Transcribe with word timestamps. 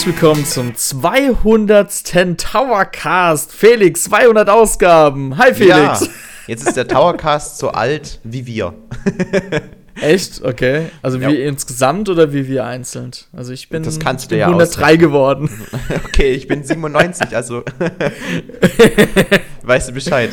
herzlich 0.00 0.22
willkommen 0.22 0.46
zum 0.46 0.74
200. 0.74 2.38
Towercast. 2.38 3.52
Felix, 3.52 4.04
200 4.04 4.48
Ausgaben. 4.48 5.36
Hi 5.36 5.52
Felix. 5.52 6.00
Ja, 6.00 6.08
jetzt 6.46 6.66
ist 6.66 6.78
der 6.78 6.88
Towercast 6.88 7.58
so 7.58 7.68
alt 7.68 8.18
wie 8.24 8.46
wir. 8.46 8.72
Echt? 10.00 10.42
Okay. 10.42 10.86
Also 11.02 11.18
ja. 11.18 11.28
wir 11.28 11.44
insgesamt 11.44 12.08
oder 12.08 12.32
wie 12.32 12.48
wir 12.48 12.64
einzeln? 12.64 13.10
Also 13.36 13.52
ich 13.52 13.68
bin, 13.68 13.82
das 13.82 14.00
kannst 14.00 14.30
du 14.30 14.38
ja 14.38 14.46
103 14.46 14.80
ausrechnen. 14.80 15.00
geworden. 15.00 15.50
Okay, 16.06 16.32
ich 16.32 16.48
bin 16.48 16.64
97, 16.64 17.36
also 17.36 17.62
weißt 19.64 19.90
du 19.90 19.92
Bescheid. 19.92 20.30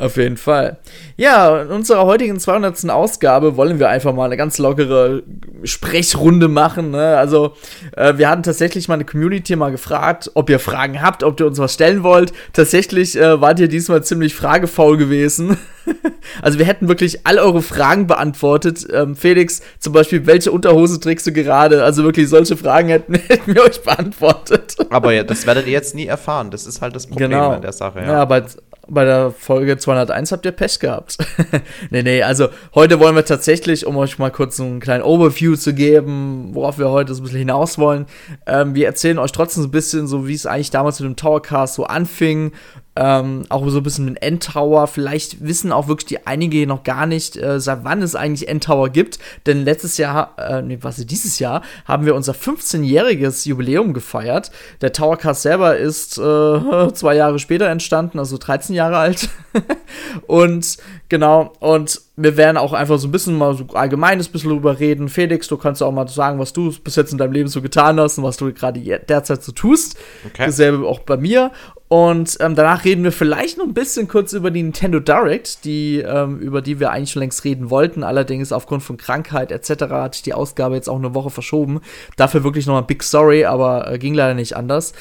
Auf 0.00 0.16
jeden 0.16 0.36
Fall. 0.36 0.78
Ja, 1.16 1.62
in 1.62 1.68
unserer 1.68 2.06
heutigen 2.06 2.40
200. 2.40 2.90
Ausgabe 2.90 3.56
wollen 3.56 3.78
wir 3.78 3.88
einfach 3.88 4.12
mal 4.12 4.24
eine 4.24 4.36
ganz 4.36 4.58
lockere 4.58 5.22
Sprechrunde 5.62 6.48
machen. 6.48 6.90
Ne? 6.90 7.16
Also, 7.16 7.54
äh, 7.96 8.14
wir 8.16 8.28
hatten 8.28 8.42
tatsächlich 8.42 8.88
mal 8.88 8.94
eine 8.94 9.04
Community 9.04 9.54
mal 9.54 9.70
gefragt, 9.70 10.30
ob 10.34 10.50
ihr 10.50 10.58
Fragen 10.58 11.00
habt, 11.02 11.22
ob 11.22 11.38
ihr 11.38 11.46
uns 11.46 11.58
was 11.58 11.74
stellen 11.74 12.02
wollt. 12.02 12.32
Tatsächlich 12.52 13.16
äh, 13.16 13.40
wart 13.40 13.60
ihr 13.60 13.68
diesmal 13.68 14.02
ziemlich 14.02 14.34
fragefaul 14.34 14.96
gewesen. 14.96 15.56
also, 16.42 16.58
wir 16.58 16.66
hätten 16.66 16.88
wirklich 16.88 17.24
all 17.24 17.38
eure 17.38 17.62
Fragen 17.62 18.08
beantwortet. 18.08 18.88
Ähm, 18.92 19.14
Felix, 19.14 19.62
zum 19.78 19.92
Beispiel, 19.92 20.26
welche 20.26 20.50
Unterhose 20.50 20.98
trägst 20.98 21.28
du 21.28 21.32
gerade? 21.32 21.84
Also, 21.84 22.02
wirklich, 22.02 22.28
solche 22.28 22.56
Fragen 22.56 22.88
hätten, 22.88 23.14
hätten 23.28 23.54
wir 23.54 23.62
euch 23.62 23.80
beantwortet. 23.82 24.76
Aber 24.90 25.12
ja, 25.12 25.22
das 25.22 25.46
werdet 25.46 25.66
ihr 25.66 25.72
jetzt 25.72 25.94
nie 25.94 26.06
erfahren. 26.06 26.50
Das 26.50 26.66
ist 26.66 26.82
halt 26.82 26.96
das 26.96 27.06
Problem 27.06 27.30
genau. 27.30 27.50
an 27.50 27.62
der 27.62 27.72
Sache. 27.72 28.00
Ja, 28.00 28.06
ja 28.06 28.22
aber 28.22 28.44
bei 28.88 29.04
der 29.04 29.30
Folge 29.30 29.76
201 29.78 30.32
habt 30.32 30.46
ihr 30.46 30.52
Pech 30.52 30.78
gehabt. 30.78 31.18
nee, 31.90 32.02
nee, 32.02 32.22
also 32.22 32.48
heute 32.74 33.00
wollen 33.00 33.14
wir 33.14 33.24
tatsächlich, 33.24 33.86
um 33.86 33.96
euch 33.96 34.18
mal 34.18 34.30
kurz 34.30 34.60
einen 34.60 34.80
kleinen 34.80 35.02
Overview 35.02 35.56
zu 35.56 35.74
geben, 35.74 36.50
worauf 36.52 36.78
wir 36.78 36.90
heute 36.90 37.14
so 37.14 37.20
ein 37.20 37.24
bisschen 37.24 37.40
hinaus 37.40 37.78
wollen. 37.78 38.06
Ähm, 38.46 38.74
wir 38.74 38.86
erzählen 38.86 39.18
euch 39.18 39.32
trotzdem 39.32 39.62
so 39.62 39.68
ein 39.68 39.72
bisschen, 39.72 40.06
so 40.06 40.28
wie 40.28 40.34
es 40.34 40.46
eigentlich 40.46 40.70
damals 40.70 41.00
mit 41.00 41.08
dem 41.08 41.16
Towercast 41.16 41.74
so 41.74 41.84
anfing, 41.84 42.52
ähm, 42.96 43.44
auch 43.50 43.68
so 43.68 43.78
ein 43.78 43.82
bisschen 43.82 44.06
mit 44.06 44.22
Endtower. 44.22 44.86
Vielleicht 44.86 45.44
wissen 45.44 45.70
auch 45.70 45.86
wirklich 45.86 46.06
die 46.06 46.26
einige 46.26 46.66
noch 46.66 46.82
gar 46.82 47.06
nicht, 47.06 47.36
äh, 47.36 47.60
seit 47.60 47.84
wann 47.84 48.02
es 48.02 48.14
eigentlich 48.14 48.48
Endtower 48.48 48.88
gibt. 48.88 49.18
Denn 49.44 49.64
letztes 49.64 49.98
Jahr, 49.98 50.34
äh, 50.38 50.62
nee, 50.62 50.78
was 50.80 50.96
dieses 50.96 51.38
Jahr, 51.38 51.62
haben 51.84 52.06
wir 52.06 52.14
unser 52.14 52.32
15-jähriges 52.32 53.46
Jubiläum 53.46 53.92
gefeiert. 53.92 54.50
Der 54.80 54.92
Towercast 54.92 55.42
selber 55.42 55.76
ist 55.76 56.18
äh, 56.18 56.20
zwei 56.94 57.14
Jahre 57.14 57.38
später 57.38 57.68
entstanden, 57.68 58.18
also 58.18 58.38
13 58.38 58.74
Jahre 58.74 58.96
alt. 58.96 59.28
und 60.26 60.78
genau, 61.08 61.52
und 61.60 62.00
wir 62.16 62.36
werden 62.36 62.56
auch 62.56 62.72
einfach 62.72 62.98
so 62.98 63.08
ein 63.08 63.12
bisschen 63.12 63.36
mal 63.36 63.54
so 63.54 63.66
allgemeines 63.74 64.28
bisschen 64.28 64.50
drüber 64.50 64.78
reden. 64.80 65.08
Felix, 65.08 65.48
du 65.48 65.56
kannst 65.56 65.82
auch 65.82 65.92
mal 65.92 66.08
sagen, 66.08 66.38
was 66.38 66.52
du 66.52 66.72
bis 66.82 66.96
jetzt 66.96 67.12
in 67.12 67.18
deinem 67.18 67.32
Leben 67.32 67.48
so 67.48 67.60
getan 67.60 68.00
hast 68.00 68.18
und 68.18 68.24
was 68.24 68.38
du 68.38 68.52
gerade 68.52 68.80
derzeit 68.80 69.42
so 69.42 69.52
tust. 69.52 69.98
Okay. 70.24 70.46
Dasselbe 70.46 70.86
auch 70.86 71.00
bei 71.00 71.16
mir. 71.16 71.50
Und 71.88 72.36
ähm, 72.40 72.56
danach 72.56 72.84
reden 72.84 73.04
wir 73.04 73.12
vielleicht 73.12 73.58
noch 73.58 73.64
ein 73.64 73.74
bisschen 73.74 74.08
kurz 74.08 74.32
über 74.32 74.50
die 74.50 74.62
Nintendo 74.62 74.98
Direct, 74.98 75.64
die, 75.64 75.98
ähm, 75.98 76.40
über 76.40 76.60
die 76.60 76.80
wir 76.80 76.90
eigentlich 76.90 77.12
schon 77.12 77.20
längst 77.20 77.44
reden 77.44 77.70
wollten. 77.70 78.02
Allerdings 78.02 78.50
aufgrund 78.50 78.82
von 78.82 78.96
Krankheit 78.96 79.52
etc. 79.52 79.84
hat 79.90 80.14
sich 80.14 80.22
die 80.22 80.34
Ausgabe 80.34 80.74
jetzt 80.74 80.88
auch 80.88 80.96
eine 80.96 81.14
Woche 81.14 81.30
verschoben. 81.30 81.80
Dafür 82.16 82.42
wirklich 82.42 82.66
nochmal 82.66 82.82
Big 82.82 83.04
Sorry, 83.04 83.44
aber 83.44 83.92
äh, 83.92 83.98
ging 83.98 84.14
leider 84.14 84.34
nicht 84.34 84.56
anders. 84.56 84.94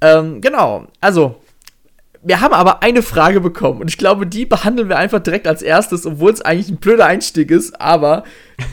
Ähm, 0.00 0.40
genau, 0.40 0.86
also 1.00 1.36
wir 2.22 2.40
haben 2.40 2.52
aber 2.52 2.82
eine 2.82 3.02
Frage 3.02 3.40
bekommen 3.40 3.80
und 3.80 3.88
ich 3.88 3.98
glaube, 3.98 4.26
die 4.26 4.44
behandeln 4.44 4.88
wir 4.88 4.98
einfach 4.98 5.20
direkt 5.20 5.46
als 5.46 5.62
erstes, 5.62 6.04
obwohl 6.04 6.32
es 6.32 6.42
eigentlich 6.42 6.68
ein 6.68 6.76
blöder 6.76 7.06
Einstieg 7.06 7.50
ist, 7.50 7.80
aber 7.80 8.24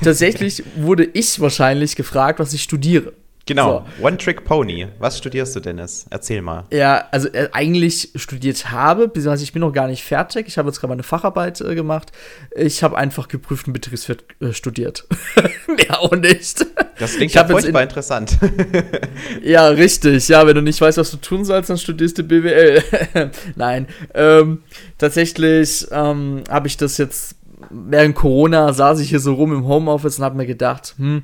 tatsächlich 0.04 0.64
wurde 0.76 1.06
ich 1.06 1.40
wahrscheinlich 1.40 1.96
gefragt, 1.96 2.40
was 2.40 2.54
ich 2.54 2.64
studiere. 2.64 3.14
Genau, 3.48 3.86
so. 3.98 4.06
One 4.06 4.18
Trick 4.18 4.44
Pony. 4.44 4.88
Was 5.00 5.18
studierst 5.18 5.56
du, 5.56 5.62
Dennis? 5.62 6.06
Erzähl 6.10 6.42
mal. 6.42 6.66
Ja, 6.72 7.06
also 7.12 7.30
äh, 7.30 7.50
eigentlich 7.54 8.12
studiert 8.16 8.72
habe, 8.72 9.08
beziehungsweise 9.08 9.44
ich 9.44 9.54
bin 9.54 9.62
noch 9.62 9.72
gar 9.72 9.88
nicht 9.88 10.04
fertig. 10.04 10.48
Ich 10.48 10.58
habe 10.58 10.68
jetzt 10.68 10.80
gerade 10.80 10.90
meine 10.90 11.04
Facharbeit 11.04 11.62
äh, 11.62 11.74
gemacht. 11.74 12.12
Ich 12.56 12.84
habe 12.84 12.98
einfach 12.98 13.28
geprüften 13.30 13.74
Betriebswirt 13.74 14.26
äh, 14.42 14.52
studiert. 14.52 15.08
Mehr 15.68 16.02
auch 16.02 16.12
nicht. 16.12 16.66
Das 17.00 17.16
klingt 17.16 17.34
ja 17.34 17.46
furchtbar 17.46 17.82
in 17.82 17.88
interessant. 17.88 18.38
ja, 19.42 19.68
richtig. 19.70 20.28
Ja, 20.28 20.46
wenn 20.46 20.56
du 20.56 20.62
nicht 20.62 20.82
weißt, 20.82 20.98
was 20.98 21.12
du 21.12 21.18
tun 21.18 21.46
sollst, 21.46 21.70
dann 21.70 21.78
studierst 21.78 22.18
du 22.18 22.24
BWL. 22.24 22.84
Nein. 23.56 23.88
Ähm, 24.14 24.64
tatsächlich 24.98 25.88
ähm, 25.92 26.44
habe 26.50 26.68
ich 26.68 26.78
das 26.78 26.98
jetzt 26.98 27.36
während 27.70 28.16
Corona 28.16 28.72
saß 28.72 29.00
ich 29.00 29.10
hier 29.10 29.20
so 29.20 29.34
rum 29.34 29.54
im 29.54 29.68
Homeoffice 29.68 30.20
und 30.20 30.26
habe 30.26 30.38
mir 30.38 30.46
gedacht, 30.46 30.96
hm, 30.98 31.24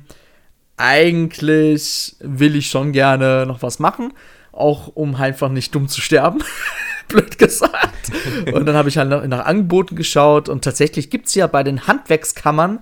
eigentlich 0.76 2.16
will 2.20 2.56
ich 2.56 2.68
schon 2.68 2.92
gerne 2.92 3.46
noch 3.46 3.62
was 3.62 3.78
machen, 3.78 4.12
auch 4.52 4.88
um 4.88 5.14
einfach 5.14 5.48
nicht 5.48 5.74
dumm 5.74 5.88
zu 5.88 6.00
sterben. 6.00 6.42
Blöd 7.08 7.38
gesagt. 7.38 8.10
Und 8.52 8.64
dann 8.66 8.74
habe 8.76 8.88
ich 8.88 8.96
halt 8.96 9.28
nach, 9.28 9.44
Angeboten 9.44 9.94
geschaut 9.94 10.48
und 10.48 10.64
tatsächlich 10.64 11.10
gibt 11.10 11.26
es 11.26 11.34
ja 11.34 11.46
bei 11.46 11.62
den 11.62 11.86
Handwerkskammern 11.86 12.80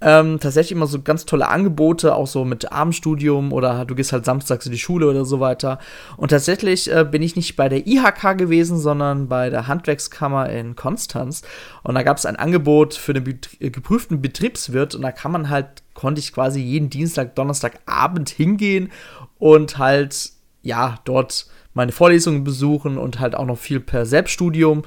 ähm, 0.00 0.40
tatsächlich 0.40 0.72
immer 0.72 0.86
so 0.86 1.02
ganz 1.02 1.26
tolle 1.26 1.48
Angebote, 1.48 2.14
auch 2.14 2.26
so 2.26 2.44
mit 2.44 2.72
Abendstudium 2.72 3.52
oder 3.52 3.84
du 3.84 3.94
gehst 3.94 4.12
halt 4.12 4.24
samstags 4.24 4.66
in 4.66 4.72
die 4.72 4.78
Schule 4.78 5.08
oder 5.08 5.24
so 5.24 5.40
weiter. 5.40 5.78
Und 6.16 6.30
tatsächlich 6.30 6.90
äh, 6.90 7.04
bin 7.04 7.22
ich 7.22 7.36
nicht 7.36 7.56
bei 7.56 7.68
der 7.68 7.86
IHK 7.86 8.38
gewesen, 8.38 8.78
sondern 8.78 9.28
bei 9.28 9.50
der 9.50 9.66
Handwerkskammer 9.66 10.48
in 10.48 10.76
Konstanz. 10.76 11.42
Und 11.82 11.94
da 11.94 12.02
gab 12.02 12.16
es 12.16 12.26
ein 12.26 12.36
Angebot 12.36 12.94
für 12.94 13.12
den 13.12 13.24
bet 13.24 13.50
geprüften 13.60 14.22
Betriebswirt 14.22 14.94
und 14.94 15.02
da 15.02 15.12
kann 15.12 15.32
man 15.32 15.50
halt 15.50 15.82
konnte 16.00 16.18
ich 16.18 16.32
quasi 16.32 16.60
jeden 16.60 16.88
Dienstag, 16.88 17.34
Donnerstagabend 17.34 18.30
hingehen 18.30 18.90
und 19.38 19.76
halt, 19.76 20.30
ja, 20.62 20.98
dort 21.04 21.46
meine 21.74 21.92
Vorlesungen 21.92 22.42
besuchen 22.42 22.96
und 22.96 23.20
halt 23.20 23.34
auch 23.34 23.44
noch 23.44 23.58
viel 23.58 23.80
per 23.80 24.06
Selbststudium. 24.06 24.82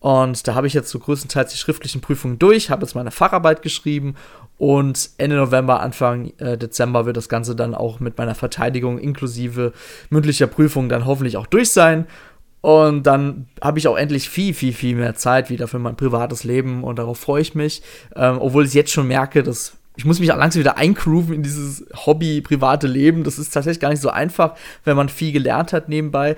Und 0.00 0.46
da 0.46 0.54
habe 0.54 0.66
ich 0.66 0.74
jetzt 0.74 0.90
so 0.90 0.98
größtenteils 0.98 1.50
die 1.50 1.58
schriftlichen 1.58 2.00
Prüfungen 2.00 2.38
durch, 2.38 2.70
habe 2.70 2.82
jetzt 2.82 2.94
meine 2.94 3.10
Facharbeit 3.10 3.62
geschrieben 3.62 4.14
und 4.58 5.10
Ende 5.18 5.36
November, 5.36 5.80
Anfang 5.80 6.32
äh, 6.38 6.56
Dezember 6.56 7.06
wird 7.06 7.16
das 7.16 7.28
Ganze 7.28 7.56
dann 7.56 7.74
auch 7.74 8.00
mit 8.00 8.18
meiner 8.18 8.34
Verteidigung 8.34 8.98
inklusive 8.98 9.72
mündlicher 10.10 10.46
Prüfung 10.46 10.88
dann 10.88 11.06
hoffentlich 11.06 11.36
auch 11.36 11.46
durch 11.46 11.70
sein. 11.70 12.06
Und 12.60 13.04
dann 13.04 13.46
habe 13.62 13.78
ich 13.78 13.86
auch 13.86 13.96
endlich 13.96 14.28
viel, 14.28 14.52
viel, 14.52 14.72
viel 14.72 14.96
mehr 14.96 15.14
Zeit 15.14 15.48
wieder 15.48 15.68
für 15.68 15.78
mein 15.78 15.96
privates 15.96 16.42
Leben 16.42 16.82
und 16.82 16.98
darauf 16.98 17.18
freue 17.18 17.40
ich 17.40 17.54
mich. 17.54 17.82
Ähm, 18.16 18.38
obwohl 18.40 18.66
ich 18.66 18.74
jetzt 18.74 18.90
schon 18.90 19.06
merke, 19.06 19.44
dass 19.44 19.74
ich 19.96 20.04
muss 20.04 20.20
mich 20.20 20.30
auch 20.30 20.36
langsam 20.36 20.60
wieder 20.60 20.76
eingrooven 20.76 21.34
in 21.34 21.42
dieses 21.42 21.84
Hobby, 22.06 22.40
private 22.40 22.86
Leben. 22.86 23.24
Das 23.24 23.36
ist 23.36 23.50
tatsächlich 23.50 23.80
gar 23.80 23.88
nicht 23.88 24.00
so 24.00 24.10
einfach, 24.10 24.54
wenn 24.84 24.96
man 24.96 25.08
viel 25.08 25.32
gelernt 25.32 25.72
hat 25.72 25.88
nebenbei. 25.88 26.36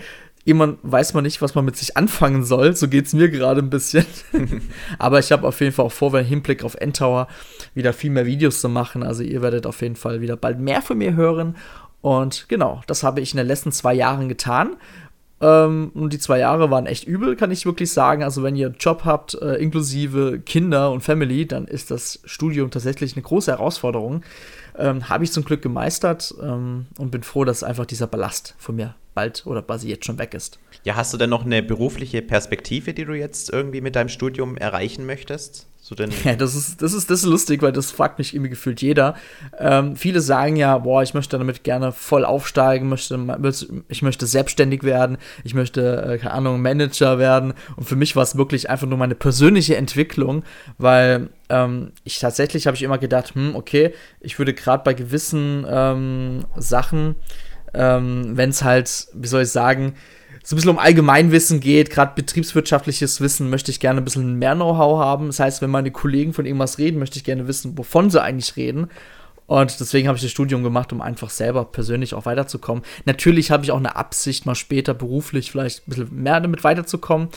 Irgendwann 0.50 0.78
weiß 0.82 1.14
man 1.14 1.22
nicht, 1.22 1.40
was 1.42 1.54
man 1.54 1.64
mit 1.64 1.76
sich 1.76 1.96
anfangen 1.96 2.42
soll. 2.42 2.74
So 2.74 2.88
geht 2.88 3.06
es 3.06 3.12
mir 3.12 3.28
gerade 3.28 3.60
ein 3.60 3.70
bisschen. 3.70 4.04
Aber 4.98 5.20
ich 5.20 5.30
habe 5.30 5.46
auf 5.46 5.60
jeden 5.60 5.72
Fall 5.72 5.84
auch 5.84 5.92
vor, 5.92 6.12
im 6.18 6.26
Hinblick 6.26 6.64
auf 6.64 6.74
Endtower 6.74 7.28
wieder 7.72 7.92
viel 7.92 8.10
mehr 8.10 8.26
Videos 8.26 8.60
zu 8.60 8.68
machen. 8.68 9.04
Also 9.04 9.22
ihr 9.22 9.42
werdet 9.42 9.64
auf 9.64 9.80
jeden 9.80 9.94
Fall 9.94 10.20
wieder 10.20 10.36
bald 10.36 10.58
mehr 10.58 10.82
von 10.82 10.98
mir 10.98 11.14
hören. 11.14 11.54
Und 12.00 12.48
genau, 12.48 12.80
das 12.88 13.04
habe 13.04 13.20
ich 13.20 13.32
in 13.32 13.36
den 13.36 13.46
letzten 13.46 13.70
zwei 13.70 13.94
Jahren 13.94 14.28
getan. 14.28 14.76
Ähm, 15.40 15.92
und 15.94 16.12
die 16.12 16.18
zwei 16.18 16.40
Jahre 16.40 16.68
waren 16.72 16.86
echt 16.86 17.04
übel, 17.04 17.36
kann 17.36 17.52
ich 17.52 17.64
wirklich 17.64 17.92
sagen. 17.92 18.24
Also, 18.24 18.42
wenn 18.42 18.56
ihr 18.56 18.66
einen 18.66 18.76
Job 18.80 19.02
habt, 19.04 19.34
äh, 19.40 19.54
inklusive 19.54 20.40
Kinder 20.44 20.90
und 20.90 21.02
Family, 21.02 21.46
dann 21.46 21.68
ist 21.68 21.92
das 21.92 22.18
Studium 22.24 22.72
tatsächlich 22.72 23.14
eine 23.14 23.22
große 23.22 23.52
Herausforderung. 23.52 24.22
Ähm, 24.76 25.08
Habe 25.08 25.24
ich 25.24 25.32
zum 25.32 25.44
Glück 25.44 25.62
gemeistert 25.62 26.34
ähm, 26.42 26.86
und 26.98 27.10
bin 27.10 27.22
froh, 27.22 27.44
dass 27.44 27.62
einfach 27.62 27.86
dieser 27.86 28.06
Ballast 28.06 28.54
von 28.58 28.76
mir 28.76 28.94
bald 29.14 29.46
oder 29.46 29.62
quasi 29.62 29.88
jetzt 29.88 30.04
schon 30.06 30.18
weg 30.18 30.34
ist. 30.34 30.58
Ja, 30.84 30.96
hast 30.96 31.12
du 31.12 31.18
denn 31.18 31.30
noch 31.30 31.44
eine 31.44 31.62
berufliche 31.62 32.22
Perspektive, 32.22 32.94
die 32.94 33.04
du 33.04 33.12
jetzt 33.12 33.50
irgendwie 33.50 33.80
mit 33.80 33.96
deinem 33.96 34.08
Studium 34.08 34.56
erreichen 34.56 35.04
möchtest? 35.04 35.66
So 35.82 35.94
denn 35.94 36.10
ja, 36.24 36.36
das 36.36 36.54
ist, 36.54 36.82
das, 36.82 36.92
ist, 36.92 37.10
das 37.10 37.20
ist 37.20 37.26
lustig, 37.26 37.62
weil 37.62 37.72
das 37.72 37.90
fragt 37.90 38.18
mich 38.18 38.34
irgendwie 38.34 38.50
gefühlt 38.50 38.80
jeder. 38.80 39.14
Ähm, 39.58 39.96
viele 39.96 40.20
sagen 40.20 40.56
ja, 40.56 40.78
boah, 40.78 41.02
ich 41.02 41.14
möchte 41.14 41.36
damit 41.36 41.64
gerne 41.64 41.90
voll 41.92 42.24
aufsteigen, 42.24 42.88
möchte, 42.88 43.18
ich 43.88 44.02
möchte 44.02 44.26
selbstständig 44.26 44.82
werden, 44.84 45.18
ich 45.42 45.54
möchte, 45.54 46.02
äh, 46.02 46.18
keine 46.18 46.32
Ahnung, 46.32 46.62
Manager 46.62 47.18
werden. 47.18 47.54
Und 47.76 47.88
für 47.88 47.96
mich 47.96 48.14
war 48.14 48.22
es 48.22 48.36
wirklich 48.36 48.70
einfach 48.70 48.86
nur 48.86 48.98
meine 48.98 49.14
persönliche 49.14 49.76
Entwicklung, 49.76 50.44
weil 50.78 51.30
ähm, 51.48 51.92
ich 52.04 52.20
tatsächlich 52.20 52.66
habe 52.66 52.76
ich 52.76 52.82
immer 52.82 52.98
gedacht, 52.98 53.34
hm, 53.34 53.56
okay, 53.56 53.92
ich 54.20 54.38
würde 54.38 54.54
gerade 54.54 54.84
bei 54.84 54.94
gewissen 54.94 55.66
ähm, 55.68 56.44
Sachen, 56.56 57.16
ähm, 57.74 58.36
wenn 58.36 58.50
es 58.50 58.62
halt, 58.62 59.08
wie 59.14 59.28
soll 59.28 59.42
ich 59.42 59.50
sagen, 59.50 59.94
so 60.42 60.54
ein 60.54 60.56
bisschen 60.56 60.70
um 60.70 60.78
Allgemeinwissen 60.78 61.60
geht, 61.60 61.90
gerade 61.90 62.12
betriebswirtschaftliches 62.14 63.20
Wissen, 63.20 63.50
möchte 63.50 63.70
ich 63.70 63.80
gerne 63.80 64.00
ein 64.00 64.04
bisschen 64.04 64.38
mehr 64.38 64.54
Know-how 64.54 64.98
haben. 64.98 65.26
Das 65.26 65.40
heißt, 65.40 65.62
wenn 65.62 65.70
meine 65.70 65.90
Kollegen 65.90 66.32
von 66.32 66.46
irgendwas 66.46 66.78
reden, 66.78 66.98
möchte 66.98 67.18
ich 67.18 67.24
gerne 67.24 67.46
wissen, 67.46 67.76
wovon 67.76 68.10
sie 68.10 68.22
eigentlich 68.22 68.56
reden. 68.56 68.88
Und 69.46 69.80
deswegen 69.80 70.06
habe 70.06 70.16
ich 70.16 70.22
das 70.22 70.30
Studium 70.30 70.62
gemacht, 70.62 70.92
um 70.92 71.00
einfach 71.02 71.28
selber 71.28 71.64
persönlich 71.64 72.14
auch 72.14 72.24
weiterzukommen. 72.24 72.84
Natürlich 73.04 73.50
habe 73.50 73.64
ich 73.64 73.72
auch 73.72 73.78
eine 73.78 73.96
Absicht, 73.96 74.46
mal 74.46 74.54
später 74.54 74.94
beruflich 74.94 75.50
vielleicht 75.50 75.86
ein 75.86 75.90
bisschen 75.90 76.22
mehr 76.22 76.40
damit 76.40 76.62
weiterzukommen. 76.62 77.28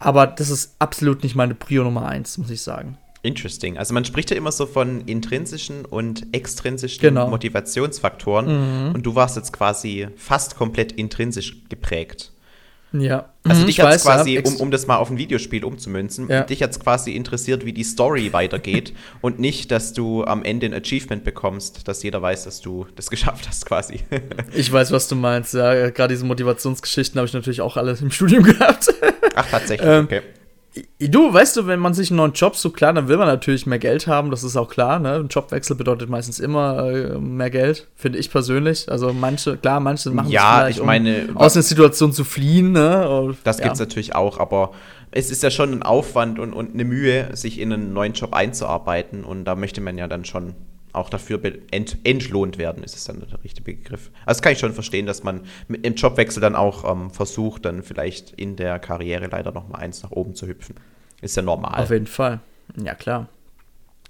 Aber 0.00 0.26
das 0.26 0.50
ist 0.50 0.74
absolut 0.80 1.22
nicht 1.22 1.36
meine 1.36 1.54
Prio 1.54 1.84
Nummer 1.84 2.06
eins, 2.06 2.36
muss 2.36 2.50
ich 2.50 2.62
sagen. 2.62 2.98
Interesting. 3.22 3.78
Also 3.78 3.94
man 3.94 4.04
spricht 4.04 4.32
ja 4.32 4.36
immer 4.36 4.50
so 4.50 4.66
von 4.66 5.02
intrinsischen 5.02 5.84
und 5.84 6.26
extrinsischen 6.32 7.00
Genau. 7.00 7.28
Motivationsfaktoren. 7.28 8.92
Und 8.92 9.06
du 9.06 9.14
warst 9.14 9.36
jetzt 9.36 9.52
quasi 9.52 10.08
fast 10.16 10.56
komplett 10.56 10.90
intrinsisch 10.90 11.62
geprägt. 11.68 12.31
Ja. 12.92 13.30
Also 13.44 13.62
Mhm, 13.62 13.66
dich 13.66 13.78
ich 13.78 13.84
hat 13.84 13.90
weiß, 13.92 14.02
quasi, 14.04 14.34
ja, 14.34 14.42
um, 14.44 14.56
um 14.56 14.70
das 14.70 14.86
mal 14.86 14.96
auf 14.96 15.10
ein 15.10 15.18
Videospiel 15.18 15.64
umzumünzen, 15.64 16.28
Ja. 16.28 16.42
dich 16.42 16.62
hat 16.62 16.70
es 16.70 16.78
quasi 16.80 17.12
interessiert, 17.12 17.64
wie 17.64 17.72
die 17.72 17.84
Story 17.84 18.32
weitergeht 18.32 18.92
und 19.20 19.38
nicht, 19.40 19.70
dass 19.70 19.92
du 19.92 20.24
am 20.24 20.44
Ende 20.44 20.66
ein 20.66 20.74
Achievement 20.74 21.24
bekommst, 21.24 21.88
dass 21.88 22.02
jeder 22.02 22.20
weiß, 22.22 22.44
dass 22.44 22.60
du 22.60 22.86
das 22.96 23.10
geschafft 23.10 23.48
hast 23.48 23.66
quasi. 23.66 24.00
Ich 24.54 24.70
weiß, 24.72 24.92
was 24.92 25.08
du 25.08 25.16
meinst. 25.16 25.54
Ja, 25.54 25.90
gerade 25.90 26.14
diese 26.14 26.24
Motivationsgeschichten 26.26 27.18
habe 27.18 27.26
ich 27.26 27.32
natürlich 27.34 27.60
auch 27.62 27.76
alle 27.76 27.96
im 28.00 28.10
Studium 28.10 28.42
gehabt. 28.44 28.88
Ach, 29.34 29.46
tatsächlich, 29.50 29.88
Ähm, 29.88 30.04
okay. 30.04 30.20
Du, 30.98 31.32
weißt 31.32 31.56
du, 31.56 31.66
wenn 31.66 31.80
man 31.80 31.92
sich 31.92 32.10
einen 32.10 32.16
neuen 32.16 32.32
Job 32.32 32.56
so 32.56 32.70
klar, 32.70 32.94
dann 32.94 33.06
will 33.06 33.18
man 33.18 33.26
natürlich 33.26 33.66
mehr 33.66 33.78
Geld 33.78 34.06
haben, 34.06 34.30
das 34.30 34.42
ist 34.42 34.56
auch 34.56 34.70
klar, 34.70 34.98
ne? 34.98 35.16
Ein 35.16 35.28
Jobwechsel 35.28 35.76
bedeutet 35.76 36.08
meistens 36.08 36.40
immer 36.40 36.88
äh, 36.88 37.18
mehr 37.18 37.50
Geld, 37.50 37.88
finde 37.94 38.18
ich 38.18 38.30
persönlich. 38.30 38.90
Also 38.90 39.12
manche, 39.12 39.58
klar, 39.58 39.80
manche 39.80 40.10
machen 40.10 40.30
Ja, 40.30 40.68
ich 40.68 40.82
meine, 40.82 41.26
um 41.28 41.36
aus 41.36 41.54
einer 41.54 41.62
Situation 41.62 42.12
zu 42.14 42.24
fliehen, 42.24 42.72
ne? 42.72 43.06
Und, 43.08 43.36
Das 43.44 43.58
ja. 43.58 43.64
gibt 43.64 43.74
es 43.74 43.80
natürlich 43.80 44.14
auch, 44.14 44.40
aber 44.40 44.72
es 45.10 45.30
ist 45.30 45.42
ja 45.42 45.50
schon 45.50 45.72
ein 45.72 45.82
Aufwand 45.82 46.38
und, 46.38 46.54
und 46.54 46.72
eine 46.72 46.84
Mühe, 46.84 47.36
sich 47.36 47.60
in 47.60 47.70
einen 47.70 47.92
neuen 47.92 48.14
Job 48.14 48.32
einzuarbeiten 48.32 49.24
und 49.24 49.44
da 49.44 49.54
möchte 49.54 49.82
man 49.82 49.98
ja 49.98 50.08
dann 50.08 50.24
schon 50.24 50.54
auch 50.92 51.08
dafür 51.08 51.40
ent, 51.70 51.96
entlohnt 52.04 52.58
werden, 52.58 52.82
ist 52.82 52.96
es 52.96 53.04
dann 53.04 53.20
der 53.20 53.42
richtige 53.44 53.64
Begriff. 53.64 54.10
Also 54.26 54.38
das 54.38 54.42
kann 54.42 54.52
ich 54.52 54.58
schon 54.58 54.74
verstehen, 54.74 55.06
dass 55.06 55.22
man 55.22 55.42
mit 55.68 55.86
im 55.86 55.94
Jobwechsel 55.94 56.40
dann 56.40 56.54
auch 56.54 56.90
ähm, 56.90 57.10
versucht, 57.10 57.64
dann 57.64 57.82
vielleicht 57.82 58.32
in 58.32 58.56
der 58.56 58.78
Karriere 58.78 59.26
leider 59.26 59.52
noch 59.52 59.68
mal 59.68 59.78
eins 59.78 60.02
nach 60.02 60.10
oben 60.10 60.34
zu 60.34 60.46
hüpfen. 60.46 60.76
Ist 61.20 61.36
ja 61.36 61.42
normal. 61.42 61.82
Auf 61.82 61.90
jeden 61.90 62.06
Fall. 62.06 62.40
Ja, 62.82 62.94
klar. 62.94 63.28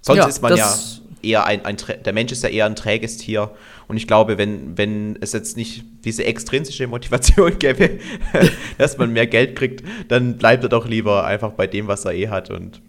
Sonst 0.01 0.17
Ja, 0.17 0.27
ist 0.27 0.41
man 0.41 0.55
ja 0.57 0.75
eher 1.21 1.45
ein, 1.45 1.63
ein, 1.65 1.77
der 2.03 2.13
Mensch 2.13 2.31
ist 2.33 2.43
ja 2.43 2.49
eher 2.49 2.65
ein 2.65 2.75
träges 2.75 3.17
Tier 3.17 3.51
und 3.87 3.95
ich 3.97 4.07
glaube, 4.07 4.37
wenn, 4.37 4.77
wenn 4.77 5.17
es 5.21 5.31
jetzt 5.31 5.55
nicht 5.55 5.85
diese 6.03 6.25
extrinsische 6.25 6.87
Motivation 6.87 7.57
gäbe, 7.59 7.99
dass 8.77 8.97
man 8.97 9.13
mehr 9.13 9.27
Geld 9.27 9.55
kriegt, 9.55 9.83
dann 10.09 10.37
bleibt 10.37 10.63
er 10.63 10.69
doch 10.69 10.85
lieber 10.87 11.25
einfach 11.25 11.51
bei 11.53 11.67
dem, 11.67 11.87
was 11.87 12.03
er 12.03 12.13
eh 12.13 12.27
hat 12.27 12.49
und 12.49 12.81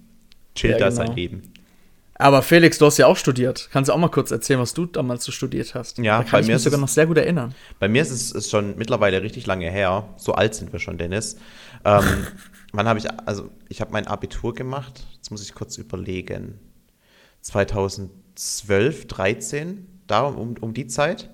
chillt 0.56 0.78
Ja, 0.80 0.86
da 0.86 0.90
sein 0.90 1.06
genau. 1.06 1.16
Leben. 1.16 1.42
Aber 2.16 2.42
Felix, 2.42 2.78
du 2.78 2.86
hast 2.86 2.96
ja 2.98 3.06
auch 3.06 3.16
studiert. 3.16 3.68
Kannst 3.72 3.88
du 3.88 3.92
auch 3.92 3.98
mal 3.98 4.08
kurz 4.08 4.30
erzählen, 4.30 4.60
was 4.60 4.72
du 4.72 4.86
damals 4.86 5.24
so 5.24 5.32
studiert 5.32 5.74
hast? 5.74 5.98
Ja, 5.98 6.18
da 6.18 6.22
bei 6.24 6.28
kann 6.30 6.40
ich 6.42 6.46
mir 6.46 6.54
mich 6.54 6.62
sogar 6.62 6.78
es- 6.78 6.80
noch 6.80 6.88
sehr 6.88 7.06
gut 7.06 7.16
erinnern. 7.18 7.54
Bei 7.80 7.88
mir 7.88 8.02
ist 8.02 8.10
es 8.10 8.30
ist 8.30 8.50
schon 8.50 8.76
mittlerweile 8.76 9.20
richtig 9.22 9.46
lange 9.46 9.70
her. 9.70 10.08
So 10.16 10.34
alt 10.34 10.54
sind 10.54 10.72
wir 10.72 10.78
schon, 10.78 10.96
Dennis. 10.96 11.36
Ähm, 11.84 12.04
wann 12.72 12.86
habe 12.86 12.98
ich, 13.00 13.06
also 13.26 13.50
ich 13.68 13.80
habe 13.80 13.90
mein 13.92 14.06
Abitur 14.06 14.54
gemacht. 14.54 15.04
Jetzt 15.16 15.30
muss 15.30 15.42
ich 15.42 15.54
kurz 15.54 15.76
überlegen. 15.76 16.60
2012, 17.40 19.06
13, 19.06 19.86
da 20.06 20.22
um, 20.26 20.54
um 20.60 20.72
die 20.74 20.86
Zeit. 20.86 21.30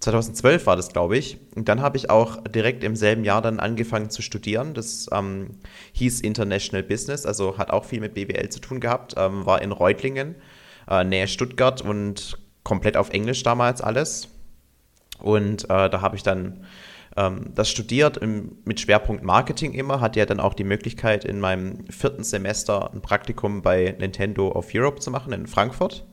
2012 0.00 0.66
war 0.66 0.76
das, 0.76 0.90
glaube 0.90 1.16
ich. 1.16 1.38
Und 1.54 1.68
dann 1.68 1.80
habe 1.80 1.96
ich 1.96 2.08
auch 2.08 2.42
direkt 2.44 2.84
im 2.84 2.94
selben 2.94 3.24
Jahr 3.24 3.42
dann 3.42 3.58
angefangen 3.58 4.10
zu 4.10 4.22
studieren. 4.22 4.74
Das 4.74 5.08
ähm, 5.12 5.58
hieß 5.92 6.20
International 6.20 6.82
Business, 6.82 7.26
also 7.26 7.58
hat 7.58 7.70
auch 7.70 7.84
viel 7.84 8.00
mit 8.00 8.14
BWL 8.14 8.48
zu 8.48 8.60
tun 8.60 8.80
gehabt. 8.80 9.14
Ähm, 9.16 9.44
war 9.44 9.60
in 9.60 9.72
Reutlingen, 9.72 10.36
äh, 10.88 11.02
Nähe 11.02 11.26
Stuttgart 11.26 11.82
und 11.82 12.38
komplett 12.62 12.96
auf 12.96 13.10
Englisch 13.10 13.42
damals 13.42 13.80
alles. 13.80 14.28
Und 15.18 15.64
äh, 15.64 15.90
da 15.90 16.00
habe 16.00 16.14
ich 16.14 16.22
dann 16.22 16.64
ähm, 17.16 17.52
das 17.54 17.68
studiert 17.68 18.16
im, 18.18 18.58
mit 18.64 18.78
Schwerpunkt 18.78 19.24
Marketing 19.24 19.72
immer, 19.72 20.00
hatte 20.00 20.20
ja 20.20 20.26
dann 20.26 20.38
auch 20.38 20.54
die 20.54 20.64
Möglichkeit, 20.64 21.24
in 21.24 21.40
meinem 21.40 21.84
vierten 21.88 22.22
Semester 22.22 22.92
ein 22.92 23.02
Praktikum 23.02 23.62
bei 23.62 23.96
Nintendo 23.98 24.52
of 24.52 24.68
Europe 24.72 25.00
zu 25.00 25.10
machen 25.10 25.32
in 25.32 25.48
Frankfurt. 25.48 26.06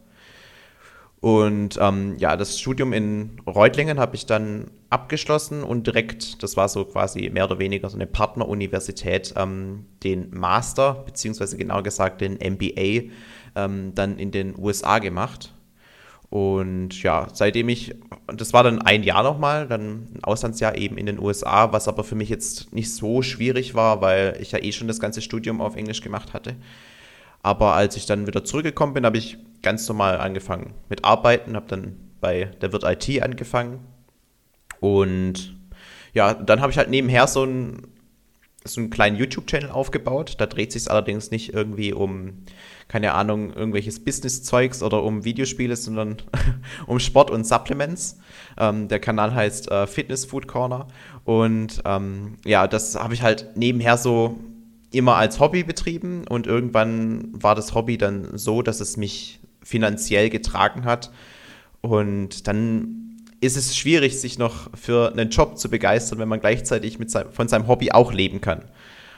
Und 1.26 1.80
ähm, 1.82 2.18
ja, 2.20 2.38
das 2.38 2.60
Studium 2.60 2.94
in 2.94 3.32
Reutlingen 3.48 4.00
habe 4.00 4.16
ich 4.16 4.28
dann 4.28 4.70
abgeschlossen 4.92 5.64
und 5.64 5.88
direkt, 5.88 6.44
das 6.44 6.56
war 6.56 6.70
so 6.70 6.86
quasi 6.86 7.32
mehr 7.32 7.46
oder 7.46 7.58
weniger 7.58 7.90
so 7.90 7.98
eine 7.98 8.06
Partneruniversität, 8.06 9.34
ähm, 9.36 9.88
den 10.04 10.30
Master, 10.30 10.94
beziehungsweise 10.94 11.58
genau 11.58 11.82
gesagt 11.82 12.22
den 12.22 12.34
MBA, 12.34 13.10
ähm, 13.56 13.96
dann 13.96 14.20
in 14.20 14.30
den 14.30 14.54
USA 14.56 15.00
gemacht. 15.00 15.52
Und 16.30 17.02
ja, 17.02 17.28
seitdem 17.34 17.70
ich, 17.70 17.96
das 18.28 18.54
war 18.54 18.62
dann 18.62 18.84
ein 18.84 19.02
Jahr 19.02 19.24
nochmal, 19.24 19.68
dann 19.68 20.08
ein 20.14 20.24
Auslandsjahr 20.24 20.78
eben 20.78 20.96
in 20.96 21.08
den 21.08 21.18
USA, 21.18 21.74
was 21.74 21.88
aber 21.88 22.04
für 22.04 22.14
mich 22.14 22.30
jetzt 22.30 22.72
nicht 22.72 22.94
so 22.94 23.24
schwierig 23.24 23.74
war, 23.74 24.00
weil 24.00 24.38
ich 24.40 24.52
ja 24.52 24.60
eh 24.62 24.72
schon 24.72 24.88
das 24.88 25.00
ganze 25.00 25.24
Studium 25.24 25.60
auf 25.60 25.76
Englisch 25.76 26.02
gemacht 26.02 26.34
hatte. 26.34 26.56
Aber 27.42 27.74
als 27.74 27.96
ich 27.96 28.06
dann 28.06 28.28
wieder 28.28 28.44
zurückgekommen 28.44 28.94
bin, 28.94 29.06
habe 29.06 29.18
ich 29.18 29.40
ganz 29.66 29.90
normal 29.90 30.20
angefangen 30.20 30.76
mit 30.90 31.04
Arbeiten, 31.04 31.56
habe 31.56 31.66
dann 31.68 31.98
bei 32.22 32.46
der 32.62 32.72
Wirt 32.72 32.84
IT 32.84 33.22
angefangen. 33.24 33.80
Und 34.80 35.58
ja, 36.14 36.36
dann 36.36 36.62
habe 36.62 36.72
ich 36.72 36.78
halt 36.78 36.92
nebenher 36.92 37.26
so 37.26 37.42
einen, 37.42 37.88
so 38.64 38.80
einen 38.80 38.92
kleinen 38.92 39.18
YouTube-Channel 39.18 39.72
aufgebaut. 39.72 40.36
Da 40.38 40.46
dreht 40.46 40.72
sich 40.72 40.90
allerdings 40.90 41.32
nicht 41.32 41.52
irgendwie 41.52 41.94
um, 41.94 42.44
keine 42.88 43.14
Ahnung, 43.14 43.54
irgendwelches 43.54 44.06
Business-Zeugs 44.06 44.84
oder 44.84 45.02
um 45.02 45.26
Videospiele, 45.26 45.76
sondern 45.76 46.18
um 46.86 47.00
Sport 47.00 47.32
und 47.32 47.44
Supplements. 47.44 48.20
Ähm, 48.60 48.88
der 48.88 49.00
Kanal 49.00 49.34
heißt 49.34 49.72
äh, 49.72 49.88
Fitness 49.88 50.26
Food 50.26 50.48
Corner. 50.48 50.88
Und 51.24 51.82
ähm, 51.86 52.38
ja, 52.46 52.68
das 52.68 52.96
habe 52.96 53.16
ich 53.16 53.24
halt 53.24 53.58
nebenher 53.58 53.98
so 53.98 54.40
immer 54.92 55.16
als 55.16 55.40
Hobby 55.40 55.64
betrieben 55.64 56.26
und 56.28 56.48
irgendwann 56.48 57.30
war 57.34 57.56
das 57.56 57.74
Hobby 57.74 57.98
dann 57.98 58.38
so, 58.38 58.62
dass 58.62 58.80
es 58.80 58.96
mich 58.96 59.40
finanziell 59.66 60.30
getragen 60.30 60.86
hat 60.86 61.12
und 61.82 62.48
dann 62.48 63.18
ist 63.42 63.58
es 63.58 63.76
schwierig, 63.76 64.20
sich 64.20 64.40
noch 64.40 64.70
für 64.76 65.12
einen 65.12 65.30
Job 65.30 65.58
zu 65.58 65.70
begeistern, 65.70 66.20
wenn 66.20 66.30
man 66.30 66.40
gleichzeitig 66.40 67.00
mit 67.00 67.12
sein, 67.12 67.32
von 67.32 67.48
seinem 67.48 67.68
Hobby 67.68 67.92
auch 67.92 68.14
leben 68.14 68.42
kann. 68.42 68.64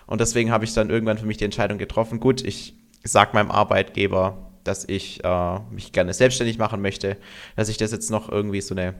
Und 0.05 0.21
deswegen 0.21 0.51
habe 0.51 0.65
ich 0.65 0.73
dann 0.73 0.89
irgendwann 0.89 1.17
für 1.17 1.25
mich 1.25 1.37
die 1.37 1.45
Entscheidung 1.45 1.77
getroffen, 1.77 2.19
gut, 2.19 2.43
ich 2.43 2.75
sage 3.03 3.31
meinem 3.33 3.51
Arbeitgeber, 3.51 4.51
dass 4.63 4.85
ich 4.85 5.23
äh, 5.23 5.59
mich 5.71 5.91
gerne 5.91 6.13
selbstständig 6.13 6.57
machen 6.57 6.81
möchte, 6.81 7.17
dass 7.55 7.69
ich 7.69 7.77
das 7.77 7.91
jetzt 7.91 8.09
noch 8.09 8.29
irgendwie 8.29 8.61
so, 8.61 8.73
eine, 8.73 8.95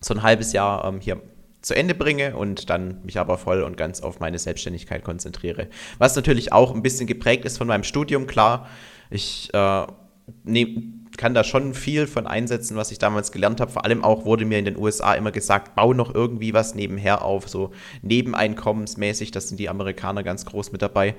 so 0.00 0.14
ein 0.14 0.22
halbes 0.22 0.52
Jahr 0.52 0.84
ähm, 0.84 1.00
hier 1.00 1.20
zu 1.62 1.74
Ende 1.74 1.94
bringe 1.94 2.36
und 2.36 2.68
dann 2.68 3.02
mich 3.04 3.18
aber 3.18 3.38
voll 3.38 3.62
und 3.62 3.76
ganz 3.76 4.02
auf 4.02 4.20
meine 4.20 4.38
Selbstständigkeit 4.38 5.02
konzentriere. 5.02 5.68
Was 5.98 6.14
natürlich 6.14 6.52
auch 6.52 6.74
ein 6.74 6.82
bisschen 6.82 7.06
geprägt 7.06 7.44
ist 7.44 7.58
von 7.58 7.66
meinem 7.66 7.84
Studium, 7.84 8.26
klar. 8.26 8.68
Ich 9.10 9.52
äh, 9.52 9.86
nehm, 10.44 11.06
kann 11.16 11.34
da 11.34 11.44
schon 11.44 11.74
viel 11.74 12.06
von 12.06 12.26
einsetzen, 12.26 12.76
was 12.76 12.90
ich 12.90 12.98
damals 12.98 13.32
gelernt 13.32 13.60
habe. 13.60 13.70
Vor 13.70 13.84
allem 13.84 14.02
auch 14.02 14.24
wurde 14.24 14.44
mir 14.44 14.58
in 14.58 14.64
den 14.64 14.76
USA 14.76 15.14
immer 15.14 15.30
gesagt, 15.30 15.74
bau 15.76 15.92
noch 15.92 16.14
irgendwie 16.14 16.54
was 16.54 16.74
nebenher 16.74 17.22
auf, 17.22 17.48
so 17.48 17.70
nebeneinkommensmäßig. 18.02 19.30
Das 19.30 19.48
sind 19.48 19.58
die 19.58 19.68
Amerikaner 19.68 20.22
ganz 20.22 20.44
groß 20.44 20.72
mit 20.72 20.82
dabei. 20.82 21.14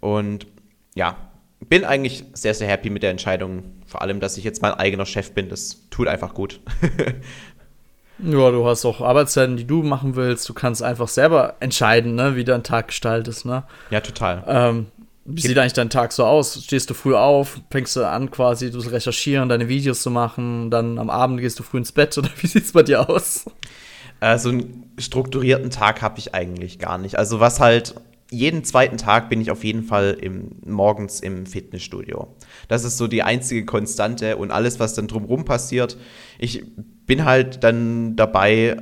Und 0.00 0.46
ja, 0.94 1.16
bin 1.60 1.84
eigentlich 1.84 2.24
sehr, 2.32 2.54
sehr 2.54 2.68
happy 2.68 2.90
mit 2.90 3.02
der 3.02 3.10
Entscheidung. 3.10 3.62
Vor 3.86 4.02
allem, 4.02 4.20
dass 4.20 4.36
ich 4.36 4.44
jetzt 4.44 4.62
mein 4.62 4.74
eigener 4.74 5.06
Chef 5.06 5.32
bin. 5.32 5.48
Das 5.48 5.88
tut 5.90 6.08
einfach 6.08 6.34
gut. 6.34 6.60
Ja, 8.18 8.50
du 8.50 8.66
hast 8.66 8.84
auch 8.86 9.02
Arbeitszeiten, 9.02 9.56
die 9.56 9.66
du 9.66 9.82
machen 9.82 10.16
willst. 10.16 10.48
Du 10.48 10.54
kannst 10.54 10.82
einfach 10.82 11.08
selber 11.08 11.56
entscheiden, 11.60 12.14
ne, 12.14 12.34
wie 12.34 12.44
dein 12.44 12.62
Tag 12.62 12.88
gestaltet 12.88 13.28
ist, 13.28 13.44
ne? 13.44 13.64
ja, 13.90 14.00
total. 14.00 14.42
Ähm, 14.46 14.86
wie 15.26 15.40
sieht 15.40 15.58
eigentlich 15.58 15.72
dein 15.72 15.90
Tag 15.90 16.12
so 16.12 16.24
aus? 16.24 16.62
Stehst 16.64 16.88
du 16.88 16.94
früh 16.94 17.14
auf, 17.14 17.60
fängst 17.70 17.96
du 17.96 18.08
an, 18.08 18.30
quasi 18.30 18.70
zu 18.70 18.78
recherchieren, 18.78 19.48
deine 19.48 19.68
Videos 19.68 20.02
zu 20.02 20.10
machen, 20.10 20.70
dann 20.70 20.98
am 20.98 21.10
Abend 21.10 21.40
gehst 21.40 21.58
du 21.58 21.62
früh 21.62 21.78
ins 21.78 21.92
Bett 21.92 22.16
oder 22.18 22.30
wie 22.40 22.46
sieht's 22.46 22.72
bei 22.72 22.82
dir 22.82 23.08
aus? 23.08 23.46
Äh, 24.20 24.38
so 24.38 24.50
einen 24.50 24.92
strukturierten 24.98 25.70
Tag 25.70 26.02
habe 26.02 26.18
ich 26.18 26.34
eigentlich 26.34 26.78
gar 26.78 26.98
nicht. 26.98 27.18
Also 27.18 27.40
was 27.40 27.60
halt, 27.60 27.94
jeden 28.30 28.64
zweiten 28.64 28.96
Tag 28.96 29.28
bin 29.28 29.40
ich 29.40 29.50
auf 29.50 29.62
jeden 29.62 29.84
Fall 29.84 30.16
im, 30.20 30.56
morgens 30.64 31.20
im 31.20 31.46
Fitnessstudio. 31.46 32.34
Das 32.68 32.84
ist 32.84 32.98
so 32.98 33.06
die 33.06 33.22
einzige 33.22 33.64
Konstante 33.64 34.36
und 34.36 34.50
alles, 34.50 34.80
was 34.80 34.94
dann 34.94 35.06
drumherum 35.06 35.44
passiert. 35.44 35.96
Ich 36.38 36.64
bin 37.06 37.24
halt 37.24 37.62
dann 37.62 38.16
dabei, 38.16 38.78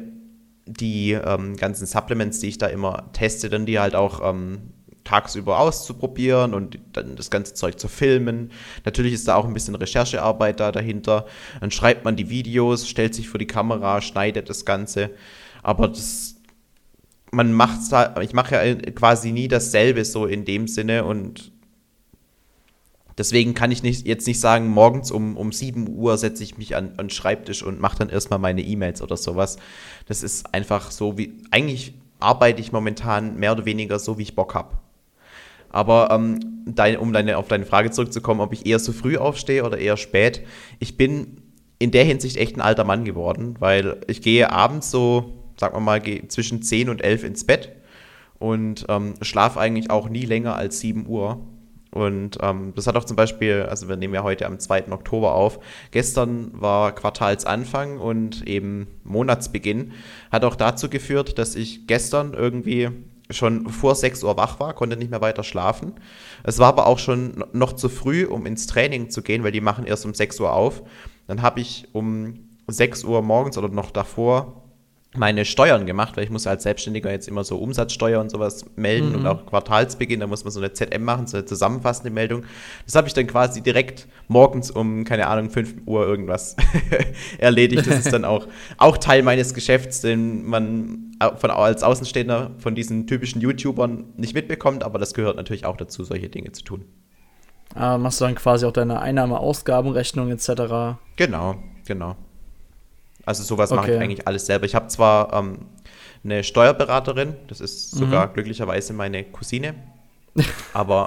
die 0.67 1.13
ähm, 1.13 1.57
ganzen 1.57 1.87
Supplements, 1.87 2.39
die 2.41 2.49
ich 2.49 2.59
da 2.59 2.67
immer 2.67 3.11
teste, 3.13 3.51
dann 3.51 3.67
die 3.67 3.79
halt 3.79 3.95
auch 3.95 4.21
ähm, 4.25 4.74
tagsüber 5.05 5.61
auszuprobieren 5.61 6.55
und 6.55 6.79
dann 6.93 7.15
das 7.17 7.31
ganze 7.31 7.55
Zeug 7.55 7.79
zu 7.79 7.89
filmen. 7.89 8.51
Natürlich 8.85 9.13
ist 9.13 9.29
da 9.29 9.37
auch 9.37 9.45
ein 9.45 9.55
bisschen 9.55 9.75
Recherchearbeit 9.75 10.61
da 10.61 10.73
dahinter. 10.73 11.27
Dann 11.61 11.71
schreibt 11.71 12.05
man 12.05 12.17
die 12.17 12.31
Videos, 12.31 12.89
stellt 12.89 13.15
sich 13.15 13.29
vor 13.29 13.39
die 13.39 13.47
Kamera, 13.47 14.01
schneidet 14.01 14.49
das 14.49 14.65
Ganze. 14.65 15.11
Aber 15.63 15.89
das, 15.89 16.37
man 17.31 17.53
macht 17.53 17.81
ich 18.23 18.33
mache 18.33 18.55
ja 18.55 18.75
quasi 18.93 19.33
nie 19.33 19.49
dasselbe 19.49 20.05
so 20.05 20.27
in 20.27 20.45
dem 20.45 20.69
Sinne 20.69 21.05
und 21.05 21.53
deswegen 23.19 23.55
kann 23.55 23.71
ich 23.71 23.83
nicht, 23.83 24.07
jetzt 24.07 24.27
nicht 24.27 24.41
sagen, 24.41 24.69
morgens 24.69 25.11
um, 25.11 25.37
um 25.37 25.53
7 25.53 25.89
Uhr 25.89 26.17
setze 26.17 26.43
ich 26.43 26.59
mich 26.59 26.77
an, 26.77 26.93
an 26.97 27.07
den 27.07 27.11
Schreibtisch 27.11 27.63
und 27.63 27.81
mache 27.81 27.99
dann 27.99 28.09
erstmal 28.09 28.39
meine 28.39 28.63
E-Mails 28.63 29.03
oder 29.03 29.17
sowas. 29.17 29.59
Das 30.07 30.23
ist 30.23 30.53
einfach 30.55 30.91
so 30.91 31.19
wie, 31.19 31.43
eigentlich 31.51 31.95
arbeite 32.21 32.61
ich 32.61 32.73
momentan 32.73 33.37
mehr 33.37 33.53
oder 33.53 33.65
weniger 33.65 33.99
so, 33.99 34.19
wie 34.19 34.23
ich 34.23 34.35
Bock 34.35 34.55
habe. 34.55 34.79
Aber 35.75 36.09
ähm, 36.12 36.62
dein, 36.66 36.97
um 36.97 37.12
deine, 37.12 37.37
auf 37.37 37.49
deine 37.49 37.66
Frage 37.66 37.90
zurückzukommen, 37.90 38.40
ob 38.40 38.52
ich 38.52 38.64
eher 38.64 38.78
so 38.78 38.93
früh 38.93 39.16
aufstehe 39.16 39.64
oder 39.64 39.76
eher 39.76 39.97
spät, 39.97 40.43
ich 40.78 40.97
bin 40.97 41.38
in 41.81 41.90
der 41.90 42.04
Hinsicht 42.04 42.37
echt 42.37 42.57
ein 42.57 42.61
alter 42.61 42.85
Mann 42.85 43.04
geworden, 43.04 43.57
weil 43.59 44.00
ich 44.07 44.23
gehe 44.23 44.52
abends 44.52 44.93
so, 44.93 45.33
sagen 45.59 45.75
wir 45.75 45.81
mal, 45.81 46.00
zwischen 46.28 46.62
10 46.62 46.90
und 46.90 47.02
11 47.02 47.25
ins 47.25 47.45
Bett 47.45 47.73
und 48.38 48.87
ähm, 48.88 49.14
schlafe 49.21 49.59
eigentlich 49.59 49.90
auch 49.90 50.09
nie 50.09 50.25
länger 50.25 50.54
als 50.54 50.78
7 50.78 51.09
Uhr. 51.09 51.45
Und 51.90 52.38
ähm, 52.40 52.73
das 52.76 52.87
hat 52.87 52.95
auch 52.95 53.04
zum 53.04 53.16
Beispiel, 53.16 53.66
also 53.69 53.88
wir 53.88 53.97
nehmen 53.97 54.14
ja 54.14 54.23
heute 54.23 54.47
am 54.47 54.61
2. 54.61 54.93
Oktober 54.93 55.35
auf, 55.35 55.59
gestern 55.90 56.52
war 56.52 56.95
Quartalsanfang 56.95 57.99
und 57.99 58.47
eben 58.47 58.87
Monatsbeginn, 59.02 59.90
hat 60.31 60.45
auch 60.45 60.54
dazu 60.54 60.88
geführt, 60.88 61.37
dass 61.37 61.57
ich 61.57 61.88
gestern 61.88 62.33
irgendwie 62.33 62.90
schon 63.31 63.69
vor 63.69 63.95
6 63.95 64.23
Uhr 64.25 64.37
wach 64.37 64.61
war, 64.61 64.75
konnte 64.75 64.97
nicht 64.97 65.11
mehr 65.11 65.21
weiter 65.21 65.43
schlafen. 65.43 65.95
Es 66.43 66.59
war 66.59 66.69
aber 66.69 66.87
auch 66.87 66.99
schon 66.99 67.45
noch 67.52 67.73
zu 67.73 67.88
früh, 67.88 68.26
um 68.26 68.47
ins 68.47 68.66
Training 68.66 69.11
zu 69.11 69.23
gehen, 69.23 69.45
weil 69.45 69.52
die 69.52 69.61
machen 69.61 69.87
erst 69.87 70.04
um 70.04 70.14
6 70.14 70.40
Uhr 70.40 70.52
auf. 70.52 70.83
Dann 71.26 71.43
habe 71.43 71.61
ich 71.61 71.88
um 71.93 72.49
6 72.66 73.04
Uhr 73.04 73.23
morgens 73.23 73.57
oder 73.59 73.69
noch 73.69 73.90
davor 73.90 74.63
meine 75.16 75.44
Steuern 75.44 75.87
gemacht, 75.87 76.16
weil 76.16 76.25
ich 76.25 76.30
muss 76.30 76.47
als 76.47 76.64
Selbstständiger 76.64 77.11
jetzt 77.11 77.28
immer 77.28 77.44
so 77.44 77.59
Umsatzsteuer 77.59 78.21
und 78.21 78.30
sowas 78.30 78.64
melden 78.76 79.11
mhm. 79.11 79.14
und 79.16 79.26
auch 79.26 79.47
Quartalsbeginn, 79.47 80.21
da 80.21 80.26
muss 80.26 80.44
man 80.44 80.50
so 80.50 80.61
eine 80.61 80.73
ZM 80.73 81.04
machen, 81.04 81.26
so 81.26 81.37
eine 81.37 81.47
zusammenfassende 81.47 82.11
Meldung. 82.11 82.44
Das 82.85 82.94
habe 82.94 83.06
ich 83.06 83.14
dann 83.14 83.26
quasi 83.26 83.61
direkt 83.61 84.09
morgens 84.28 84.71
um, 84.71 85.04
keine 85.04 85.28
Ahnung, 85.28 85.50
5 85.50 85.87
Uhr 85.87 86.06
irgendwas 86.06 86.56
erledigt. 87.38 87.87
Das 87.87 87.99
ist 87.99 88.12
dann 88.12 88.25
auch, 88.25 88.47
auch 88.78 88.99
Teil 88.99 89.23
meines 89.23 89.54
Geschäfts, 89.54 90.00
den 90.00 90.47
man 90.47 91.16
von, 91.37 91.50
als 91.50 91.83
Außenstehender 91.83 92.52
von 92.59 92.75
diesen 92.75 93.06
typischen 93.06 93.40
YouTubern 93.40 94.04
nicht 94.16 94.35
mitbekommt, 94.35 94.83
aber 94.83 94.99
das 94.99 95.14
gehört 95.14 95.37
natürlich 95.37 95.64
auch 95.64 95.76
dazu, 95.76 96.04
solche 96.04 96.28
Dinge 96.28 96.52
zu 96.52 96.64
tun. 96.64 96.85
Ah, 97.75 97.99
machst 97.99 98.21
du 98.21 98.25
dann 98.25 98.35
quasi 98.35 98.66
auch 98.66 98.73
deine 98.73 99.00
Einnahme-Ausgabenrechnung 99.00 100.30
etc. 100.30 100.99
Genau, 101.16 101.56
genau. 101.87 102.16
Also 103.26 103.43
sowas 103.43 103.71
okay. 103.71 103.81
mache 103.81 103.93
ich 103.93 104.00
eigentlich 104.00 104.26
alles 104.28 104.47
selber. 104.47 104.66
Ich 104.66 104.75
habe 104.75 104.88
zwar 104.88 105.33
ähm, 105.33 105.66
eine 106.25 106.43
Steuerberaterin, 106.43 107.37
das 107.49 107.61
ist 107.61 107.90
sogar 107.90 108.28
mhm. 108.28 108.33
glücklicherweise 108.35 108.93
meine 108.93 109.25
Cousine, 109.25 109.75
aber, 110.73 111.07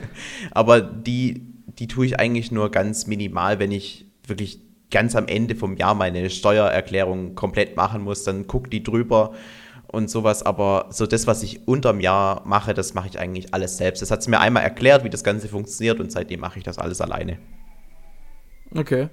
aber 0.50 0.80
die, 0.80 1.42
die 1.78 1.86
tue 1.86 2.06
ich 2.06 2.18
eigentlich 2.18 2.50
nur 2.50 2.70
ganz 2.70 3.06
minimal, 3.06 3.58
wenn 3.58 3.72
ich 3.72 4.06
wirklich 4.26 4.60
ganz 4.90 5.16
am 5.16 5.26
Ende 5.26 5.54
vom 5.54 5.76
Jahr 5.76 5.94
meine 5.94 6.30
Steuererklärung 6.30 7.34
komplett 7.34 7.76
machen 7.76 8.02
muss, 8.02 8.24
dann 8.24 8.46
guckt 8.46 8.72
die 8.72 8.82
drüber 8.82 9.32
und 9.88 10.10
sowas, 10.10 10.42
aber 10.42 10.86
so 10.90 11.06
das, 11.06 11.26
was 11.26 11.42
ich 11.42 11.66
unterm 11.66 12.00
Jahr 12.00 12.42
mache, 12.44 12.74
das 12.74 12.94
mache 12.94 13.08
ich 13.08 13.18
eigentlich 13.18 13.54
alles 13.54 13.76
selbst. 13.76 14.02
Das 14.02 14.10
hat 14.10 14.22
sie 14.22 14.30
mir 14.30 14.40
einmal 14.40 14.62
erklärt, 14.62 15.04
wie 15.04 15.10
das 15.10 15.24
Ganze 15.24 15.48
funktioniert 15.48 16.00
und 16.00 16.10
seitdem 16.12 16.40
mache 16.40 16.58
ich 16.58 16.64
das 16.64 16.78
alles 16.78 17.00
alleine. 17.00 17.38
Okay. 18.74 19.08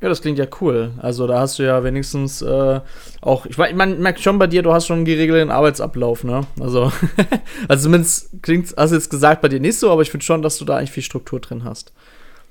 Ja, 0.00 0.08
das 0.08 0.22
klingt 0.22 0.38
ja 0.38 0.46
cool. 0.60 0.92
Also 0.98 1.26
da 1.26 1.40
hast 1.40 1.58
du 1.58 1.62
ja 1.62 1.84
wenigstens 1.84 2.40
äh, 2.40 2.80
auch, 3.20 3.44
ich 3.44 3.58
meine, 3.58 3.74
man 3.74 4.00
merkt 4.00 4.20
schon 4.20 4.38
bei 4.38 4.46
dir, 4.46 4.62
du 4.62 4.72
hast 4.72 4.86
schon 4.86 4.96
einen 4.96 5.04
geregelten 5.04 5.50
Arbeitsablauf, 5.50 6.24
ne? 6.24 6.46
Also, 6.58 6.90
also 7.68 7.82
zumindest 7.84 8.30
klingt, 8.40 8.74
hast 8.76 8.90
du 8.90 8.96
jetzt 8.96 9.10
gesagt, 9.10 9.42
bei 9.42 9.48
dir 9.48 9.60
nicht 9.60 9.78
so, 9.78 9.90
aber 9.90 10.00
ich 10.00 10.10
finde 10.10 10.24
schon, 10.24 10.40
dass 10.40 10.56
du 10.56 10.64
da 10.64 10.78
eigentlich 10.78 10.92
viel 10.92 11.02
Struktur 11.02 11.38
drin 11.38 11.64
hast. 11.64 11.92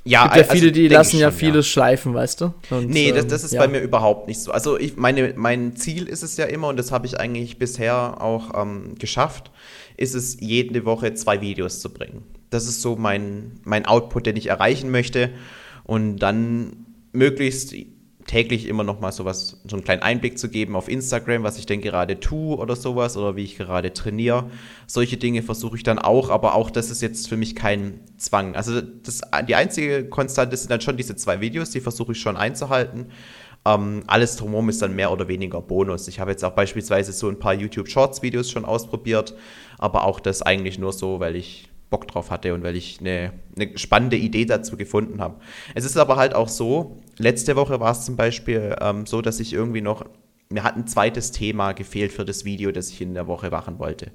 Ja, 0.04 0.26
es 0.26 0.34
gibt 0.34 0.46
ja 0.46 0.54
viele, 0.54 0.68
also, 0.68 0.74
die 0.74 0.88
lassen 0.88 1.12
schon, 1.12 1.20
ja 1.20 1.32
vieles 1.32 1.66
ja. 1.66 1.72
schleifen, 1.72 2.14
weißt 2.14 2.42
du? 2.42 2.54
Und, 2.70 2.90
nee, 2.90 3.12
das, 3.12 3.28
das 3.28 3.44
ist 3.44 3.54
ja. 3.54 3.62
bei 3.62 3.68
mir 3.68 3.80
überhaupt 3.80 4.28
nicht 4.28 4.40
so. 4.40 4.52
Also 4.52 4.80
ich 4.80 4.96
meine, 4.96 5.34
mein 5.36 5.76
Ziel 5.76 6.08
ist 6.08 6.24
es 6.24 6.38
ja 6.38 6.46
immer, 6.46 6.68
und 6.68 6.78
das 6.78 6.92
habe 6.92 7.08
ich 7.08 7.20
eigentlich 7.20 7.58
bisher 7.58 8.22
auch 8.22 8.52
ähm, 8.62 8.96
geschafft, 8.98 9.52
ist 9.98 10.14
es, 10.14 10.38
jede 10.40 10.86
Woche 10.86 11.16
zwei 11.16 11.42
Videos 11.42 11.82
zu 11.82 11.92
bringen. 11.92 12.24
Das 12.52 12.68
ist 12.68 12.82
so 12.82 12.96
mein, 12.96 13.60
mein 13.64 13.86
Output, 13.86 14.28
den 14.28 14.38
ich 14.38 14.48
erreichen 14.48 14.92
möchte. 14.92 15.32
Und 15.84 16.18
dann 16.20 16.86
möglichst 17.12 17.74
täglich 18.30 18.68
immer 18.68 18.84
noch 18.84 19.00
mal 19.00 19.12
sowas, 19.12 19.60
so 19.68 19.76
einen 19.76 19.84
kleinen 19.84 20.04
Einblick 20.04 20.38
zu 20.38 20.50
geben 20.50 20.76
auf 20.76 20.88
Instagram, 20.88 21.42
was 21.42 21.58
ich 21.58 21.66
denn 21.66 21.82
gerade 21.82 22.20
tue 22.20 22.56
oder 22.58 22.76
sowas 22.76 23.18
oder 23.18 23.36
wie 23.36 23.44
ich 23.44 23.58
gerade 23.58 23.92
trainiere. 23.92 24.52
Solche 24.86 25.18
Dinge 25.18 25.42
versuche 25.42 25.78
ich 25.78 25.84
dann 25.84 25.98
auch, 25.98 26.30
aber 26.30 26.54
auch 26.54 26.70
das 26.70 26.92
ist 26.92 27.02
jetzt 27.02 27.28
für 27.28 27.38
mich 27.38 27.56
kein 27.56 28.02
Zwang. 28.18 28.56
Also 28.56 28.82
das, 28.82 29.22
die 29.48 29.56
einzige 29.56 30.08
Konstante 30.08 30.56
sind 30.58 30.70
dann 30.70 30.82
schon 30.82 30.96
diese 30.96 31.16
zwei 31.16 31.42
Videos, 31.42 31.72
die 31.72 31.82
versuche 31.82 32.12
ich 32.12 32.20
schon 32.20 32.38
einzuhalten. 32.38 33.08
Ähm, 33.66 34.04
alles 34.06 34.36
drumherum 34.36 34.70
ist 34.70 34.84
dann 34.84 34.96
mehr 34.96 35.12
oder 35.12 35.28
weniger 35.28 35.62
Bonus. 35.62 36.08
Ich 36.08 36.20
habe 36.20 36.30
jetzt 36.30 36.46
auch 36.46 36.54
beispielsweise 36.54 37.12
so 37.14 37.30
ein 37.30 37.40
paar 37.40 37.56
YouTube 37.56 37.90
Shorts 37.90 38.22
Videos 38.22 38.52
schon 38.52 38.64
ausprobiert, 38.64 39.36
aber 39.80 40.06
auch 40.06 40.20
das 40.20 40.44
eigentlich 40.44 40.78
nur 40.78 40.94
so, 40.94 41.20
weil 41.20 41.36
ich 41.36 41.70
Bock 41.90 42.08
drauf 42.08 42.32
hatte 42.32 42.54
und 42.54 42.64
weil 42.64 42.76
ich 42.76 43.00
eine, 43.00 43.34
eine 43.56 43.78
spannende 43.78 44.18
Idee 44.18 44.46
dazu 44.46 44.78
gefunden 44.78 45.22
habe. 45.22 45.40
Es 45.76 45.86
ist 45.86 45.98
aber 45.98 46.18
halt 46.18 46.36
auch 46.36 46.48
so, 46.48 47.02
letzte 47.18 47.56
Woche 47.56 47.80
war 47.80 47.92
es 47.92 48.06
zum 48.06 48.16
Beispiel 48.16 48.76
ähm, 48.80 49.06
so, 49.06 49.22
dass 49.22 49.40
ich 49.40 49.54
irgendwie 49.54 49.82
noch, 49.82 50.06
mir 50.50 50.64
hat 50.64 50.76
ein 50.76 50.88
zweites 50.88 51.32
Thema 51.32 51.74
gefehlt 51.74 52.12
für 52.12 52.26
das 52.26 52.46
Video, 52.46 52.72
das 52.72 52.90
ich 52.90 53.02
in 53.02 53.14
der 53.14 53.28
Woche 53.28 53.50
machen 53.50 53.80
wollte. 53.80 54.12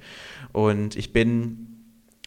Und 0.52 0.97
ich 0.97 1.12
bin 1.12 1.69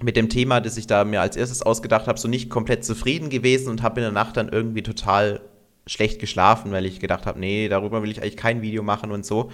mit 0.02 0.16
dem 0.16 0.30
Thema, 0.30 0.60
das 0.60 0.78
ich 0.78 0.86
da 0.86 1.04
mir 1.06 1.22
als 1.22 1.38
erstes 1.38 1.62
ausgedacht 1.62 2.08
habe, 2.08 2.20
so 2.20 2.28
nicht 2.28 2.50
komplett 2.50 2.86
zufrieden 2.86 3.30
gewesen 3.30 3.70
und 3.70 3.82
habe 3.82 4.02
in 4.02 4.04
der 4.04 4.12
Nacht 4.12 4.38
dann 4.38 4.50
irgendwie 4.50 4.84
total 4.84 5.42
schlecht 5.88 6.20
geschlafen, 6.20 6.72
weil 6.72 6.86
ich 6.86 7.00
gedacht 7.00 7.26
habe, 7.26 7.40
nee, 7.40 7.70
darüber 7.70 8.04
will 8.04 8.12
ich 8.12 8.22
eigentlich 8.22 8.38
kein 8.38 8.62
Video 8.62 8.84
machen 8.84 9.12
und 9.12 9.26
so. 9.26 9.50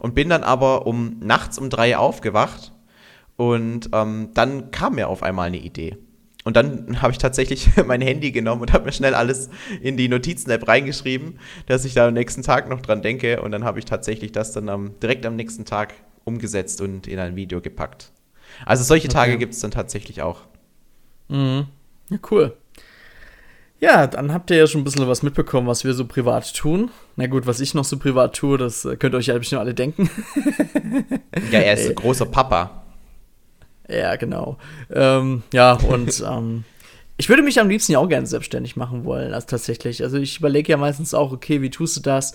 Und 0.00 0.14
bin 0.14 0.28
dann 0.28 0.42
aber 0.42 0.86
um 0.86 1.18
nachts 1.20 1.56
um 1.58 1.70
drei 1.70 1.96
aufgewacht 1.96 2.72
und 3.40 3.88
ähm, 3.94 4.28
dann 4.34 4.70
kam 4.70 4.96
mir 4.96 5.08
auf 5.08 5.22
einmal 5.22 5.46
eine 5.46 5.56
Idee. 5.56 5.96
Und 6.44 6.58
dann 6.58 7.00
habe 7.00 7.12
ich 7.12 7.16
tatsächlich 7.16 7.70
mein 7.86 8.02
Handy 8.02 8.32
genommen 8.32 8.60
und 8.60 8.74
habe 8.74 8.84
mir 8.84 8.92
schnell 8.92 9.14
alles 9.14 9.48
in 9.80 9.96
die 9.96 10.08
Notizen-App 10.08 10.68
reingeschrieben, 10.68 11.38
dass 11.64 11.86
ich 11.86 11.94
da 11.94 12.08
am 12.08 12.12
nächsten 12.12 12.42
Tag 12.42 12.68
noch 12.68 12.82
dran 12.82 13.00
denke. 13.00 13.40
Und 13.40 13.52
dann 13.52 13.64
habe 13.64 13.78
ich 13.78 13.86
tatsächlich 13.86 14.32
das 14.32 14.52
dann 14.52 14.68
am, 14.68 15.00
direkt 15.00 15.24
am 15.24 15.36
nächsten 15.36 15.64
Tag 15.64 15.94
umgesetzt 16.24 16.82
und 16.82 17.06
in 17.06 17.18
ein 17.18 17.34
Video 17.34 17.62
gepackt. 17.62 18.12
Also 18.66 18.84
solche 18.84 19.08
okay. 19.08 19.14
Tage 19.14 19.38
gibt 19.38 19.54
es 19.54 19.60
dann 19.60 19.70
tatsächlich 19.70 20.20
auch. 20.20 20.42
Mhm. 21.28 21.64
Ja, 22.10 22.18
cool. 22.30 22.54
Ja, 23.78 24.06
dann 24.06 24.34
habt 24.34 24.50
ihr 24.50 24.58
ja 24.58 24.66
schon 24.66 24.82
ein 24.82 24.84
bisschen 24.84 25.08
was 25.08 25.22
mitbekommen, 25.22 25.66
was 25.66 25.84
wir 25.84 25.94
so 25.94 26.04
privat 26.04 26.54
tun. 26.54 26.90
Na 27.16 27.26
gut, 27.26 27.46
was 27.46 27.60
ich 27.60 27.72
noch 27.72 27.84
so 27.84 27.96
privat 27.98 28.36
tue, 28.36 28.58
das 28.58 28.86
könnt 28.98 29.14
ihr 29.14 29.16
euch 29.16 29.28
ja 29.28 29.38
bestimmt 29.38 29.62
alle 29.62 29.72
denken. 29.72 30.10
ja, 31.50 31.60
er 31.60 31.72
ist 31.72 31.88
ein 31.88 31.94
großer 31.94 32.26
Papa. 32.26 32.79
Ja, 33.90 34.16
genau. 34.16 34.56
Ähm, 34.92 35.42
ja, 35.52 35.72
und 35.72 36.22
ähm, 36.26 36.64
ich 37.16 37.28
würde 37.28 37.42
mich 37.42 37.60
am 37.60 37.68
liebsten 37.68 37.92
ja 37.92 37.98
auch 37.98 38.08
gerne 38.08 38.26
selbstständig 38.26 38.76
machen 38.76 39.04
wollen, 39.04 39.34
also 39.34 39.46
tatsächlich. 39.46 40.02
Also 40.02 40.16
ich 40.16 40.38
überlege 40.38 40.72
ja 40.72 40.76
meistens 40.76 41.12
auch, 41.12 41.32
okay, 41.32 41.60
wie 41.60 41.70
tust 41.70 41.96
du 41.96 42.00
das? 42.00 42.32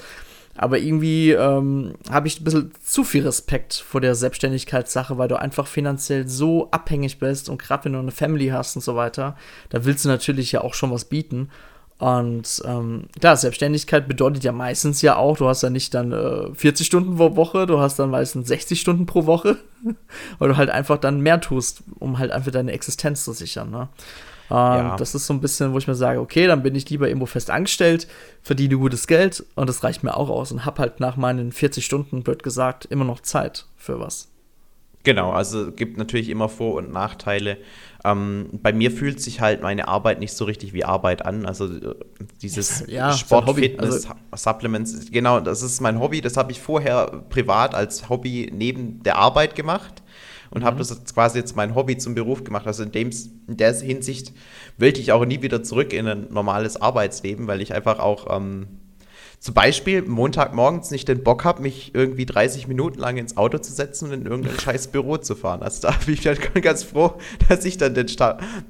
Aber 0.58 0.80
irgendwie 0.80 1.32
ähm, 1.32 1.96
habe 2.10 2.28
ich 2.28 2.40
ein 2.40 2.44
bisschen 2.46 2.72
zu 2.82 3.04
viel 3.04 3.26
Respekt 3.26 3.74
vor 3.74 4.00
der 4.00 4.16
Selbstständigkeitssache, 4.16 5.18
weil 5.18 5.28
du 5.28 5.38
einfach 5.40 5.68
finanziell 5.68 6.28
so 6.28 6.70
abhängig 6.72 7.20
bist 7.20 7.50
und 7.50 7.62
gerade 7.62 7.86
wenn 7.86 7.94
du 7.94 8.00
eine 8.00 8.12
Family 8.12 8.48
hast 8.48 8.76
und 8.78 8.82
so 8.82 8.96
weiter, 8.96 9.36
da 9.70 9.84
willst 9.84 10.06
du 10.06 10.10
natürlich 10.10 10.54
ja 10.54 10.62
auch 10.62 10.74
schon 10.74 10.92
was 10.92 11.06
bieten. 11.06 11.50
Und 11.98 12.62
ähm, 12.66 13.08
klar, 13.20 13.38
Selbstständigkeit 13.38 14.08
bedeutet 14.08 14.44
ja 14.44 14.52
meistens 14.52 15.02
ja 15.02 15.16
auch, 15.16 15.38
du 15.38 15.48
hast 15.48 15.64
ja 15.64 15.70
nicht 15.70 15.94
dann 15.94 16.12
äh, 16.12 16.54
40 16.54 16.86
Stunden 16.86 17.16
pro 17.16 17.38
Woche, 17.38 17.66
du 17.68 17.80
hast 17.80 17.98
dann 18.00 18.10
meistens 18.10 18.50
60 18.50 18.82
Stunden 18.82 19.06
pro 19.06 19.26
Woche, 19.26 19.58
weil 20.40 20.50
du 20.50 20.58
halt 20.58 20.70
einfach 20.70 20.98
dann 20.98 21.22
mehr 21.22 21.40
tust, 21.40 21.84
um 22.00 22.20
halt 22.20 22.32
einfach 22.32 22.52
deine 22.52 22.74
Existenz 22.74 23.24
zu 23.24 23.32
sichern. 23.32 23.72
Ne? 23.72 23.88
Und 24.50 24.58
ja. 24.58 24.96
das 24.98 25.16
ist 25.16 25.26
so 25.26 25.34
ein 25.34 25.42
bisschen, 25.42 25.74
wo 25.74 25.78
ich 25.78 25.88
mir 25.88 25.96
sage, 25.96 26.20
okay, 26.20 26.48
dann 26.48 26.64
bin 26.64 26.76
ich 26.76 26.90
lieber 26.90 27.08
irgendwo 27.08 27.26
fest 27.26 27.50
angestellt, 27.50 28.08
verdiene 28.44 28.78
gutes 28.78 29.08
Geld 29.08 29.44
und 29.56 29.68
das 29.68 29.84
reicht 29.84 30.04
mir 30.04 30.18
auch 30.18 30.30
aus 30.30 30.52
und 30.52 30.66
hab 30.66 30.80
halt 30.80 31.00
nach 31.00 31.16
meinen 31.16 31.52
40 31.52 31.84
Stunden, 31.84 32.24
blöd 32.24 32.44
gesagt, 32.44 32.86
immer 32.86 33.06
noch 33.06 33.22
Zeit 33.22 33.66
für 33.78 34.00
was. 34.00 34.28
Genau, 35.06 35.32
also 35.32 35.72
gibt 35.72 35.98
natürlich 35.98 36.30
immer 36.30 36.50
Vor- 36.50 36.74
und 36.74 36.92
Nachteile. 36.92 37.58
Ähm, 38.04 38.50
bei 38.62 38.74
mir 38.74 38.92
fühlt 38.92 39.22
sich 39.22 39.40
halt 39.40 39.62
meine 39.62 39.88
Arbeit 39.88 40.20
nicht 40.20 40.34
so 40.34 40.46
richtig 40.46 40.74
wie 40.74 40.84
Arbeit 40.84 41.24
an. 41.24 41.46
Also 41.46 41.66
äh, 41.66 41.96
dieses 42.42 42.84
ja, 42.88 43.14
Sport, 43.14 43.56
Fitness, 43.56 44.08
also, 44.08 44.10
Supplements, 44.36 45.12
genau, 45.12 45.40
das 45.40 45.62
ist 45.62 45.80
mein 45.80 46.00
Hobby. 46.00 46.22
Das 46.22 46.38
habe 46.38 46.52
ich 46.52 46.60
vorher 46.60 47.24
privat 47.30 47.76
als 47.76 48.10
Hobby 48.10 48.52
neben 48.52 49.04
der 49.04 49.18
Arbeit 49.18 49.56
gemacht 49.56 50.02
und 50.50 50.62
mhm. 50.62 50.66
habe 50.66 50.78
das 50.80 50.90
jetzt 50.90 51.14
quasi 51.14 51.38
jetzt 51.38 51.56
mein 51.56 51.76
Hobby 51.76 51.98
zum 51.98 52.16
Beruf 52.16 52.44
gemacht. 52.44 52.66
Also 52.66 52.84
in, 52.84 52.92
dem, 52.92 53.12
in 53.48 53.58
der 53.58 53.74
Hinsicht 53.74 54.34
wollte 54.78 55.02
ich 55.02 55.12
auch 55.12 55.24
nie 55.24 55.44
wieder 55.44 55.62
zurück 55.62 55.94
in 55.94 56.08
ein 56.08 56.28
normales 56.32 56.82
Arbeitsleben, 56.82 57.46
weil 57.48 57.62
ich 57.62 57.74
einfach 57.76 58.00
auch 58.00 58.36
ähm, 58.36 58.68
zum 59.40 59.54
Beispiel 59.54 60.02
Montagmorgens 60.02 60.92
nicht 60.92 61.08
den 61.08 61.24
Bock 61.24 61.44
habe, 61.44 61.62
mich 61.62 61.94
irgendwie 61.94 62.26
30 62.26 62.68
Minuten 62.68 63.00
lang 63.00 63.18
ins 63.18 63.38
Auto 63.38 63.58
zu 63.58 63.72
setzen 63.72 64.06
und 64.06 64.14
in 64.14 64.26
irgendein 64.26 64.60
scheiß 64.60 64.88
Büro 64.88 65.18
zu 65.18 65.36
fahren. 65.36 65.62
Also 65.62 65.88
da 65.88 65.96
bin 66.06 66.16
ich 66.16 66.26
halt 66.26 66.54
ganz 66.64 66.84
froh, 66.84 67.14
dass 67.50 67.66
ich 67.66 67.78
dann 67.78 67.94
den, 67.94 68.08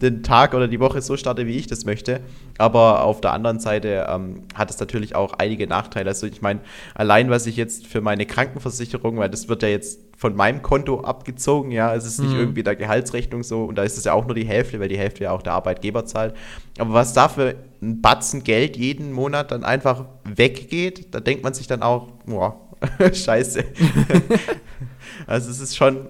den, 0.02 0.24
Tag 0.24 0.54
oder 0.54 0.68
die 0.68 0.80
Woche 0.80 1.02
so 1.02 1.18
starte, 1.18 1.48
wie 1.48 1.58
ich 1.58 1.68
das 1.68 1.86
möchte. 1.86 2.22
Aber 2.58 3.04
auf 3.04 3.22
der 3.22 3.34
anderen 3.34 3.60
Seite 3.60 4.08
ähm, 4.10 4.44
hat 4.54 4.70
es 4.70 4.80
natürlich 4.80 5.16
auch 5.16 5.34
einige 5.34 5.68
Nachteile. 5.68 6.10
Also 6.10 6.28
ich 6.28 6.42
meine, 6.42 6.60
allein 6.94 7.30
was 7.30 7.46
ich 7.48 7.58
jetzt 7.58 7.88
für 7.88 8.02
meine 8.02 8.26
Krankenversicherung, 8.26 9.18
weil 9.18 9.30
das 9.30 9.48
wird 9.48 9.64
ja 9.64 9.70
jetzt 9.70 10.00
von 10.18 10.36
meinem 10.36 10.62
Konto 10.62 11.02
abgezogen, 11.02 11.72
ja. 11.72 11.94
Es 11.94 12.06
ist 12.06 12.20
nicht 12.22 12.34
Mhm. 12.34 12.40
irgendwie 12.40 12.64
der 12.64 12.76
Gehaltsrechnung 12.76 13.44
so 13.44 13.66
und 13.66 13.76
da 13.76 13.84
ist 13.84 13.98
es 13.98 14.06
ja 14.06 14.14
auch 14.14 14.26
nur 14.26 14.36
die 14.36 14.46
Hälfte, 14.46 14.80
weil 14.80 14.88
die 14.88 14.98
Hälfte 14.98 15.26
ja 15.26 15.32
auch 15.32 15.42
der 15.42 15.54
Arbeitgeber 15.54 16.06
zahlt. 16.06 16.34
Aber 16.78 16.94
was 16.94 17.14
da 17.14 17.28
für 17.28 17.56
ein 17.82 18.02
Batzen 18.02 18.44
Geld 18.44 18.78
jeden 18.78 19.12
Monat 19.12 19.52
dann 19.52 19.64
einfach 19.64 20.06
weggeht, 20.24 21.14
da 21.14 21.20
denkt 21.20 21.44
man 21.44 21.54
sich 21.54 21.68
dann 21.68 21.82
auch, 21.82 22.12
boah, 22.26 22.60
scheiße. 23.14 23.64
also 25.28 25.52
es 25.52 25.60
ist 25.60 25.76
schon, 25.76 26.08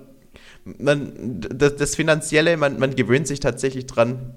man, 0.79 1.39
das, 1.39 1.75
das 1.75 1.95
Finanzielle, 1.95 2.57
man, 2.57 2.79
man 2.79 2.95
gewöhnt 2.95 3.27
sich 3.27 3.39
tatsächlich 3.39 3.85
dran. 3.88 4.33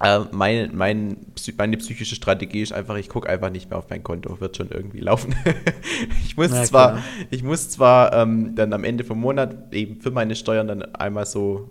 Äh, 0.00 0.20
mein, 0.32 0.74
mein, 0.74 1.16
meine 1.56 1.76
psychische 1.76 2.16
Strategie 2.16 2.62
ist 2.62 2.72
einfach, 2.72 2.96
ich 2.96 3.08
gucke 3.08 3.28
einfach 3.28 3.50
nicht 3.50 3.70
mehr 3.70 3.78
auf 3.78 3.88
mein 3.90 4.02
Konto, 4.02 4.40
wird 4.40 4.56
schon 4.56 4.70
irgendwie 4.70 5.00
laufen. 5.00 5.34
ich 6.24 6.36
muss 6.36 6.50
Na 6.50 6.64
zwar, 6.64 6.92
klar. 6.92 7.04
ich 7.30 7.42
muss 7.42 7.70
zwar 7.70 8.12
ähm, 8.12 8.54
dann 8.56 8.72
am 8.72 8.84
Ende 8.84 9.04
vom 9.04 9.20
Monat 9.20 9.72
eben 9.72 10.00
für 10.00 10.10
meine 10.10 10.34
Steuern 10.34 10.66
dann 10.66 10.82
einmal 10.94 11.26
so 11.26 11.70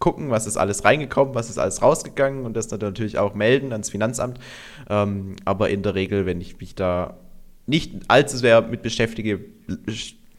gucken, 0.00 0.30
was 0.30 0.46
ist 0.46 0.56
alles 0.56 0.84
reingekommen, 0.84 1.34
was 1.34 1.48
ist 1.48 1.58
alles 1.58 1.82
rausgegangen 1.82 2.44
und 2.44 2.54
das 2.56 2.66
dann 2.66 2.80
natürlich 2.80 3.18
auch 3.18 3.34
melden 3.34 3.70
ans 3.72 3.90
Finanzamt. 3.90 4.40
Ähm, 4.88 5.36
aber 5.44 5.70
in 5.70 5.82
der 5.82 5.94
Regel, 5.94 6.26
wenn 6.26 6.40
ich 6.40 6.58
mich 6.58 6.74
da 6.74 7.18
nicht 7.66 7.92
allzu 8.08 8.36
sehr 8.36 8.62
mit 8.62 8.82
beschäftige, 8.82 9.40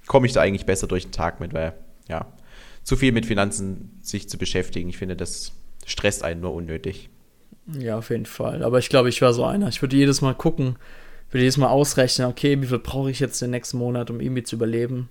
komme 0.08 0.28
ich 0.28 0.34
da 0.34 0.42
eigentlich 0.42 0.66
besser 0.66 0.88
durch 0.88 1.06
den 1.06 1.12
Tag 1.14 1.40
mit, 1.40 1.54
weil 1.54 1.74
ja, 2.10 2.26
zu 2.84 2.98
viel 2.98 3.14
mit 3.14 3.26
Finanzen 3.26 3.98
sich 4.02 4.28
zu 4.28 4.38
beschäftigen, 4.38 4.90
ich 4.90 4.98
finde, 4.98 5.16
das 5.16 5.54
stresst 5.86 6.24
einen 6.24 6.42
nur 6.42 6.54
unnötig. 6.54 7.10
Ja, 7.80 7.98
auf 7.98 8.10
jeden 8.10 8.26
Fall. 8.26 8.64
Aber 8.64 8.80
ich 8.80 8.90
glaube, 8.90 9.10
ich 9.10 9.22
war 9.22 9.34
so 9.34 9.46
einer. 9.46 9.68
Ich 9.70 9.82
würde 9.82 9.96
jedes 9.96 10.22
Mal 10.22 10.34
gucken, 10.34 10.76
würde 11.30 11.44
jedes 11.44 11.58
Mal 11.58 11.70
ausrechnen, 11.70 12.28
okay, 12.28 12.62
wie 12.62 12.68
viel 12.68 12.80
brauche 12.80 13.12
ich 13.12 13.20
jetzt 13.20 13.42
den 13.42 13.52
nächsten 13.52 13.78
Monat, 13.78 14.10
um 14.10 14.20
irgendwie 14.20 14.44
zu 14.44 14.56
überleben. 14.56 15.10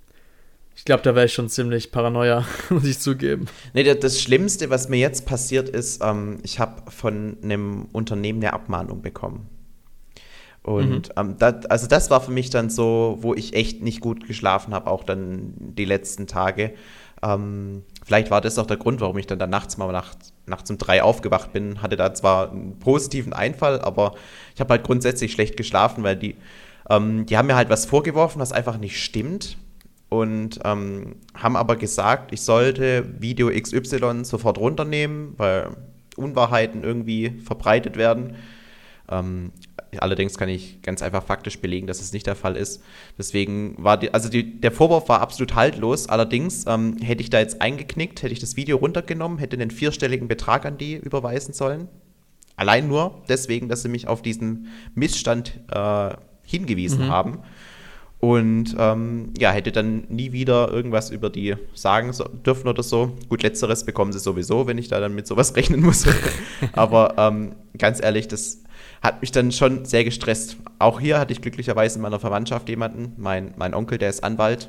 Ich 0.77 0.85
glaube, 0.85 1.03
da 1.03 1.15
wäre 1.15 1.27
ich 1.27 1.35
schon 1.35 1.49
ziemlich 1.49 1.93
paranoia, 1.93 2.45
muss 2.71 2.85
ich 2.85 2.99
zugeben. 2.99 3.47
Nee, 3.75 3.83
das, 3.95 4.21
Schlimmste, 4.21 4.71
was 4.71 4.89
mir 4.89 4.99
jetzt 4.99 5.27
passiert 5.27 5.69
ist, 5.69 6.03
ähm, 6.03 6.39
ich 6.43 6.59
habe 6.59 6.91
von 6.91 7.37
einem 7.43 7.87
Unternehmen 7.93 8.41
eine 8.41 8.53
Abmahnung 8.53 9.03
bekommen. 9.03 9.49
Und 10.63 11.11
ähm, 11.17 11.37
dat, 11.39 11.71
also 11.71 11.87
das 11.87 12.11
war 12.11 12.21
für 12.21 12.31
mich 12.31 12.51
dann 12.51 12.69
so, 12.69 13.19
wo 13.21 13.35
ich 13.35 13.55
echt 13.55 13.83
nicht 13.83 14.01
gut 14.01 14.27
geschlafen 14.27 14.75
habe, 14.75 14.91
auch 14.91 15.05
dann 15.05 15.55
die 15.57 15.87
letzten 15.87 16.27
Tage. 16.27 16.75
Ähm, 17.23 17.83
vielleicht 18.11 18.33
war 18.33 18.41
das 18.41 18.59
auch 18.59 18.67
der 18.67 18.77
Grund, 18.77 19.01
warum 19.01 19.17
ich 19.19 19.29
dann, 19.29 19.39
dann 19.39 19.51
nachts 19.51 19.77
mal 19.77 19.93
nachts, 19.93 20.33
nachts 20.45 20.69
um 20.69 20.79
drei 20.79 21.01
aufgewacht 21.01 21.53
bin. 21.53 21.81
Hatte 21.81 21.97
da 21.97 22.13
zwar 22.13 22.51
einen 22.51 22.77
positiven 22.81 23.33
Einfall, 23.33 23.81
aber 23.83 24.17
ich 24.53 24.61
habe 24.61 24.71
halt 24.71 24.83
grundsätzlich 24.83 25.31
schlecht 25.31 25.57
geschlafen, 25.57 26.03
weil 26.03 26.17
die, 26.17 26.35
ähm, 26.91 27.25
die 27.27 27.39
haben 27.39 27.47
mir 27.47 27.55
halt 27.55 27.71
was 27.71 27.87
vorgeworfen, 27.87 28.41
was 28.41 28.51
einfach 28.51 28.79
nicht 28.79 29.01
stimmt. 29.01 29.59
Und 30.09 30.59
ähm, 30.65 31.19
haben 31.35 31.55
aber 31.55 31.77
gesagt, 31.77 32.33
ich 32.33 32.41
sollte 32.43 33.07
Video 33.21 33.49
XY 33.49 34.25
sofort 34.25 34.59
runternehmen, 34.59 35.35
weil 35.37 35.69
Unwahrheiten 36.17 36.83
irgendwie 36.83 37.39
verbreitet 37.45 37.97
werden. 37.97 38.35
Ähm, 39.09 39.53
allerdings 39.99 40.39
kann 40.39 40.49
ich 40.49 40.83
ganz 40.83 41.03
einfach 41.03 41.25
faktisch 41.25 41.59
belegen, 41.59 41.87
dass 41.87 42.01
es 42.01 42.13
nicht 42.13 42.27
der 42.27 42.37
Fall 42.37 42.57
ist. 42.57 42.83
Deswegen 43.19 43.75
war 43.79 43.97
die, 43.97 44.15
also 44.15 44.29
die, 44.29 44.61
der 44.61 44.71
Vorwurf 44.71 45.09
war 45.09 45.21
absolut 45.21 45.55
haltlos. 45.55 46.09
Allerdings 46.09 46.65
ähm, 46.67 46.97
hätte 47.03 47.23
ich 47.23 47.31
da 47.31 47.41
jetzt 47.41 47.61
eingeknickt, 47.61 48.23
hätte 48.23 48.33
ich 48.33 48.39
das 48.39 48.57
Video 48.57 48.77
runtergenommen, 48.77 49.39
hätte 49.39 49.57
einen 49.57 49.71
vierstelligen 49.71 50.29
Betrag 50.29 50.65
an 50.65 50.79
die 50.79 50.95
überweisen 50.95 51.55
sollen. 51.55 51.89
Allein 52.57 52.89
nur 52.89 53.23
deswegen, 53.29 53.69
dass 53.69 53.83
sie 53.83 53.89
mich 53.89 54.07
auf 54.07 54.23
diesen 54.23 54.69
Missstand 54.95 55.59
äh, 55.71 56.11
hingewiesen 56.43 57.09
haben. 57.09 57.39
Und 58.21 58.77
ähm, 58.79 59.33
ja, 59.39 59.51
hätte 59.51 59.73
dann 59.73 60.05
nie 60.11 60.33
wieder 60.33 60.71
irgendwas 60.71 61.09
über 61.09 61.31
die 61.31 61.57
sagen 61.73 62.13
so, 62.13 62.25
dürfen 62.25 62.69
oder 62.69 62.83
so. 62.83 63.17
Gut, 63.31 63.43
letzteres 63.43 63.85
bekommen 63.85 64.13
sie 64.13 64.19
sowieso, 64.19 64.67
wenn 64.67 64.77
ich 64.77 64.89
da 64.89 65.01
dann 65.01 65.15
mit 65.15 65.27
sowas 65.27 65.57
rechnen 65.57 65.81
muss. 65.81 66.07
Aber 66.75 67.15
ähm, 67.17 67.53
ganz 67.79 68.03
ehrlich, 68.03 68.29
das 68.29 68.63
hat 69.03 69.21
mich 69.21 69.33
dann 69.33 69.53
schon 69.53 69.85
sehr 69.85 70.05
gestresst. 70.05 70.57
Auch 70.79 71.01
hier 71.01 71.19
hatte 71.19 71.33
ich 71.33 71.41
glücklicherweise 71.41 71.97
in 71.97 72.03
meiner 72.03 72.21
Verwandtschaft 72.21 72.69
jemanden, 72.69 73.15
mein, 73.17 73.55
mein 73.57 73.75
Onkel, 73.75 73.99
der 73.99 74.11
ist 74.11 74.23
Anwalt. 74.23 74.69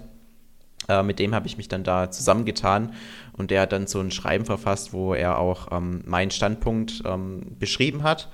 Äh, 0.87 1.03
mit 1.03 1.19
dem 1.19 1.35
habe 1.35 1.47
ich 1.47 1.57
mich 1.57 1.67
dann 1.67 1.83
da 1.83 2.09
zusammengetan 2.09 2.93
und 3.33 3.51
der 3.51 3.61
hat 3.61 3.71
dann 3.71 3.87
so 3.87 3.99
ein 3.99 4.11
Schreiben 4.11 4.45
verfasst, 4.45 4.93
wo 4.93 5.13
er 5.13 5.37
auch 5.37 5.67
ähm, 5.71 6.01
meinen 6.05 6.31
Standpunkt 6.31 7.03
ähm, 7.05 7.55
beschrieben 7.59 8.03
hat 8.03 8.29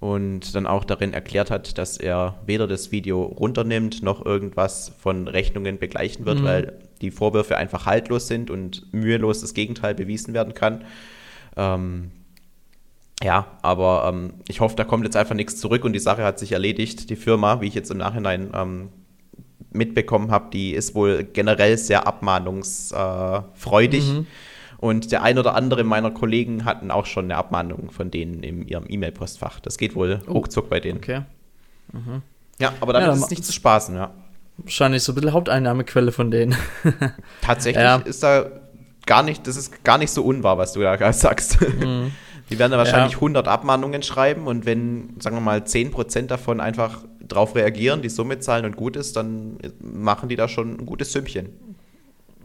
und 0.00 0.54
dann 0.54 0.66
auch 0.66 0.84
darin 0.84 1.12
erklärt 1.12 1.50
hat, 1.50 1.78
dass 1.78 1.96
er 1.96 2.34
weder 2.46 2.66
das 2.66 2.90
Video 2.90 3.22
runternimmt 3.22 4.02
noch 4.02 4.24
irgendwas 4.26 4.92
von 4.98 5.28
Rechnungen 5.28 5.78
begleichen 5.78 6.26
wird, 6.26 6.40
Mhm. 6.40 6.44
weil 6.44 6.78
die 7.00 7.10
Vorwürfe 7.10 7.56
einfach 7.56 7.86
haltlos 7.86 8.26
sind 8.26 8.50
und 8.50 8.92
mühelos 8.92 9.40
das 9.40 9.54
Gegenteil 9.54 9.94
bewiesen 9.94 10.34
werden 10.34 10.52
kann. 10.52 10.84
Ähm, 11.56 12.10
ja, 13.22 13.46
aber 13.62 14.10
ähm, 14.12 14.34
ich 14.48 14.60
hoffe, 14.60 14.76
da 14.76 14.84
kommt 14.84 15.04
jetzt 15.04 15.16
einfach 15.16 15.34
nichts 15.34 15.56
zurück 15.58 15.84
und 15.84 15.92
die 15.92 15.98
Sache 16.00 16.24
hat 16.24 16.38
sich 16.38 16.52
erledigt. 16.52 17.10
Die 17.10 17.16
Firma, 17.16 17.60
wie 17.60 17.66
ich 17.68 17.74
jetzt 17.74 17.90
im 17.90 17.98
Nachhinein 17.98 18.50
ähm, 18.54 18.88
mitbekommen 19.72 20.30
habe, 20.30 20.50
die 20.52 20.72
ist 20.72 20.94
wohl 20.94 21.24
generell 21.24 21.76
sehr 21.78 22.06
abmahnungsfreudig. 22.06 24.12
Mhm. 24.12 24.26
Und 24.78 25.12
der 25.12 25.22
ein 25.22 25.38
oder 25.38 25.54
andere 25.54 25.84
meiner 25.84 26.10
Kollegen 26.10 26.64
hatten 26.66 26.90
auch 26.90 27.06
schon 27.06 27.24
eine 27.26 27.36
Abmahnung 27.36 27.90
von 27.90 28.10
denen 28.10 28.42
in 28.42 28.66
ihrem 28.68 28.84
E-Mail-Postfach. 28.88 29.60
Das 29.60 29.78
geht 29.78 29.94
wohl 29.94 30.20
Oh, 30.26 30.32
ruckzuck 30.32 30.68
bei 30.68 30.80
denen. 30.80 30.98
Okay. 30.98 31.22
Ja, 32.58 32.72
aber 32.80 32.92
damit 32.92 33.06
Ja, 33.06 33.10
dann 33.12 33.18
ist 33.18 33.24
es 33.24 33.30
nicht 33.30 33.44
zu 33.44 33.52
spaßen, 33.52 33.94
ja. 33.94 34.10
Wahrscheinlich 34.58 35.02
so 35.02 35.12
ein 35.12 35.14
bisschen 35.14 35.32
Haupteinnahmequelle 35.32 36.12
von 36.12 36.30
denen. 36.30 36.54
Tatsächlich 37.40 37.82
Ja. 37.82 37.96
ist 37.96 38.22
da 38.22 38.46
gar 39.06 39.22
nicht, 39.22 39.46
das 39.46 39.56
ist 39.56 39.84
gar 39.84 39.96
nicht 39.98 40.10
so 40.10 40.22
unwahr, 40.24 40.58
was 40.58 40.72
du 40.74 40.80
da 40.80 41.12
sagst. 41.12 41.58
Die 42.50 42.58
werden 42.58 42.72
da 42.72 42.78
wahrscheinlich 42.78 43.12
Ja. 43.12 43.18
100 43.18 43.48
Abmahnungen 43.48 44.02
schreiben 44.02 44.46
und 44.46 44.66
wenn, 44.66 45.14
sagen 45.20 45.36
wir 45.36 45.40
mal, 45.40 45.60
10% 45.60 46.26
davon 46.26 46.60
einfach 46.60 47.02
drauf 47.26 47.54
reagieren, 47.54 48.02
die 48.02 48.08
Summe 48.10 48.38
zahlen 48.38 48.64
und 48.64 48.76
gut 48.76 48.96
ist, 48.96 49.16
dann 49.16 49.58
machen 49.80 50.28
die 50.28 50.36
da 50.36 50.46
schon 50.48 50.78
ein 50.78 50.86
gutes 50.86 51.12
Sümmchen. 51.12 51.48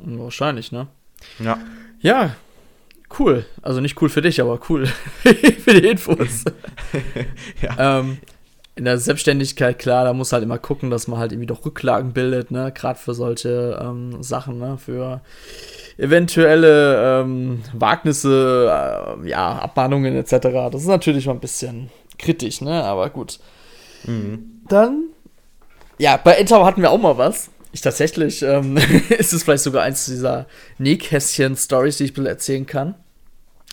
Wahrscheinlich, 0.02 0.72
ne? 0.72 0.88
Ja. 1.40 1.58
Ja, 2.00 2.36
cool. 3.20 3.46
Also 3.62 3.82
nicht 3.82 4.02
cool 4.02 4.08
für 4.08 4.22
dich, 4.22 4.40
aber 4.40 4.60
cool 4.70 4.86
für 5.24 5.74
die 5.74 5.88
Infos. 5.88 6.46
ja. 7.62 8.00
ähm, 8.00 8.20
in 8.80 8.86
der 8.86 8.98
Selbstständigkeit, 8.98 9.78
klar, 9.78 10.06
da 10.06 10.14
muss 10.14 10.32
halt 10.32 10.42
immer 10.42 10.58
gucken, 10.58 10.90
dass 10.90 11.10
man 11.10 11.20
halt 11.20 11.34
irgendwie 11.34 11.48
doch 11.48 11.66
Rücklagen 11.66 12.14
bildet, 12.14 12.50
ne? 12.50 12.72
Gerade 12.74 12.98
für 12.98 13.14
solche 13.14 13.78
ähm, 13.82 14.24
Sachen, 14.24 14.58
ne? 14.58 14.78
Für 14.78 15.20
eventuelle 15.98 17.22
ähm, 17.22 17.62
Wagnisse, 17.74 18.72
äh, 19.22 19.28
ja, 19.28 19.60
Abmahnungen 19.60 20.16
etc. 20.16 20.72
Das 20.72 20.82
ist 20.82 20.88
natürlich 20.88 21.28
mal 21.28 21.34
ein 21.34 21.42
bisschen 21.42 21.90
kritisch, 22.18 22.62
ne? 22.62 22.84
Aber 22.86 23.10
gut. 23.10 23.40
Mhm. 24.06 24.62
Dann, 24.70 25.10
ja, 25.98 26.16
bei 26.16 26.36
Entau 26.36 26.66
hatten 26.66 26.82
wir 26.82 26.92
auch 26.92 27.02
mal 27.02 27.18
was. 27.18 27.50
Ich 27.74 27.82
tatsächlich, 27.82 28.42
ähm, 28.44 28.78
ist 29.10 29.34
es 29.34 29.44
vielleicht 29.44 29.64
sogar 29.64 29.84
eins 29.84 30.06
dieser 30.06 30.48
Nähkästchen-Stories, 30.78 31.98
die 31.98 32.06
ich 32.06 32.18
erzählen 32.18 32.66
kann. 32.66 32.96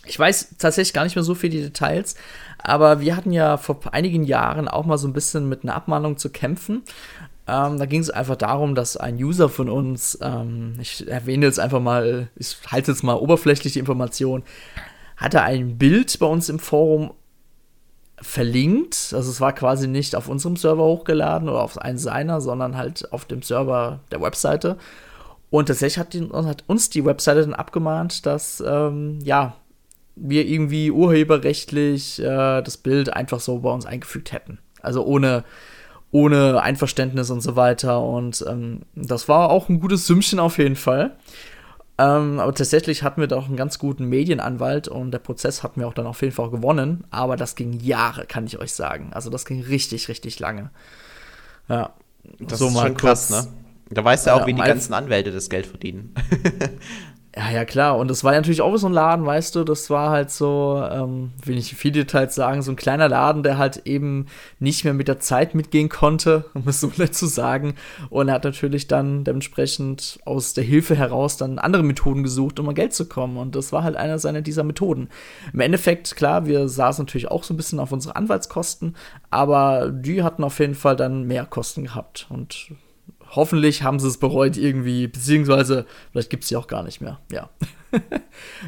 Ich 0.04 0.18
weiß 0.18 0.56
tatsächlich 0.59 0.92
gar 0.92 1.04
nicht 1.04 1.16
mehr 1.16 1.24
so 1.24 1.35
viele 1.35 1.61
Details, 1.62 2.14
aber 2.59 3.00
wir 3.00 3.16
hatten 3.16 3.32
ja 3.32 3.56
vor 3.56 3.80
einigen 3.92 4.24
Jahren 4.24 4.68
auch 4.68 4.87
mal 4.87 4.98
so 4.98 5.09
ein 5.09 5.12
bisschen 5.12 5.48
mit 5.48 5.64
einer 5.64 5.74
Abmahnung 5.74 6.16
zu 6.16 6.30
kämpfen. 6.30 6.82
Ähm, 7.48 7.78
da 7.78 7.87
ging 7.87 8.00
es 8.00 8.11
einfach 8.11 8.37
darum, 8.37 8.74
dass 8.74 8.96
ein 8.96 9.16
User 9.16 9.48
von 9.48 9.68
uns, 9.68 10.18
ähm, 10.20 10.74
ich 10.80 11.09
erwähne 11.09 11.46
jetzt 11.46 11.61
einfach 11.61 11.80
mal, 11.80 12.28
ich 12.37 12.56
halte 12.70 12.90
jetzt 12.90 13.04
mal 13.04 13.14
oberflächlich 13.14 13.72
die 13.72 13.78
Information, 13.78 14.42
hatte 15.16 15.42
ein 15.42 15.78
Bild 15.78 16.18
bei 16.18 16.26
uns 16.26 16.48
im 16.48 16.59
Forum 16.59 17.12
verlinkt. 18.20 19.12
Also 19.14 19.30
es 19.30 19.40
war 19.40 19.52
quasi 19.52 19.87
nicht 19.87 20.16
auf 20.16 20.28
unserem 20.28 20.56
Server 20.56 20.85
hochgeladen 20.85 21.48
oder 21.48 21.62
auf 21.62 21.78
einen 21.78 21.98
seiner, 21.98 22.40
sondern 22.40 22.76
halt 22.76 23.12
auf 23.12 23.26
dem 23.26 23.42
Server 23.42 24.00
der 24.11 24.20
Webseite. 24.20 24.76
Und 25.50 25.66
tatsächlich 25.66 25.98
hat, 25.98 26.14
die, 26.14 26.28
hat 26.32 26.64
uns 26.66 26.90
die 26.90 27.04
Webseite 27.04 27.42
dann 27.42 27.54
abgemahnt, 27.54 28.26
dass 28.26 28.62
ähm, 28.66 29.20
ja, 29.22 29.54
wir 30.16 30.46
irgendwie 30.46 30.90
urheberrechtlich 30.90 32.20
äh, 32.20 32.62
das 32.62 32.79
Bild 32.79 33.12
einfach 33.12 33.40
so 33.40 33.59
bei 33.61 33.70
uns 33.70 33.87
eingefügt 33.87 34.33
hätten. 34.33 34.59
Also 34.81 35.05
ohne, 35.05 35.44
ohne 36.11 36.61
Einverständnis 36.62 37.31
und 37.31 37.42
so 37.42 37.55
weiter. 37.55 38.02
Und 38.02 38.44
ähm, 38.48 38.81
das 38.94 39.29
war 39.29 39.50
auch 39.50 39.68
ein 39.68 39.81
gutes 39.81 40.07
Sümmchen 40.07 40.38
auf 40.38 40.59
jeden 40.59 40.76
Fall. 40.76 41.16
Ähm, 41.98 42.40
aber 42.40 42.52
tatsächlich 42.55 43.02
hatten 43.02 43.20
wir 43.20 43.29
da 43.29 43.37
auch 43.37 43.46
einen 43.46 43.57
ganz 43.57 43.79
guten 43.79 44.05
Medienanwalt 44.07 44.87
und 44.88 45.12
der 45.12 45.18
Prozess 45.18 45.62
hatten 45.62 45.81
wir 45.81 45.88
auch 45.88 45.94
dann 45.94 46.07
auf 46.07 46.20
jeden 46.20 46.35
Fall 46.35 46.50
gewonnen. 46.50 47.05
Aber 47.11 47.37
das 47.37 47.55
ging 47.55 47.79
Jahre, 47.81 48.26
kann 48.26 48.46
ich 48.46 48.59
euch 48.59 48.72
sagen. 48.72 49.11
Also 49.12 49.31
das 49.31 49.44
ging 49.44 49.62
richtig, 49.62 50.09
richtig 50.09 50.38
lange. 50.38 50.70
Ja. 51.68 51.94
Das 52.40 52.59
so 52.59 52.68
ist 52.68 52.74
mal 52.74 52.87
schon 52.88 52.96
krass, 52.96 53.31
ne? 53.31 53.46
Da 53.88 54.05
weißt 54.05 54.26
du 54.26 54.35
auch, 54.35 54.40
Ja, 54.40 54.46
wie 54.46 54.55
die 54.55 54.62
ganzen 54.62 54.94
Anwälte 54.94 55.31
das 55.31 55.48
Geld 55.48 55.66
verdienen. 55.66 56.12
Ja, 57.38 57.51
ja, 57.51 57.64
klar. 57.66 57.99
Und 57.99 58.09
das 58.09 58.25
war 58.25 58.33
natürlich 58.33 58.62
auch 58.62 58.75
so 58.79 58.87
ein 58.87 58.94
Laden, 58.94 59.27
weißt 59.27 59.55
du, 59.57 59.64
das 59.64 59.90
war 59.90 60.09
halt 60.09 60.31
so, 60.31 60.83
ähm, 60.90 61.33
will 61.44 61.59
ich 61.59 61.75
viele 61.75 62.05
Details 62.05 62.35
sagen, 62.35 62.62
so 62.62 62.72
ein 62.72 62.77
kleiner 62.77 63.11
Laden, 63.11 63.42
der 63.42 63.59
halt 63.59 63.83
eben 63.85 64.25
nicht 64.59 64.85
mehr 64.85 64.94
mit 64.94 65.07
der 65.07 65.20
Zeit 65.20 65.55
mitgehen 65.55 65.90
konnte, 65.90 66.46
um 66.55 66.62
es 66.66 66.81
so 66.81 66.90
nett 66.96 67.14
zu 67.14 67.27
sagen. 67.27 67.75
Und 68.09 68.29
er 68.29 68.35
hat 68.37 68.44
natürlich 68.44 68.88
dann 68.88 69.22
dementsprechend 69.22 70.18
aus 70.25 70.55
der 70.55 70.64
Hilfe 70.64 70.96
heraus 70.96 71.37
dann 71.37 71.59
andere 71.59 71.83
Methoden 71.83 72.22
gesucht, 72.22 72.59
um 72.59 72.70
an 72.70 72.75
Geld 72.75 72.94
zu 72.94 73.07
kommen. 73.07 73.37
Und 73.37 73.55
das 73.55 73.70
war 73.70 73.83
halt 73.83 73.96
einer 73.96 74.18
seiner 74.18 74.40
dieser 74.40 74.64
Methoden. 74.64 75.11
Im 75.53 75.61
Endeffekt, 75.61 76.16
klar, 76.16 76.46
wir 76.46 76.70
saßen 76.70 77.05
natürlich 77.05 77.31
auch 77.31 77.44
so 77.44 77.53
ein 77.53 77.59
bisschen 77.59 77.81
auf 77.81 77.92
unsere 77.92 78.16
Anwaltskosten, 78.16 78.96
aber 79.29 79.90
die 79.90 80.22
hatten 80.22 80.42
auf 80.42 80.59
jeden 80.59 80.75
Fall 80.75 80.96
dann 80.96 81.25
mehr 81.25 81.44
Kosten 81.44 81.85
gehabt. 81.85 82.29
Und 82.31 82.70
hoffentlich 83.31 83.83
haben 83.83 83.99
sie 83.99 84.09
es 84.09 84.19
bereut 84.19 84.57
irgendwie, 84.57 85.07
beziehungsweise 85.07 85.87
vielleicht 86.12 86.31
gibt 86.31 86.43
es 86.45 86.49
sie 86.49 86.57
auch 86.57 86.67
gar 86.67 86.83
nicht 86.83 87.01
mehr. 87.01 87.19
Ja. 87.31 87.51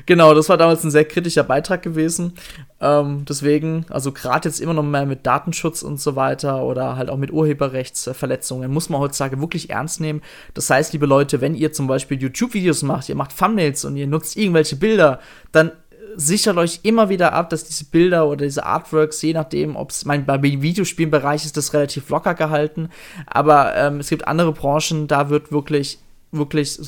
genau, 0.07 0.35
das 0.35 0.49
war 0.49 0.57
damals 0.57 0.85
ein 0.85 0.91
sehr 0.91 1.05
kritischer 1.05 1.45
Beitrag 1.45 1.83
gewesen. 1.83 2.35
Ähm, 2.81 3.25
deswegen, 3.29 3.87
also 3.91 4.13
gerade 4.13 4.49
jetzt 4.49 4.61
immer 4.61 4.75
noch 4.75 4.83
mehr 4.83 5.07
mit 5.07 5.27
Datenschutz 5.27 5.83
und 5.83 6.01
so 6.01 6.17
weiter 6.17 6.63
oder 6.63 6.97
halt 6.97 7.11
auch 7.11 7.17
mit 7.17 7.33
Urheberrechtsverletzungen, 7.33 8.71
muss 8.71 8.89
man 8.89 9.01
heutzutage 9.01 9.41
wirklich 9.41 9.71
ernst 9.71 10.01
nehmen. 10.01 10.23
Das 10.55 10.71
heißt, 10.71 10.93
liebe 10.93 11.07
Leute, 11.07 11.41
wenn 11.41 11.55
ihr 11.55 11.73
zum 11.73 11.87
Beispiel 11.87 12.21
YouTube-Videos 12.21 12.83
macht, 12.83 13.09
ihr 13.09 13.17
macht 13.17 13.37
Thumbnails 13.37 13.85
und 13.85 13.97
ihr 13.97 14.07
nutzt 14.07 14.37
irgendwelche 14.37 14.77
Bilder, 14.77 15.21
dann 15.53 15.73
sichert 16.17 16.57
euch 16.57 16.81
immer 16.83 17.09
wieder 17.09 17.33
ab, 17.33 17.51
dass 17.51 17.65
diese 17.65 17.85
Bilder 17.85 18.27
oder 18.27 18.45
diese 18.45 18.65
Artworks, 18.65 19.23
je 19.23 19.33
nachdem, 19.33 19.77
ob 19.77 19.91
es, 19.91 20.05
mein, 20.05 20.27
bei 20.27 20.43
Videospielbereich 20.43 21.45
ist 21.45 21.57
das 21.57 21.73
relativ 21.73 22.09
locker 22.09 22.35
gehalten, 22.35 22.89
aber 23.27 23.75
ähm, 23.77 24.01
es 24.01 24.09
gibt 24.09 24.27
andere 24.27 24.53
Branchen, 24.53 25.07
da 25.07 25.31
wird 25.31 25.53
wirklich, 25.53 25.99
wirklich 26.33 26.79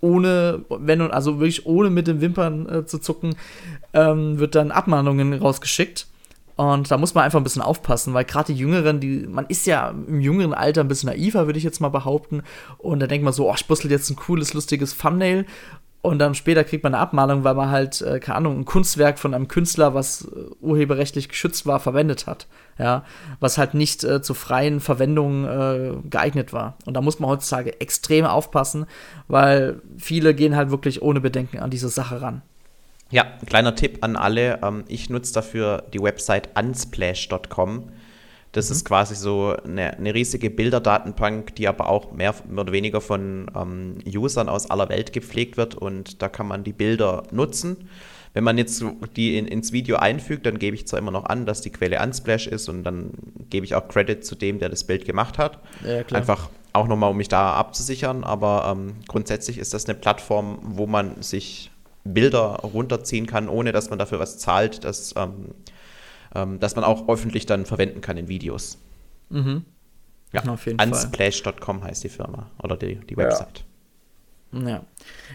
ohne, 0.00 0.64
wenn 0.68 1.00
und 1.00 1.10
also 1.10 1.38
wirklich 1.38 1.66
ohne 1.66 1.90
mit 1.90 2.06
den 2.06 2.20
Wimpern 2.20 2.68
äh, 2.68 2.86
zu 2.86 2.98
zucken, 2.98 3.34
ähm, 3.92 4.38
wird 4.38 4.54
dann 4.54 4.70
Abmahnungen 4.70 5.32
rausgeschickt. 5.34 6.06
Und 6.56 6.90
da 6.90 6.96
muss 6.96 7.14
man 7.14 7.24
einfach 7.24 7.38
ein 7.38 7.44
bisschen 7.44 7.60
aufpassen, 7.60 8.14
weil 8.14 8.24
gerade 8.24 8.54
die 8.54 8.58
Jüngeren, 8.58 8.98
die, 8.98 9.26
man 9.26 9.44
ist 9.46 9.66
ja 9.66 9.90
im 9.90 10.20
jüngeren 10.20 10.54
Alter 10.54 10.80
ein 10.80 10.88
bisschen 10.88 11.10
naiver, 11.10 11.46
würde 11.46 11.58
ich 11.58 11.64
jetzt 11.64 11.80
mal 11.80 11.90
behaupten. 11.90 12.42
Und 12.78 13.00
da 13.00 13.06
denkt 13.06 13.24
man 13.24 13.34
so, 13.34 13.50
oh, 13.50 13.54
ich 13.54 13.66
bustel 13.66 13.90
jetzt 13.90 14.08
ein 14.08 14.16
cooles, 14.16 14.54
lustiges 14.54 14.96
Thumbnail 14.96 15.44
und 16.06 16.18
dann 16.20 16.34
später 16.34 16.64
kriegt 16.64 16.84
man 16.84 16.94
eine 16.94 17.02
Abmahnung, 17.02 17.44
weil 17.44 17.54
man 17.54 17.70
halt, 17.70 18.00
äh, 18.00 18.20
keine 18.20 18.36
Ahnung, 18.36 18.60
ein 18.60 18.64
Kunstwerk 18.64 19.18
von 19.18 19.34
einem 19.34 19.48
Künstler, 19.48 19.92
was 19.92 20.22
äh, 20.24 20.54
urheberrechtlich 20.60 21.28
geschützt 21.28 21.66
war, 21.66 21.80
verwendet 21.80 22.26
hat. 22.26 22.46
Ja, 22.78 23.04
was 23.40 23.58
halt 23.58 23.74
nicht 23.74 24.04
äh, 24.04 24.22
zur 24.22 24.36
freien 24.36 24.80
Verwendung 24.80 25.46
äh, 25.46 25.92
geeignet 26.08 26.52
war. 26.52 26.76
Und 26.84 26.94
da 26.94 27.00
muss 27.00 27.18
man 27.18 27.30
heutzutage 27.30 27.80
extrem 27.80 28.24
aufpassen, 28.24 28.86
weil 29.28 29.80
viele 29.98 30.34
gehen 30.34 30.54
halt 30.54 30.70
wirklich 30.70 31.02
ohne 31.02 31.20
Bedenken 31.20 31.58
an 31.58 31.70
diese 31.70 31.88
Sache 31.88 32.22
ran. 32.22 32.42
Ja, 33.10 33.24
kleiner 33.46 33.74
Tipp 33.74 33.98
an 34.02 34.16
alle. 34.16 34.60
Ähm, 34.62 34.84
ich 34.88 35.10
nutze 35.10 35.32
dafür 35.34 35.84
die 35.92 36.00
Website 36.00 36.50
unsplash.com. 36.56 37.90
Das 38.56 38.70
mhm. 38.70 38.76
ist 38.76 38.84
quasi 38.86 39.14
so 39.14 39.54
eine, 39.64 39.98
eine, 39.98 40.14
riesige 40.14 40.48
Bilderdatenbank, 40.48 41.54
die 41.56 41.68
aber 41.68 41.88
auch 41.88 42.12
mehr 42.12 42.34
oder 42.56 42.72
weniger 42.72 43.02
von 43.02 43.50
ähm, 43.54 43.98
Usern 44.06 44.48
aus 44.48 44.70
aller 44.70 44.88
Welt 44.88 45.12
gepflegt 45.12 45.58
wird 45.58 45.74
und 45.74 46.22
da 46.22 46.28
kann 46.28 46.48
man 46.48 46.64
die 46.64 46.72
Bilder 46.72 47.24
nutzen. 47.30 47.88
Wenn 48.32 48.44
man 48.44 48.56
jetzt 48.56 48.82
die 49.14 49.36
in, 49.36 49.46
ins 49.46 49.72
Video 49.72 49.96
einfügt, 49.96 50.46
dann 50.46 50.58
gebe 50.58 50.74
ich 50.74 50.86
zwar 50.86 50.98
immer 50.98 51.10
noch 51.10 51.26
an, 51.26 51.44
dass 51.44 51.60
die 51.60 51.70
Quelle 51.70 52.02
Unsplash 52.02 52.46
ist 52.46 52.68
und 52.68 52.82
dann 52.84 53.10
gebe 53.50 53.66
ich 53.66 53.74
auch 53.74 53.88
Credit 53.88 54.24
zu 54.24 54.34
dem, 54.34 54.58
der 54.58 54.70
das 54.70 54.84
Bild 54.84 55.04
gemacht 55.04 55.36
hat. 55.36 55.58
Ja, 55.86 56.02
Einfach 56.16 56.48
auch 56.72 56.86
nochmal, 56.86 57.10
um 57.10 57.16
mich 57.18 57.28
da 57.28 57.52
abzusichern, 57.52 58.24
aber 58.24 58.74
ähm, 58.74 58.96
grundsätzlich 59.06 59.58
ist 59.58 59.74
das 59.74 59.84
eine 59.84 59.94
Plattform, 59.94 60.58
wo 60.62 60.86
man 60.86 61.22
sich 61.22 61.70
Bilder 62.04 62.60
runterziehen 62.62 63.26
kann, 63.26 63.48
ohne 63.48 63.72
dass 63.72 63.90
man 63.90 63.98
dafür 63.98 64.18
was 64.18 64.38
zahlt. 64.38 64.84
Das 64.84 65.14
ähm, 65.16 65.54
ähm, 66.36 66.60
dass 66.60 66.76
man 66.76 66.84
auch 66.84 67.08
öffentlich 67.08 67.46
dann 67.46 67.64
verwenden 67.64 68.00
kann 68.00 68.16
in 68.16 68.28
Videos. 68.28 68.78
Mhm. 69.30 69.64
Ja, 70.32 70.44
auf 70.44 70.66
jeden 70.66 70.80
Unsplash.com 70.80 71.82
heißt 71.82 72.04
die 72.04 72.08
Firma 72.08 72.50
oder 72.62 72.76
die, 72.76 72.96
die 72.96 73.16
Website. 73.16 73.58
Ja. 73.58 73.64
Ja, 74.52 74.84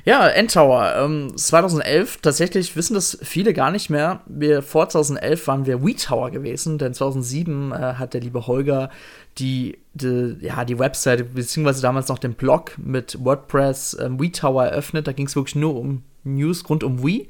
ja 0.05 0.27
Endtower. 0.27 0.95
Ähm, 0.97 1.35
2011, 1.35 2.19
tatsächlich 2.21 2.75
wissen 2.75 2.93
das 2.93 3.17
viele 3.21 3.53
gar 3.53 3.71
nicht 3.71 3.89
mehr. 3.89 4.21
Wir, 4.25 4.61
vor 4.61 4.89
2011 4.89 5.47
waren 5.47 5.65
wir 5.65 5.83
WeTower 5.83 6.31
gewesen, 6.31 6.77
denn 6.77 6.93
2007 6.93 7.71
äh, 7.71 7.75
hat 7.75 8.13
der 8.13 8.21
liebe 8.21 8.47
Holger 8.47 8.89
die, 9.37 9.77
die, 9.93 10.37
ja, 10.41 10.65
die 10.65 10.79
Webseite, 10.79 11.23
beziehungsweise 11.23 11.81
damals 11.81 12.07
noch 12.07 12.19
den 12.19 12.33
Blog 12.33 12.77
mit 12.77 13.17
WordPress 13.23 13.97
ähm, 13.99 14.19
WeTower 14.19 14.65
eröffnet. 14.65 15.07
Da 15.07 15.11
ging 15.11 15.27
es 15.27 15.35
wirklich 15.35 15.55
nur 15.55 15.75
um 15.75 16.03
News 16.23 16.67
rund 16.69 16.83
um 16.83 17.03
Wii. 17.03 17.29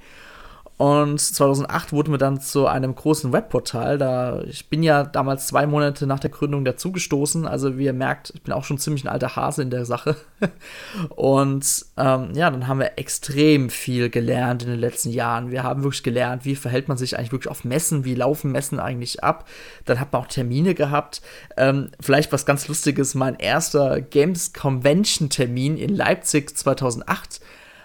Und 0.81 1.19
2008 1.19 1.93
wurden 1.93 2.11
wir 2.11 2.17
dann 2.17 2.41
zu 2.41 2.65
einem 2.65 2.95
großen 2.95 3.31
Webportal. 3.31 3.99
Da 3.99 4.41
ich 4.47 4.67
bin 4.67 4.81
ja 4.81 5.03
damals 5.03 5.45
zwei 5.45 5.67
Monate 5.67 6.07
nach 6.07 6.19
der 6.19 6.31
Gründung 6.31 6.65
dazugestoßen. 6.65 7.45
Also 7.45 7.77
wie 7.77 7.85
ihr 7.85 7.93
merkt, 7.93 8.31
ich 8.33 8.41
bin 8.41 8.51
auch 8.51 8.63
schon 8.63 8.79
ziemlich 8.79 9.03
ein 9.03 9.07
alter 9.07 9.35
Hase 9.35 9.61
in 9.61 9.69
der 9.69 9.85
Sache. 9.85 10.15
Und 11.09 11.85
ähm, 11.97 12.31
ja, 12.33 12.49
dann 12.49 12.67
haben 12.67 12.79
wir 12.79 12.97
extrem 12.97 13.69
viel 13.69 14.09
gelernt 14.09 14.63
in 14.63 14.69
den 14.69 14.79
letzten 14.79 15.11
Jahren. 15.11 15.51
Wir 15.51 15.61
haben 15.61 15.83
wirklich 15.83 16.01
gelernt, 16.01 16.45
wie 16.45 16.55
verhält 16.55 16.87
man 16.87 16.97
sich 16.97 17.15
eigentlich 17.15 17.31
wirklich 17.31 17.51
auf 17.51 17.63
Messen, 17.63 18.03
wie 18.03 18.15
laufen 18.15 18.51
Messen 18.51 18.79
eigentlich 18.79 19.23
ab. 19.23 19.47
Dann 19.85 19.99
hat 19.99 20.11
man 20.11 20.23
auch 20.23 20.27
Termine 20.27 20.73
gehabt. 20.73 21.21
Ähm, 21.57 21.91
vielleicht 21.99 22.31
was 22.31 22.47
ganz 22.47 22.67
Lustiges: 22.67 23.13
Mein 23.13 23.35
erster 23.35 24.01
Games 24.01 24.51
Convention 24.51 25.29
Termin 25.29 25.77
in 25.77 25.95
Leipzig 25.95 26.57
2008 26.57 27.39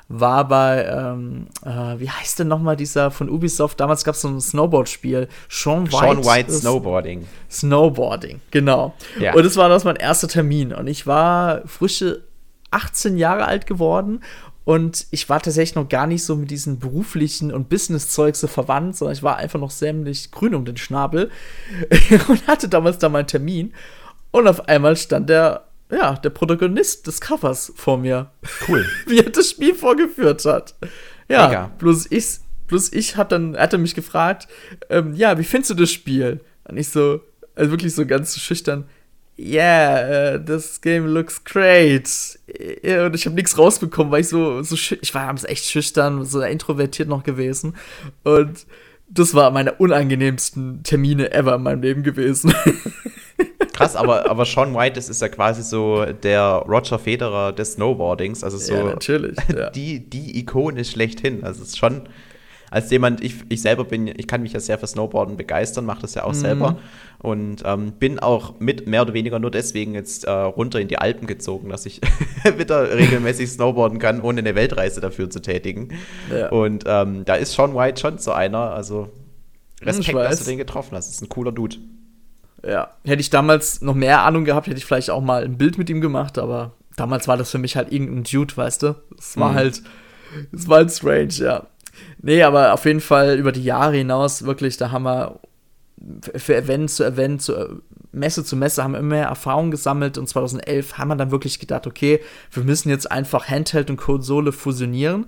war 0.08 0.46
bei, 0.46 0.84
ähm, 0.84 1.48
äh, 1.64 1.98
wie 1.98 2.08
heißt 2.08 2.38
denn 2.38 2.48
nochmal 2.48 2.76
dieser 2.76 3.10
von 3.10 3.28
Ubisoft? 3.28 3.80
Damals 3.80 4.04
gab 4.04 4.14
es 4.14 4.20
so 4.20 4.28
ein 4.28 4.40
Snowboard-Spiel. 4.40 5.28
Sean 5.48 5.86
White. 5.86 5.96
Sean 5.96 6.24
White 6.24 6.52
Snowboarding. 6.52 7.26
Snowboarding, 7.50 8.40
genau. 8.50 8.94
Ja. 9.18 9.34
Und 9.34 9.44
das 9.44 9.56
war 9.56 9.68
das 9.68 9.84
mein 9.84 9.96
erster 9.96 10.28
Termin. 10.28 10.72
Und 10.72 10.86
ich 10.86 11.06
war 11.06 11.66
frische 11.66 12.22
18 12.70 13.16
Jahre 13.16 13.46
alt 13.46 13.66
geworden 13.66 14.20
und 14.64 15.06
ich 15.12 15.28
war 15.28 15.40
tatsächlich 15.40 15.76
noch 15.76 15.88
gar 15.88 16.08
nicht 16.08 16.24
so 16.24 16.34
mit 16.34 16.50
diesen 16.50 16.80
beruflichen 16.80 17.52
und 17.52 17.68
Business-Zeug 17.68 18.34
so 18.34 18.48
verwandt, 18.48 18.96
sondern 18.96 19.14
ich 19.14 19.22
war 19.22 19.36
einfach 19.36 19.60
noch 19.60 19.70
sämtlich 19.70 20.32
grün 20.32 20.56
um 20.56 20.64
den 20.64 20.76
Schnabel 20.76 21.30
und 22.28 22.46
hatte 22.48 22.68
damals 22.68 22.98
da 22.98 23.08
meinen 23.08 23.28
Termin. 23.28 23.72
Und 24.32 24.48
auf 24.48 24.68
einmal 24.68 24.96
stand 24.96 25.30
der 25.30 25.65
ja, 25.90 26.14
der 26.14 26.30
Protagonist 26.30 27.06
des 27.06 27.20
Covers 27.20 27.72
vor 27.76 27.98
mir. 27.98 28.30
Cool. 28.68 28.86
Wie 29.06 29.18
er 29.18 29.30
das 29.30 29.50
Spiel 29.50 29.74
vorgeführt 29.74 30.44
hat. 30.44 30.74
Ja, 31.28 31.48
Mega. 31.48 31.70
bloß 31.78 32.06
ich, 32.10 32.38
bloß 32.66 32.92
ich 32.92 33.16
hat 33.16 33.32
dann, 33.32 33.54
er 33.54 33.64
hatte 33.64 33.78
mich 33.78 33.94
gefragt, 33.94 34.48
ähm, 34.90 35.14
ja, 35.14 35.38
wie 35.38 35.44
findest 35.44 35.70
du 35.70 35.74
das 35.74 35.90
Spiel? 35.90 36.40
Und 36.64 36.76
ich 36.76 36.88
so, 36.88 37.20
also 37.54 37.70
wirklich 37.70 37.94
so 37.94 38.06
ganz 38.06 38.38
schüchtern, 38.38 38.84
yeah, 39.38 40.34
uh, 40.34 40.38
this 40.38 40.80
game 40.80 41.06
looks 41.06 41.42
great. 41.44 42.08
Und 42.48 43.14
ich 43.14 43.26
habe 43.26 43.34
nichts 43.34 43.58
rausbekommen, 43.58 44.10
weil 44.10 44.22
ich 44.22 44.28
so, 44.28 44.62
so 44.62 44.74
ich 44.74 45.14
war 45.14 45.22
abends 45.22 45.44
echt 45.44 45.64
schüchtern, 45.64 46.24
so 46.24 46.40
introvertiert 46.40 47.08
noch 47.08 47.22
gewesen. 47.22 47.76
Und 48.24 48.66
das 49.08 49.34
war 49.34 49.50
meine 49.50 49.72
unangenehmsten 49.74 50.82
Termine 50.82 51.32
ever 51.32 51.54
in 51.54 51.62
meinem 51.62 51.82
Leben 51.82 52.02
gewesen. 52.02 52.52
Krass, 53.72 53.94
aber, 53.94 54.30
aber 54.30 54.46
Sean 54.46 54.74
White, 54.74 54.96
das 54.96 55.10
ist 55.10 55.20
ja 55.20 55.28
quasi 55.28 55.62
so 55.62 56.06
der 56.06 56.64
Roger 56.66 56.98
Federer 56.98 57.52
des 57.52 57.74
Snowboardings. 57.74 58.42
Also 58.42 58.56
so 58.56 58.74
ja, 58.74 58.84
natürlich, 58.84 59.36
ja. 59.54 59.70
die, 59.74 60.00
die 60.00 60.38
Ikone 60.38 60.84
schlechthin. 60.84 61.44
Also 61.44 61.62
es 61.62 61.68
ist 61.68 61.78
schon, 61.78 62.08
als 62.70 62.90
jemand, 62.90 63.22
ich, 63.22 63.36
ich 63.48 63.62
selber 63.62 63.84
bin, 63.84 64.08
ich 64.08 64.26
kann 64.26 64.42
mich 64.42 64.52
ja 64.52 64.60
sehr 64.60 64.78
für 64.78 64.86
Snowboarden 64.86 65.36
begeistern, 65.36 65.84
mache 65.84 66.02
das 66.02 66.14
ja 66.14 66.24
auch 66.24 66.32
mhm. 66.32 66.34
selber. 66.34 66.78
Und 67.18 67.62
ähm, 67.64 67.92
bin 67.92 68.18
auch 68.18 68.60
mit 68.60 68.86
mehr 68.86 69.02
oder 69.02 69.14
weniger 69.14 69.38
nur 69.38 69.50
deswegen 69.50 69.94
jetzt 69.94 70.24
äh, 70.24 70.30
runter 70.30 70.80
in 70.80 70.88
die 70.88 70.98
Alpen 70.98 71.26
gezogen, 71.26 71.70
dass 71.70 71.86
ich 71.86 72.00
wieder 72.58 72.94
regelmäßig 72.94 73.50
snowboarden 73.50 73.98
kann, 73.98 74.20
ohne 74.20 74.40
eine 74.40 74.54
Weltreise 74.54 75.00
dafür 75.00 75.30
zu 75.30 75.40
tätigen. 75.40 75.88
Ja. 76.30 76.50
Und 76.50 76.84
ähm, 76.86 77.24
da 77.24 77.36
ist 77.36 77.52
Sean 77.54 77.74
White 77.74 78.00
schon 78.00 78.18
so 78.18 78.32
einer. 78.32 78.72
Also 78.72 79.10
Respekt, 79.82 80.16
dass 80.16 80.40
du 80.40 80.44
den 80.44 80.58
getroffen 80.58 80.96
hast. 80.96 81.08
Das 81.08 81.14
ist 81.14 81.22
ein 81.22 81.28
cooler 81.28 81.52
Dude. 81.52 81.76
Ja, 82.66 82.90
hätte 83.04 83.20
ich 83.20 83.30
damals 83.30 83.80
noch 83.80 83.94
mehr 83.94 84.22
Ahnung 84.22 84.44
gehabt, 84.44 84.66
hätte 84.66 84.78
ich 84.78 84.86
vielleicht 84.86 85.10
auch 85.10 85.20
mal 85.20 85.44
ein 85.44 85.58
Bild 85.58 85.78
mit 85.78 85.88
ihm 85.90 86.00
gemacht, 86.00 86.38
aber 86.38 86.72
damals 86.96 87.28
war 87.28 87.36
das 87.36 87.50
für 87.50 87.58
mich 87.58 87.76
halt 87.76 87.92
irgendein 87.92 88.24
Dude, 88.24 88.56
weißt 88.56 88.82
du? 88.82 88.96
Es 89.18 89.36
war 89.36 89.52
mhm. 89.52 89.56
halt, 89.56 89.82
es 90.52 90.68
war 90.68 90.78
halt 90.78 90.90
strange, 90.90 91.34
ja. 91.34 91.66
Nee, 92.20 92.42
aber 92.42 92.74
auf 92.74 92.84
jeden 92.84 93.00
Fall 93.00 93.38
über 93.38 93.52
die 93.52 93.64
Jahre 93.64 93.96
hinaus 93.96 94.44
wirklich, 94.44 94.76
da 94.76 94.90
haben 94.90 95.04
wir 95.04 95.40
für 96.36 96.56
Event 96.56 96.90
zu 96.90 97.04
Event, 97.04 97.42
zu 97.42 97.82
Messe 98.12 98.44
zu 98.44 98.56
Messe 98.56 98.82
haben 98.82 98.92
wir 98.92 98.98
immer 98.98 99.16
mehr 99.16 99.26
Erfahrung 99.26 99.70
gesammelt 99.70 100.18
und 100.18 100.26
2011 100.26 100.98
haben 100.98 101.08
wir 101.08 101.16
dann 101.16 101.30
wirklich 101.30 101.58
gedacht, 101.58 101.86
okay, 101.86 102.20
wir 102.50 102.64
müssen 102.64 102.88
jetzt 102.88 103.10
einfach 103.10 103.48
Handheld 103.48 103.90
und 103.90 103.96
Konsole 103.96 104.52
fusionieren. 104.52 105.26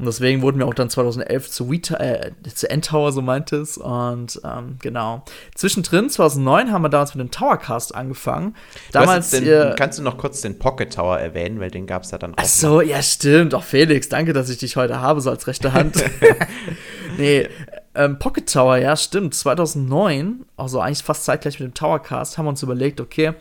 Und 0.00 0.06
deswegen 0.06 0.40
wurden 0.40 0.58
wir 0.58 0.66
auch 0.66 0.72
dann 0.72 0.88
2011 0.88 1.50
zu, 1.50 1.70
Wii, 1.70 1.82
äh, 1.98 2.30
zu 2.54 2.70
N-Tower, 2.70 3.12
so 3.12 3.20
meinte 3.20 3.56
es. 3.56 3.76
Und 3.76 4.40
ähm, 4.42 4.76
genau. 4.80 5.24
Zwischendrin, 5.54 6.08
2009, 6.08 6.72
haben 6.72 6.80
wir 6.80 6.88
damals 6.88 7.14
mit 7.14 7.22
dem 7.22 7.30
Towercast 7.30 7.94
angefangen. 7.94 8.56
Damals. 8.92 9.28
Den, 9.28 9.46
äh, 9.46 9.74
kannst 9.76 9.98
du 9.98 10.02
noch 10.02 10.16
kurz 10.16 10.40
den 10.40 10.58
Pocket 10.58 10.90
Tower 10.90 11.18
erwähnen, 11.18 11.60
weil 11.60 11.70
den 11.70 11.86
gab 11.86 12.04
es 12.04 12.12
ja 12.12 12.18
dann 12.18 12.32
auch. 12.32 12.38
Ach 12.38 12.46
so, 12.46 12.80
noch. 12.80 12.82
ja, 12.82 13.02
stimmt. 13.02 13.54
Auch 13.54 13.62
Felix, 13.62 14.08
danke, 14.08 14.32
dass 14.32 14.48
ich 14.48 14.56
dich 14.56 14.76
heute 14.76 15.02
habe, 15.02 15.20
so 15.20 15.28
als 15.28 15.46
rechte 15.46 15.74
Hand. 15.74 16.02
nee, 17.18 17.46
ähm, 17.94 18.18
Pocket 18.18 18.50
Tower, 18.50 18.78
ja, 18.78 18.96
stimmt. 18.96 19.34
2009, 19.34 20.46
also 20.56 20.80
eigentlich 20.80 21.02
fast 21.02 21.26
zeitgleich 21.26 21.60
mit 21.60 21.68
dem 21.68 21.74
Towercast, 21.74 22.38
haben 22.38 22.46
wir 22.46 22.50
uns 22.50 22.62
überlegt, 22.62 23.02
okay, 23.02 23.34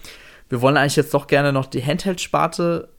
wir 0.49 0.61
wollen 0.61 0.75
eigentlich 0.75 0.97
jetzt 0.97 1.13
doch 1.13 1.27
gerne 1.27 1.53
noch 1.53 1.67
die 1.67 1.81
Handheld-Sparte 1.81 2.89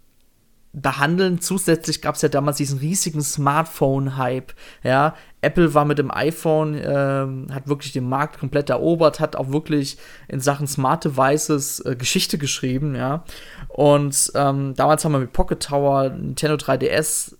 behandeln. 0.73 1.41
Zusätzlich 1.41 2.01
gab 2.01 2.15
es 2.15 2.23
ja 2.23 2.29
damals 2.29 2.59
diesen 2.59 2.79
riesigen 2.79 3.23
Smartphone-Hype. 3.23 4.53
Ja, 4.83 5.15
Apple 5.41 5.75
war 5.75 5.85
mit 5.85 5.99
dem 5.99 6.11
iPhone, 6.11 6.75
äh, 6.75 7.53
hat 7.53 7.67
wirklich 7.67 7.93
den 7.93 8.09
Markt 8.09 8.39
komplett 8.39 8.71
erobert, 8.71 9.21
hat 9.21 9.37
auch 9.37 9.51
wirklich 9.51 9.99
in 10.29 10.41
Sachen 10.41 10.67
Smart 10.67 11.05
Devices 11.05 11.81
äh, 11.81 11.97
Geschichte 11.97 12.39
geschrieben. 12.39 12.95
Ja, 12.95 13.25
und 13.69 14.33
ähm, 14.35 14.75
damals 14.75 15.05
haben 15.05 15.13
wir 15.13 15.21
mit 15.21 15.33
Pocket 15.33 15.61
Tower, 15.61 16.11
Nintendo 16.11 16.57
3DS 16.57 17.35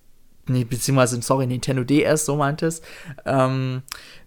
nee, 0.47 0.65
beziehungsweise, 0.65 1.21
sorry, 1.23 1.47
Nintendo 1.47 1.85
DS, 1.85 2.27
so 2.27 2.37
meint 2.37 2.63
es, 2.63 2.83
ähm, 3.25 3.83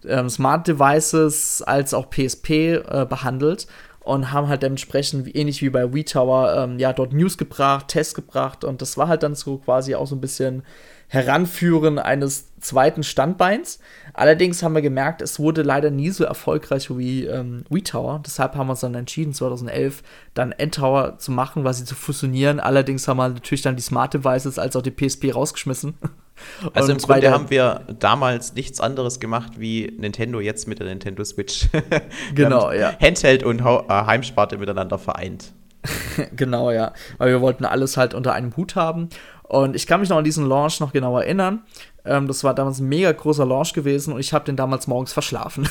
ähm, 0.06 0.30
Smart 0.30 0.66
Devices 0.66 1.62
als 1.62 1.92
auch 1.92 2.08
PSP 2.08 2.50
äh, 2.50 3.06
behandelt 3.08 3.66
und 4.04 4.32
haben 4.32 4.48
halt 4.48 4.62
dementsprechend, 4.62 5.34
ähnlich 5.34 5.62
wie 5.62 5.70
bei 5.70 5.92
WeTower, 5.92 6.64
ähm, 6.64 6.78
ja, 6.78 6.92
dort 6.92 7.12
News 7.12 7.38
gebracht, 7.38 7.88
Tests 7.88 8.14
gebracht 8.14 8.64
und 8.64 8.82
das 8.82 8.96
war 8.96 9.08
halt 9.08 9.22
dann 9.22 9.34
so 9.34 9.58
quasi 9.58 9.94
auch 9.94 10.06
so 10.06 10.14
ein 10.14 10.20
bisschen 10.20 10.62
Heranführen 11.08 11.98
eines 11.98 12.52
zweiten 12.60 13.02
Standbeins. 13.02 13.78
Allerdings 14.14 14.62
haben 14.62 14.74
wir 14.74 14.82
gemerkt, 14.82 15.22
es 15.22 15.38
wurde 15.38 15.62
leider 15.62 15.90
nie 15.90 16.10
so 16.10 16.24
erfolgreich 16.24 16.88
wie 16.96 17.24
ähm, 17.24 17.64
WeTower. 17.70 18.20
Deshalb 18.24 18.54
haben 18.54 18.66
wir 18.66 18.72
uns 18.72 18.80
dann 18.80 18.94
entschieden, 18.94 19.32
2011 19.32 20.02
dann 20.34 20.52
N-Tower 20.52 21.18
zu 21.18 21.30
machen, 21.30 21.62
quasi 21.62 21.84
zu 21.84 21.94
fusionieren. 21.94 22.58
Allerdings 22.58 23.06
haben 23.06 23.18
wir 23.18 23.28
natürlich 23.28 23.62
dann 23.62 23.76
die 23.76 23.82
Smart 23.82 24.14
Devices 24.14 24.58
als 24.58 24.76
auch 24.76 24.82
die 24.82 24.90
PSP 24.90 25.32
rausgeschmissen. 25.34 25.94
Also 26.74 26.92
im 26.92 26.98
Grunde 26.98 27.30
haben 27.30 27.50
wir 27.50 27.82
damals 27.98 28.54
nichts 28.54 28.80
anderes 28.80 29.20
gemacht 29.20 29.52
wie 29.58 29.92
Nintendo 29.98 30.40
jetzt 30.40 30.66
mit 30.66 30.78
der 30.78 30.86
Nintendo 30.86 31.24
Switch. 31.24 31.68
genau, 32.34 32.72
ja. 32.72 32.94
Handheld 33.00 33.42
und 33.42 33.60
äh, 33.60 33.88
Heimsparte 33.88 34.58
miteinander 34.58 34.98
vereint. 34.98 35.52
genau, 36.36 36.70
ja. 36.70 36.92
Weil 37.18 37.30
wir 37.30 37.40
wollten 37.40 37.64
alles 37.64 37.96
halt 37.96 38.14
unter 38.14 38.32
einem 38.32 38.56
Hut 38.56 38.76
haben. 38.76 39.08
Und 39.42 39.76
ich 39.76 39.86
kann 39.86 40.00
mich 40.00 40.08
noch 40.08 40.16
an 40.16 40.24
diesen 40.24 40.46
Launch 40.46 40.80
noch 40.80 40.92
genau 40.92 41.18
erinnern. 41.18 41.62
Ähm, 42.04 42.26
das 42.26 42.44
war 42.44 42.54
damals 42.54 42.80
ein 42.80 42.88
mega 42.88 43.12
großer 43.12 43.44
Launch 43.44 43.72
gewesen 43.72 44.12
und 44.12 44.20
ich 44.20 44.32
habe 44.32 44.44
den 44.44 44.56
damals 44.56 44.86
morgens 44.86 45.12
verschlafen. 45.12 45.68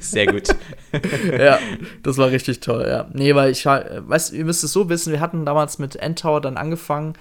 Sehr 0.00 0.26
gut. 0.26 0.48
ja, 1.38 1.58
das 2.02 2.18
war 2.18 2.30
richtig 2.30 2.60
toll, 2.60 2.86
ja. 2.88 3.08
Nee, 3.12 3.34
weil 3.34 3.50
ich, 3.50 3.66
weißt 3.66 4.32
ihr 4.32 4.44
müsst 4.44 4.62
es 4.62 4.72
so 4.72 4.88
wissen, 4.88 5.12
wir 5.12 5.20
hatten 5.20 5.44
damals 5.44 5.78
mit 5.78 5.96
N-Tower 5.96 6.40
dann 6.40 6.56
angefangen, 6.56 7.14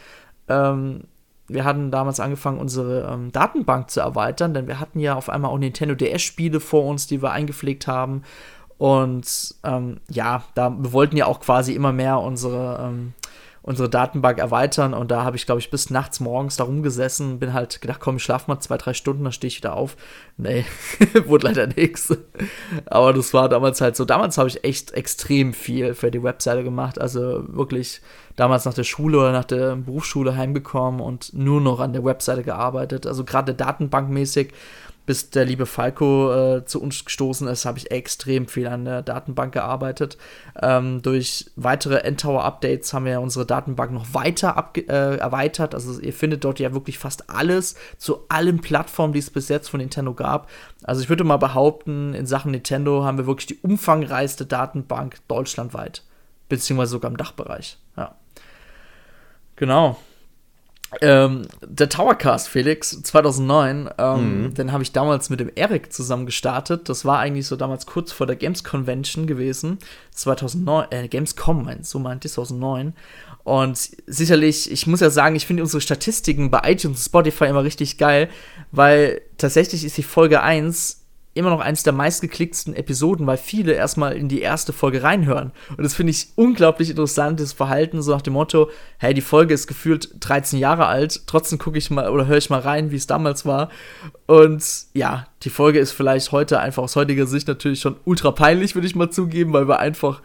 ähm, 0.47 1.03
wir 1.49 1.65
hatten 1.65 1.91
damals 1.91 2.19
angefangen, 2.19 2.59
unsere 2.59 3.09
ähm, 3.11 3.31
Datenbank 3.31 3.89
zu 3.89 3.99
erweitern, 3.99 4.53
denn 4.53 4.67
wir 4.67 4.79
hatten 4.79 4.99
ja 4.99 5.15
auf 5.15 5.29
einmal 5.29 5.51
auch 5.51 5.57
Nintendo 5.57 5.95
DS-Spiele 5.95 6.59
vor 6.59 6.85
uns, 6.85 7.07
die 7.07 7.21
wir 7.21 7.31
eingepflegt 7.31 7.87
haben. 7.87 8.23
Und 8.77 9.55
ähm, 9.63 9.99
ja, 10.09 10.43
da 10.55 10.69
wir 10.69 10.93
wollten 10.93 11.17
ja 11.17 11.25
auch 11.25 11.41
quasi 11.41 11.73
immer 11.73 11.91
mehr 11.91 12.19
unsere 12.19 12.79
ähm, 12.81 13.13
unsere 13.69 13.87
Datenbank 13.87 14.39
erweitern 14.39 14.95
und 14.95 15.11
da 15.11 15.23
habe 15.23 15.37
ich, 15.37 15.45
glaube 15.45 15.61
ich, 15.61 15.69
bis 15.69 15.91
nachts 15.91 16.19
morgens 16.19 16.55
da 16.55 16.63
rumgesessen, 16.63 17.37
bin 17.37 17.53
halt 17.53 17.81
gedacht, 17.81 17.99
komm, 17.99 18.15
ich 18.15 18.23
schlaf 18.23 18.47
mal 18.47 18.59
zwei, 18.59 18.77
drei 18.77 18.95
Stunden, 18.95 19.23
dann 19.23 19.31
stehe 19.31 19.47
ich 19.47 19.57
wieder 19.57 19.75
auf. 19.75 19.95
Nee, 20.37 20.65
wurde 21.27 21.45
leider 21.45 21.67
nichts. 21.67 22.17
Aber 22.87 23.13
das 23.13 23.31
war 23.31 23.47
damals 23.47 23.79
halt 23.79 23.95
so. 23.95 24.05
Damals 24.05 24.39
habe 24.39 24.49
ich 24.49 24.63
echt 24.63 24.93
extrem 24.93 25.53
viel 25.53 25.93
für 25.93 26.09
die 26.09 26.23
Webseite 26.23 26.63
gemacht. 26.63 26.99
Also 26.99 27.43
wirklich 27.47 28.01
damals 28.35 28.65
nach 28.65 28.73
der 28.73 28.85
Schule 28.85 29.19
oder 29.19 29.31
nach 29.31 29.45
der 29.45 29.75
Berufsschule 29.75 30.35
heimgekommen 30.35 30.99
und 30.99 31.35
nur 31.35 31.61
noch 31.61 31.79
an 31.79 31.93
der 31.93 32.03
Webseite 32.03 32.41
gearbeitet. 32.41 33.05
Also 33.05 33.23
gerade 33.23 33.53
datenbankmäßig 33.53 34.51
bis 35.09 35.31
der 35.31 35.43
liebe 35.43 35.65
Falco 35.65 36.31
äh, 36.31 36.65
zu 36.65 36.79
uns 36.79 37.03
gestoßen 37.03 37.47
ist, 37.47 37.65
habe 37.65 37.79
ich 37.79 37.89
extrem 37.89 38.47
viel 38.47 38.67
an 38.67 38.85
der 38.85 39.01
Datenbank 39.01 39.55
gearbeitet. 39.55 40.19
Ähm, 40.61 41.01
durch 41.01 41.49
weitere 41.55 42.01
Endtower-Updates 42.01 42.93
haben 42.93 43.05
wir 43.05 43.19
unsere 43.19 43.43
Datenbank 43.43 43.91
noch 43.91 44.13
weiter 44.13 44.71
äh, 44.75 45.17
erweitert. 45.17 45.73
Also 45.73 45.99
ihr 45.99 46.13
findet 46.13 46.43
dort 46.43 46.59
ja 46.59 46.75
wirklich 46.75 46.99
fast 46.99 47.27
alles 47.27 47.73
zu 47.97 48.19
allen 48.29 48.61
Plattformen, 48.61 49.13
die 49.13 49.17
es 49.17 49.31
bis 49.31 49.49
jetzt 49.49 49.69
von 49.69 49.79
Nintendo 49.79 50.13
gab. 50.13 50.47
Also 50.83 51.01
ich 51.01 51.09
würde 51.09 51.23
mal 51.23 51.37
behaupten, 51.37 52.13
in 52.13 52.27
Sachen 52.27 52.51
Nintendo 52.51 53.03
haben 53.03 53.17
wir 53.17 53.25
wirklich 53.25 53.47
die 53.47 53.57
umfangreichste 53.63 54.45
Datenbank 54.45 55.15
deutschlandweit, 55.27 56.03
beziehungsweise 56.49 56.91
sogar 56.91 57.09
im 57.09 57.17
Dachbereich. 57.17 57.79
Ja. 57.97 58.13
Genau. 59.55 59.97
Ähm, 61.01 61.47
der 61.61 61.87
Towercast, 61.87 62.49
Felix, 62.49 63.01
2009, 63.03 63.89
ähm, 63.97 64.43
mhm. 64.43 64.53
den 64.55 64.71
habe 64.71 64.81
ich 64.81 64.91
damals 64.91 65.29
mit 65.29 65.39
dem 65.39 65.51
Eric 65.53 65.93
zusammen 65.93 66.25
gestartet. 66.25 66.89
Das 66.89 67.05
war 67.05 67.19
eigentlich 67.19 67.45
so 67.45 67.55
damals 67.55 67.85
kurz 67.85 68.11
vor 68.11 68.25
der 68.25 68.35
Games 68.35 68.63
Convention 68.63 69.27
gewesen. 69.27 69.77
2009, 70.11 70.87
äh, 70.91 71.07
Gamescom, 71.07 71.63
mein, 71.63 71.83
so 71.83 71.99
meinte 71.99 72.27
ich, 72.27 72.33
2009. 72.33 72.93
Und 73.43 73.77
sicherlich, 74.07 74.71
ich 74.71 74.87
muss 74.87 74.99
ja 74.99 75.09
sagen, 75.09 75.35
ich 75.35 75.45
finde 75.45 75.63
unsere 75.63 75.81
Statistiken 75.81 76.49
bei 76.49 76.61
iTunes 76.71 76.99
und 76.99 77.05
Spotify 77.05 77.45
immer 77.45 77.63
richtig 77.63 77.97
geil, 77.97 78.29
weil 78.71 79.21
tatsächlich 79.37 79.85
ist 79.85 79.97
die 79.97 80.03
Folge 80.03 80.41
1 80.41 81.05
immer 81.33 81.51
noch 81.51 81.59
eins 81.59 81.83
der 81.83 81.93
meistgeklicktsten 81.93 82.75
Episoden, 82.75 83.27
weil 83.27 83.37
viele 83.37 83.73
erstmal 83.73 84.15
in 84.15 84.27
die 84.27 84.41
erste 84.41 84.73
Folge 84.73 85.03
reinhören. 85.03 85.51
Und 85.69 85.83
das 85.83 85.93
finde 85.93 86.11
ich 86.11 86.29
unglaublich 86.35 86.89
interessantes 86.89 87.53
Verhalten, 87.53 88.01
so 88.01 88.11
nach 88.11 88.21
dem 88.21 88.33
Motto, 88.33 88.69
hey, 88.97 89.13
die 89.13 89.21
Folge 89.21 89.53
ist 89.53 89.67
gefühlt 89.67 90.09
13 90.19 90.59
Jahre 90.59 90.87
alt, 90.87 91.27
trotzdem 91.27 91.59
gucke 91.59 91.77
ich 91.77 91.91
mal 91.91 92.09
oder 92.09 92.25
höre 92.25 92.37
ich 92.37 92.49
mal 92.49 92.59
rein, 92.59 92.91
wie 92.91 92.95
es 92.95 93.07
damals 93.07 93.45
war. 93.45 93.69
Und 94.25 94.63
ja, 94.93 95.27
die 95.43 95.49
Folge 95.49 95.79
ist 95.79 95.91
vielleicht 95.91 96.31
heute 96.31 96.59
einfach 96.59 96.83
aus 96.83 96.95
heutiger 96.95 97.27
Sicht 97.27 97.47
natürlich 97.47 97.81
schon 97.81 97.97
ultra 98.05 98.31
peinlich, 98.31 98.75
würde 98.75 98.87
ich 98.87 98.95
mal 98.95 99.11
zugeben, 99.11 99.53
weil 99.53 99.67
wir 99.67 99.79
einfach, 99.79 100.21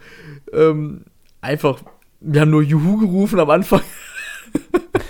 ähm, 0.53 1.05
einfach, 1.39 1.79
wir 2.19 2.41
haben 2.41 2.51
nur 2.51 2.63
Juhu 2.63 2.97
gerufen 2.97 3.39
am 3.39 3.49
Anfang. 3.51 3.81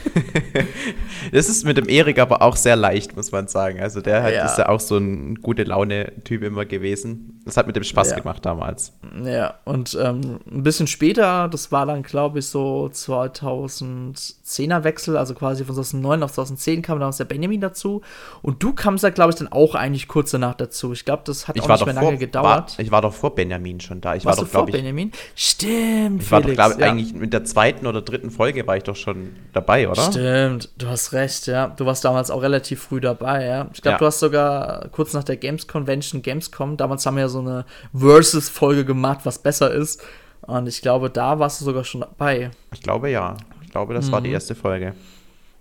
das 1.36 1.50
ist 1.50 1.66
mit 1.66 1.76
dem 1.76 1.90
Erik 1.90 2.18
aber 2.18 2.42
auch 2.42 2.56
sehr 2.56 2.78
leicht, 2.78 3.18
muss 3.18 3.34
man 3.34 3.50
sagen. 3.50 3.82
Also 3.82 4.00
der 4.00 4.24
hat, 4.24 4.34
ja. 4.34 4.46
ist 4.46 4.58
ja 4.58 4.70
auch 4.70 4.80
so 4.80 4.96
ein 4.98 5.36
gute 5.36 5.64
Laune-Typ 5.64 6.42
immer 6.44 6.64
gewesen. 6.64 7.42
Das 7.44 7.58
hat 7.58 7.68
mit 7.68 7.76
dem 7.76 7.84
Spaß 7.84 8.12
ja. 8.12 8.20
gemacht 8.20 8.46
damals. 8.46 8.94
Ja, 9.24 9.56
und 9.66 9.98
ähm, 10.02 10.40
ein 10.50 10.64
bisschen 10.64 10.88
später, 10.88 11.50
das 11.50 11.74
war 11.74 11.86
dann, 11.86 12.04
glaube 12.04 12.40
ich, 12.40 12.48
so 12.48 12.90
2010er 12.92 14.86
Wechsel, 14.86 15.18
also 15.18 15.34
quasi 15.34 15.66
von 15.66 15.76
2009 15.76 16.24
auf 16.24 16.32
2010 16.32 16.82
kam 16.82 17.00
damals 17.00 17.18
der 17.18 17.26
Benjamin 17.26 17.60
dazu. 17.60 18.02
Und 18.42 18.64
du 18.64 18.72
kamst 18.74 19.04
da, 19.04 19.10
glaube 19.10 19.32
ich, 19.32 19.36
dann 19.36 19.50
auch 19.50 19.76
eigentlich 19.76 20.08
kurz 20.08 20.32
danach 20.32 20.56
dazu. 20.56 20.94
Ich 20.94 21.04
glaube, 21.04 21.24
das 21.26 21.50
hat 21.50 21.58
ich 21.58 21.64
auch 21.64 21.68
nicht 21.68 21.86
mehr 21.86 21.96
vor, 21.96 22.04
lange 22.04 22.18
gedauert. 22.18 22.78
War, 22.78 22.80
ich 22.80 22.92
war 22.92 23.02
doch 23.02 23.14
vor 23.14 23.36
Benjamin 23.36 23.82
schon 23.82 24.00
da. 24.00 24.16
Ich 24.16 24.24
Warst 24.24 24.38
war 24.38 24.46
doch, 24.46 24.52
glaube 24.52 24.70
ich. 24.70 24.78
Benjamin? 24.78 25.12
Stimmt, 25.36 26.22
Ich 26.22 26.30
Felix, 26.30 26.32
war 26.32 26.42
doch, 26.42 26.54
glaube 26.54 26.74
ich, 26.76 26.80
ja. 26.80 26.88
eigentlich 26.88 27.14
mit 27.14 27.34
der 27.34 27.44
zweiten 27.44 27.88
oder 27.88 28.02
dritten 28.02 28.32
Folge 28.32 28.66
war 28.66 28.78
ich 28.78 28.84
doch 28.84 28.96
schon 28.96 29.36
dabei, 29.52 29.90
oder? 29.90 30.02
Stimmt, 30.02 30.70
du 30.78 30.88
hast 30.88 31.12
recht, 31.12 31.25
ja. 31.48 31.68
Du 31.68 31.86
warst 31.86 32.06
damals 32.06 32.32
auch 32.32 32.42
relativ 32.42 32.82
früh 32.82 33.02
dabei, 33.02 33.46
ja. 33.46 33.68
Ich 33.74 33.82
glaube, 33.82 33.96
ja. 33.96 34.00
du 34.00 34.06
hast 34.06 34.20
sogar 34.20 34.88
kurz 34.90 35.14
nach 35.14 35.24
der 35.24 35.38
Games 35.38 35.68
Convention, 35.68 36.22
Gamescom, 36.22 36.78
damals 36.78 37.06
haben 37.06 37.16
wir 37.16 37.22
ja 37.22 37.30
so 37.30 37.40
eine 37.40 37.66
Versus-Folge 37.94 38.86
gemacht, 38.86 39.22
was 39.24 39.40
besser 39.40 39.72
ist. 39.72 40.02
Und 40.42 40.68
ich 40.68 40.82
glaube, 40.82 41.10
da 41.10 41.40
warst 41.40 41.62
du 41.62 41.66
sogar 41.66 41.84
schon 41.84 42.02
dabei. 42.02 42.52
Ich 42.74 42.82
glaube 42.82 43.10
ja. 43.10 43.36
Ich 43.64 43.72
glaube, 43.72 43.94
das 43.94 44.08
mhm. 44.08 44.12
war 44.12 44.22
die 44.22 44.30
mhm. 44.30 44.36
erste 44.36 44.56
Folge. 44.56 44.94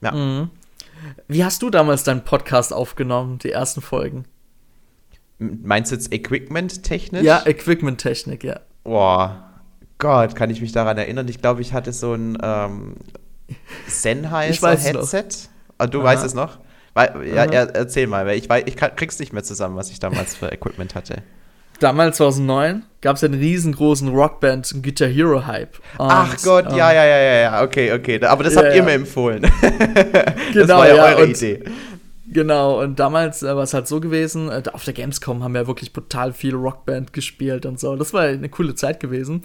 Ja. 0.00 0.12
Mhm. 0.12 0.50
Wie 1.28 1.44
hast 1.44 1.62
du 1.62 1.70
damals 1.70 2.04
deinen 2.04 2.24
Podcast 2.24 2.72
aufgenommen, 2.72 3.38
die 3.38 3.50
ersten 3.50 3.80
Folgen? 3.80 4.24
Meinst 5.38 5.90
du 5.90 5.96
jetzt 5.96 6.12
Equipment-technisch? 6.12 7.22
Ja, 7.22 7.42
Equipment-Technik, 7.44 8.44
ja. 8.44 8.60
Boah, 8.84 9.50
Gott, 9.98 10.36
kann 10.36 10.50
ich 10.50 10.60
mich 10.60 10.72
daran 10.72 10.96
erinnern? 10.96 11.28
Ich 11.28 11.40
glaube, 11.40 11.60
ich 11.60 11.72
hatte 11.72 11.92
so 11.92 12.14
ein 12.14 12.38
ähm, 12.42 12.96
Sennheiser-Headset. 13.88 15.48
Ah, 15.84 15.86
du 15.86 16.00
Aha. 16.00 16.06
weißt 16.06 16.24
es 16.24 16.34
noch? 16.34 16.58
Weil, 16.94 17.12
ja, 17.34 17.44
erzähl 17.44 18.06
mal, 18.06 18.24
weil 18.24 18.38
ich, 18.38 18.48
weil 18.48 18.68
ich 18.68 18.76
krieg's 18.76 19.18
nicht 19.18 19.32
mehr 19.32 19.42
zusammen, 19.42 19.76
was 19.76 19.90
ich 19.90 19.98
damals 19.98 20.36
für 20.36 20.52
Equipment 20.52 20.94
hatte. 20.94 21.22
Damals 21.80 22.18
2009 22.18 22.84
gab 23.00 23.16
es 23.16 23.24
einen 23.24 23.34
riesengroßen 23.34 24.08
Rockband 24.08 24.82
Guitar 24.82 25.08
Hero 25.08 25.44
Hype. 25.44 25.76
Und, 25.98 26.06
Ach 26.08 26.36
Gott, 26.44 26.66
ähm, 26.70 26.76
ja, 26.76 26.92
ja, 26.92 27.04
ja, 27.04 27.34
ja, 27.40 27.62
okay, 27.64 27.92
okay. 27.92 28.24
Aber 28.24 28.44
das 28.44 28.56
habt 28.56 28.68
ja, 28.68 28.74
ihr 28.74 28.82
mir 28.84 28.92
empfohlen. 28.92 29.42
genau, 30.52 30.66
das 30.66 30.68
war 30.68 30.88
ja, 30.88 30.94
ja 30.94 31.04
eure 31.04 31.26
Idee. 31.26 31.64
Genau, 32.26 32.80
und 32.80 32.98
damals 32.98 33.42
äh, 33.42 33.54
war 33.54 33.64
es 33.64 33.74
halt 33.74 33.86
so 33.86 34.00
gewesen, 34.00 34.48
äh, 34.48 34.62
auf 34.72 34.84
der 34.84 34.94
Gamescom 34.94 35.44
haben 35.44 35.54
wir 35.54 35.66
wirklich 35.66 35.92
brutal 35.92 36.32
viel 36.32 36.54
Rockband 36.54 37.12
gespielt 37.12 37.66
und 37.66 37.78
so. 37.78 37.96
Das 37.96 38.14
war 38.14 38.22
eine 38.22 38.48
coole 38.48 38.74
Zeit 38.74 38.98
gewesen. 38.98 39.42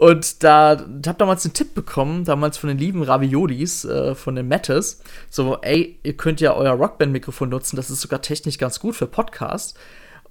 Und 0.00 0.42
da, 0.42 0.72
ich 0.72 1.08
habe 1.08 1.18
damals 1.18 1.44
einen 1.44 1.52
Tipp 1.52 1.74
bekommen, 1.74 2.24
damals 2.24 2.56
von 2.56 2.68
den 2.68 2.78
lieben 2.78 3.02
Raviolis, 3.02 3.84
äh, 3.84 4.14
von 4.14 4.34
den 4.34 4.48
Mattes, 4.48 5.02
so, 5.28 5.58
ey, 5.60 5.98
ihr 6.02 6.16
könnt 6.16 6.40
ja 6.40 6.54
euer 6.54 6.72
Rockband-Mikrofon 6.72 7.50
nutzen, 7.50 7.76
das 7.76 7.90
ist 7.90 8.00
sogar 8.00 8.22
technisch 8.22 8.56
ganz 8.56 8.80
gut 8.80 8.96
für 8.96 9.06
Podcasts. 9.06 9.74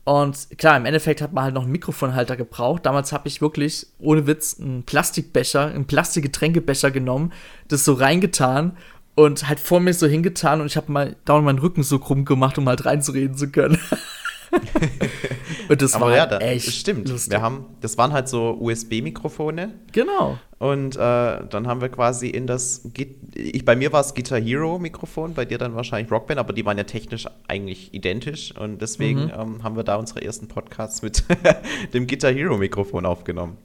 Und 0.05 0.57
klar, 0.57 0.75
im 0.75 0.87
Endeffekt 0.87 1.21
hat 1.21 1.33
man 1.33 1.43
halt 1.43 1.53
noch 1.53 1.61
einen 1.61 1.71
Mikrofonhalter 1.71 2.35
gebraucht. 2.35 2.83
Damals 2.87 3.11
habe 3.11 3.27
ich 3.27 3.41
wirklich, 3.41 3.85
ohne 3.99 4.25
Witz, 4.25 4.59
einen 4.59 4.81
Plastikbecher, 4.85 5.67
einen 5.67 5.85
Plastikgetränkebecher 5.85 6.89
genommen, 6.89 7.31
das 7.67 7.85
so 7.85 7.93
reingetan 7.93 8.75
und 9.13 9.47
halt 9.47 9.59
vor 9.59 9.81
mir 9.81 9.93
so 9.93 10.07
hingetan 10.07 10.61
und 10.61 10.65
ich 10.65 10.77
habe 10.77 10.91
mal 10.91 11.15
dauernd 11.25 11.45
meinen 11.45 11.59
Rücken 11.59 11.83
so 11.83 11.99
krumm 11.99 12.25
gemacht, 12.25 12.57
um 12.57 12.67
halt 12.67 12.85
reinzureden 12.85 13.37
zu 13.37 13.51
können. 13.51 13.77
und 15.69 15.81
das 15.81 15.93
Aber 15.93 16.07
war 16.07 16.15
ja, 16.15 16.29
halt 16.29 16.41
echt 16.41 16.73
stimmt. 16.73 17.09
Lustig. 17.09 17.31
Wir 17.31 17.41
haben, 17.41 17.65
das 17.81 17.97
waren 17.97 18.13
halt 18.13 18.27
so 18.27 18.57
USB-Mikrofone. 18.59 19.73
Genau. 19.91 20.37
Und 20.57 20.95
äh, 20.95 20.99
dann 20.99 21.67
haben 21.67 21.81
wir 21.81 21.89
quasi 21.89 22.27
in 22.27 22.45
das, 22.45 22.89
ich, 23.33 23.63
bei 23.63 23.75
mir 23.75 23.93
war 23.93 24.01
es 24.01 24.13
Guitar 24.13 24.39
Hero 24.39 24.77
Mikrofon, 24.77 25.33
bei 25.33 25.45
dir 25.45 25.57
dann 25.57 25.73
wahrscheinlich 25.75 26.11
Rockband, 26.11 26.39
aber 26.39 26.51
die 26.51 26.65
waren 26.65 26.77
ja 26.77 26.83
technisch 26.83 27.27
eigentlich 27.47 27.93
identisch 27.93 28.53
und 28.57 28.81
deswegen 28.81 29.25
mhm. 29.25 29.33
ähm, 29.37 29.63
haben 29.63 29.77
wir 29.77 29.83
da 29.83 29.95
unsere 29.95 30.21
ersten 30.21 30.49
Podcasts 30.49 31.01
mit 31.01 31.23
dem 31.93 32.07
Guitar 32.07 32.33
Hero 32.33 32.57
Mikrofon 32.57 33.05
aufgenommen. 33.05 33.57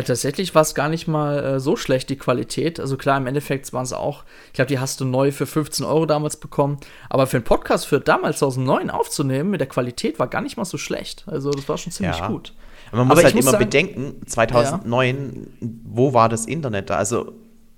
Äh, 0.00 0.04
tatsächlich 0.04 0.54
war 0.54 0.62
es 0.62 0.74
gar 0.74 0.88
nicht 0.88 1.06
mal 1.06 1.44
äh, 1.44 1.60
so 1.60 1.76
schlecht, 1.76 2.08
die 2.10 2.16
Qualität. 2.16 2.80
Also 2.80 2.96
klar, 2.96 3.18
im 3.18 3.26
Endeffekt 3.26 3.72
waren 3.72 3.84
es 3.84 3.92
auch, 3.92 4.24
ich 4.48 4.54
glaube, 4.54 4.68
die 4.68 4.78
hast 4.78 5.00
du 5.00 5.04
neu 5.04 5.32
für 5.32 5.46
15 5.46 5.84
Euro 5.84 6.06
damals 6.06 6.38
bekommen. 6.38 6.78
Aber 7.08 7.26
für 7.26 7.36
einen 7.36 7.44
Podcast 7.44 7.86
für 7.86 8.00
damals 8.00 8.38
2009 8.38 8.90
aufzunehmen 8.90 9.50
mit 9.50 9.60
der 9.60 9.68
Qualität 9.68 10.18
war 10.18 10.28
gar 10.28 10.40
nicht 10.40 10.56
mal 10.56 10.64
so 10.64 10.78
schlecht. 10.78 11.24
Also 11.26 11.50
das 11.50 11.68
war 11.68 11.78
schon 11.78 11.92
ziemlich 11.92 12.18
ja. 12.18 12.28
gut. 12.28 12.54
man 12.92 13.06
muss 13.06 13.18
Aber 13.18 13.24
halt 13.24 13.34
muss 13.34 13.44
immer 13.44 13.52
sagen, 13.52 13.64
bedenken, 13.64 14.26
2009, 14.26 15.46
ja. 15.60 15.68
wo 15.84 16.14
war 16.14 16.28
das 16.28 16.46
Internet 16.46 16.90
da? 16.90 16.96
Also 16.96 17.32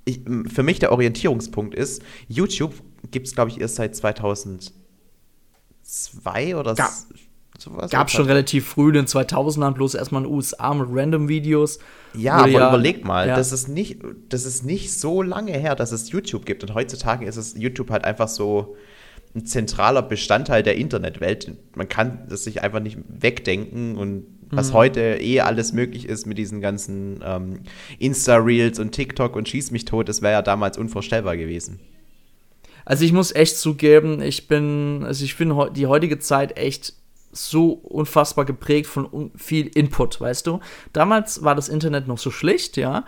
ich, 0.05 0.21
für 0.53 0.63
mich 0.63 0.79
der 0.79 0.93
Orientierungspunkt 0.93 1.75
ist, 1.75 2.03
YouTube 2.29 2.75
gibt 3.11 3.27
es, 3.27 3.35
glaube 3.35 3.51
ich, 3.51 3.61
erst 3.61 3.77
seit 3.77 3.97
2002 3.97 6.57
oder 6.57 6.75
ja 6.75 6.89
sowas. 7.63 7.91
Gab 7.91 8.11
schon 8.11 8.27
relativ 8.27 8.67
früh 8.67 8.89
in 8.89 8.95
den 8.95 9.07
2000ern, 9.07 9.73
bloß 9.73 9.95
erstmal 9.95 10.23
in 10.23 10.29
den 10.29 10.35
USA 10.35 10.75
mit 10.75 10.89
Random-Videos. 10.91 11.79
Ja, 12.15 12.35
aber 12.35 12.49
ja, 12.49 12.69
überleg 12.69 13.05
mal, 13.05 13.29
ja. 13.29 13.37
das, 13.37 13.53
ist 13.53 13.69
nicht, 13.69 14.01
das 14.29 14.45
ist 14.45 14.65
nicht 14.65 14.93
so 14.93 15.23
lange 15.23 15.53
her, 15.53 15.75
dass 15.75 15.93
es 15.93 16.11
YouTube 16.11 16.45
gibt. 16.45 16.63
Und 16.63 16.75
heutzutage 16.75 17.25
ist 17.27 17.37
es 17.37 17.55
YouTube 17.57 17.91
halt 17.91 18.05
einfach 18.05 18.29
so 18.29 18.77
ein 19.35 19.47
zentraler 19.47 20.03
Bestandteil 20.03 20.63
der 20.63 20.77
Internetwelt. 20.77 21.53
Man 21.75 21.89
kann 21.89 22.27
das 22.29 22.45
sich 22.45 22.63
einfach 22.63 22.81
nicht 22.81 22.99
wegdenken 23.09 23.97
und 23.97 24.27
was 24.51 24.71
mhm. 24.71 24.75
heute 24.75 25.01
eh 25.21 25.41
alles 25.41 25.73
möglich 25.73 26.07
ist 26.07 26.27
mit 26.27 26.37
diesen 26.37 26.61
ganzen 26.61 27.21
ähm, 27.25 27.61
Insta-Reels 27.99 28.79
und 28.79 28.93
TikTok 28.93 29.35
und 29.35 29.49
Schieß 29.49 29.71
mich 29.71 29.87
tot, 29.87 30.09
das 30.11 30.21
wäre 30.21 30.35
ja 30.35 30.43
damals 30.43 30.77
unvorstellbar 30.77 31.39
gewesen. 31.39 31.81
Also 32.85 33.05
ich 33.05 33.13
muss 33.13 33.35
echt 33.35 33.57
zugeben, 33.57 34.21
ich 34.21 34.49
bin, 34.49 35.05
also 35.05 35.25
ich 35.25 35.35
finde 35.35 35.71
die 35.75 35.87
heutige 35.87 36.19
Zeit 36.19 36.59
echt 36.59 36.95
so 37.33 37.73
unfassbar 37.73 38.45
geprägt 38.45 38.87
von 38.87 39.31
viel 39.37 39.69
Input, 39.69 40.21
weißt 40.21 40.47
du? 40.47 40.61
Damals 40.93 41.43
war 41.43 41.55
das 41.55 41.69
Internet 41.69 42.07
noch 42.07 42.19
so 42.19 42.31
schlicht, 42.31 42.77
ja. 42.77 43.05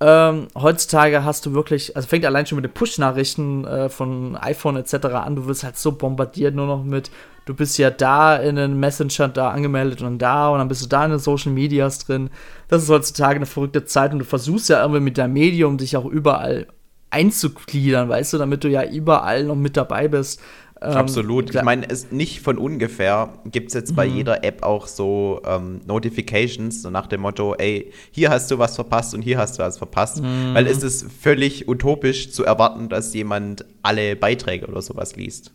Ähm, 0.00 0.48
heutzutage 0.56 1.24
hast 1.24 1.46
du 1.46 1.54
wirklich, 1.54 1.96
also 1.96 2.08
fängt 2.08 2.26
allein 2.26 2.46
schon 2.46 2.56
mit 2.56 2.64
den 2.64 2.74
Push-Nachrichten 2.74 3.64
äh, 3.64 3.88
von 3.88 4.36
iPhone 4.36 4.76
etc. 4.76 4.94
an, 5.06 5.36
du 5.36 5.46
wirst 5.46 5.62
halt 5.62 5.76
so 5.78 5.92
bombardiert 5.92 6.54
nur 6.54 6.66
noch 6.66 6.82
mit, 6.82 7.10
du 7.46 7.54
bist 7.54 7.78
ja 7.78 7.90
da 7.90 8.36
in 8.36 8.56
den 8.56 8.78
Messenger 8.78 9.28
da 9.28 9.50
angemeldet 9.50 10.02
und 10.02 10.18
da 10.18 10.48
und 10.48 10.58
dann 10.58 10.68
bist 10.68 10.82
du 10.82 10.88
da 10.88 11.04
in 11.04 11.12
den 11.12 11.20
Social 11.20 11.52
Medias 11.52 12.00
drin. 12.00 12.30
Das 12.68 12.82
ist 12.82 12.90
heutzutage 12.90 13.36
eine 13.36 13.46
verrückte 13.46 13.84
Zeit 13.84 14.12
und 14.12 14.18
du 14.18 14.24
versuchst 14.24 14.68
ja 14.68 14.82
irgendwie 14.82 15.00
mit 15.00 15.16
deinem 15.16 15.34
Medium 15.34 15.78
dich 15.78 15.96
auch 15.96 16.06
überall 16.06 16.66
einzugliedern, 17.10 18.08
weißt 18.08 18.32
du, 18.32 18.38
damit 18.38 18.64
du 18.64 18.68
ja 18.68 18.84
überall 18.84 19.44
noch 19.44 19.54
mit 19.54 19.76
dabei 19.76 20.08
bist. 20.08 20.40
Ähm, 20.84 20.96
Absolut. 20.96 21.54
Ich 21.54 21.62
meine, 21.62 21.88
es 21.88 22.12
nicht 22.12 22.40
von 22.40 22.58
ungefähr 22.58 23.32
gibt 23.46 23.68
es 23.68 23.74
jetzt 23.74 23.96
bei 23.96 24.06
mhm. 24.06 24.16
jeder 24.16 24.44
App 24.44 24.62
auch 24.62 24.86
so 24.86 25.40
ähm, 25.46 25.80
Notifications, 25.86 26.82
so 26.82 26.90
nach 26.90 27.06
dem 27.06 27.22
Motto, 27.22 27.54
ey, 27.54 27.90
hier 28.10 28.30
hast 28.30 28.50
du 28.50 28.58
was 28.58 28.74
verpasst 28.74 29.14
und 29.14 29.22
hier 29.22 29.38
hast 29.38 29.58
du 29.58 29.62
was 29.62 29.78
verpasst. 29.78 30.22
Mhm. 30.22 30.54
Weil 30.54 30.66
es 30.66 30.82
ist 30.82 31.10
völlig 31.10 31.68
utopisch 31.68 32.32
zu 32.32 32.44
erwarten, 32.44 32.88
dass 32.88 33.14
jemand 33.14 33.64
alle 33.82 34.14
Beiträge 34.14 34.66
oder 34.66 34.82
sowas 34.82 35.16
liest. 35.16 35.52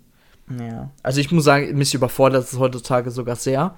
Ja. 0.59 0.89
Also 1.03 1.21
ich 1.21 1.31
muss 1.31 1.43
sagen, 1.43 1.77
mich 1.77 1.93
überfordert 1.93 2.45
es 2.45 2.57
heutzutage 2.57 3.11
sogar 3.11 3.35
sehr. 3.35 3.75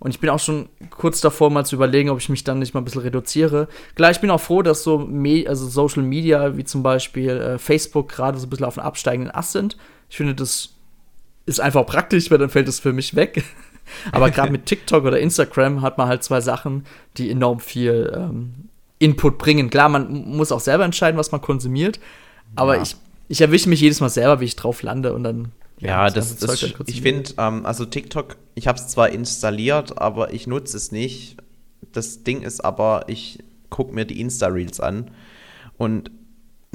Und 0.00 0.10
ich 0.10 0.20
bin 0.20 0.30
auch 0.30 0.38
schon 0.38 0.68
kurz 0.90 1.20
davor, 1.20 1.50
mal 1.50 1.64
zu 1.64 1.76
überlegen, 1.76 2.10
ob 2.10 2.18
ich 2.18 2.28
mich 2.28 2.44
dann 2.44 2.60
nicht 2.60 2.72
mal 2.72 2.80
ein 2.80 2.84
bisschen 2.84 3.02
reduziere. 3.02 3.68
Klar, 3.94 4.10
ich 4.10 4.20
bin 4.20 4.30
auch 4.30 4.40
froh, 4.40 4.62
dass 4.62 4.82
so 4.82 4.98
Me 4.98 5.44
also 5.46 5.66
Social 5.66 6.02
Media 6.02 6.56
wie 6.56 6.64
zum 6.64 6.82
Beispiel 6.82 7.30
äh, 7.30 7.58
Facebook 7.58 8.08
gerade 8.08 8.38
so 8.38 8.46
ein 8.46 8.50
bisschen 8.50 8.66
auf 8.66 8.74
dem 8.74 8.84
absteigenden 8.84 9.34
Ast 9.34 9.52
sind. 9.52 9.76
Ich 10.08 10.16
finde, 10.16 10.34
das 10.34 10.77
ist 11.48 11.60
einfach 11.60 11.86
praktisch, 11.86 12.30
weil 12.30 12.38
dann 12.38 12.50
fällt 12.50 12.68
es 12.68 12.78
für 12.78 12.92
mich 12.92 13.16
weg. 13.16 13.42
Aber 14.12 14.30
gerade 14.30 14.52
mit 14.52 14.66
TikTok 14.66 15.04
oder 15.04 15.18
Instagram 15.18 15.80
hat 15.80 15.96
man 15.96 16.08
halt 16.08 16.22
zwei 16.22 16.42
Sachen, 16.42 16.84
die 17.16 17.30
enorm 17.30 17.58
viel 17.58 18.12
ähm, 18.14 18.68
Input 18.98 19.38
bringen. 19.38 19.70
Klar, 19.70 19.88
man 19.88 20.28
muss 20.28 20.52
auch 20.52 20.60
selber 20.60 20.84
entscheiden, 20.84 21.18
was 21.18 21.32
man 21.32 21.40
konsumiert. 21.40 21.98
Aber 22.54 22.76
ja. 22.76 22.82
ich, 22.82 22.96
ich 23.28 23.40
erwische 23.40 23.68
mich 23.68 23.80
jedes 23.80 24.00
Mal 24.00 24.10
selber, 24.10 24.40
wie 24.40 24.44
ich 24.44 24.56
drauf 24.56 24.82
lande 24.82 25.14
und 25.14 25.24
dann. 25.24 25.52
Ja, 25.78 25.88
ja 25.88 26.10
das, 26.10 26.36
das, 26.36 26.60
das 26.60 26.74
ich 26.86 27.00
finde, 27.00 27.30
ähm, 27.38 27.64
also 27.64 27.86
TikTok, 27.86 28.36
ich 28.54 28.68
habe 28.68 28.78
es 28.78 28.88
zwar 28.88 29.08
installiert, 29.10 29.98
aber 29.98 30.34
ich 30.34 30.46
nutze 30.46 30.76
es 30.76 30.92
nicht. 30.92 31.38
Das 31.92 32.24
Ding 32.24 32.42
ist 32.42 32.62
aber, 32.62 33.04
ich 33.06 33.38
gucke 33.70 33.94
mir 33.94 34.04
die 34.04 34.20
Insta-Reels 34.20 34.80
an 34.80 35.10
und 35.78 36.10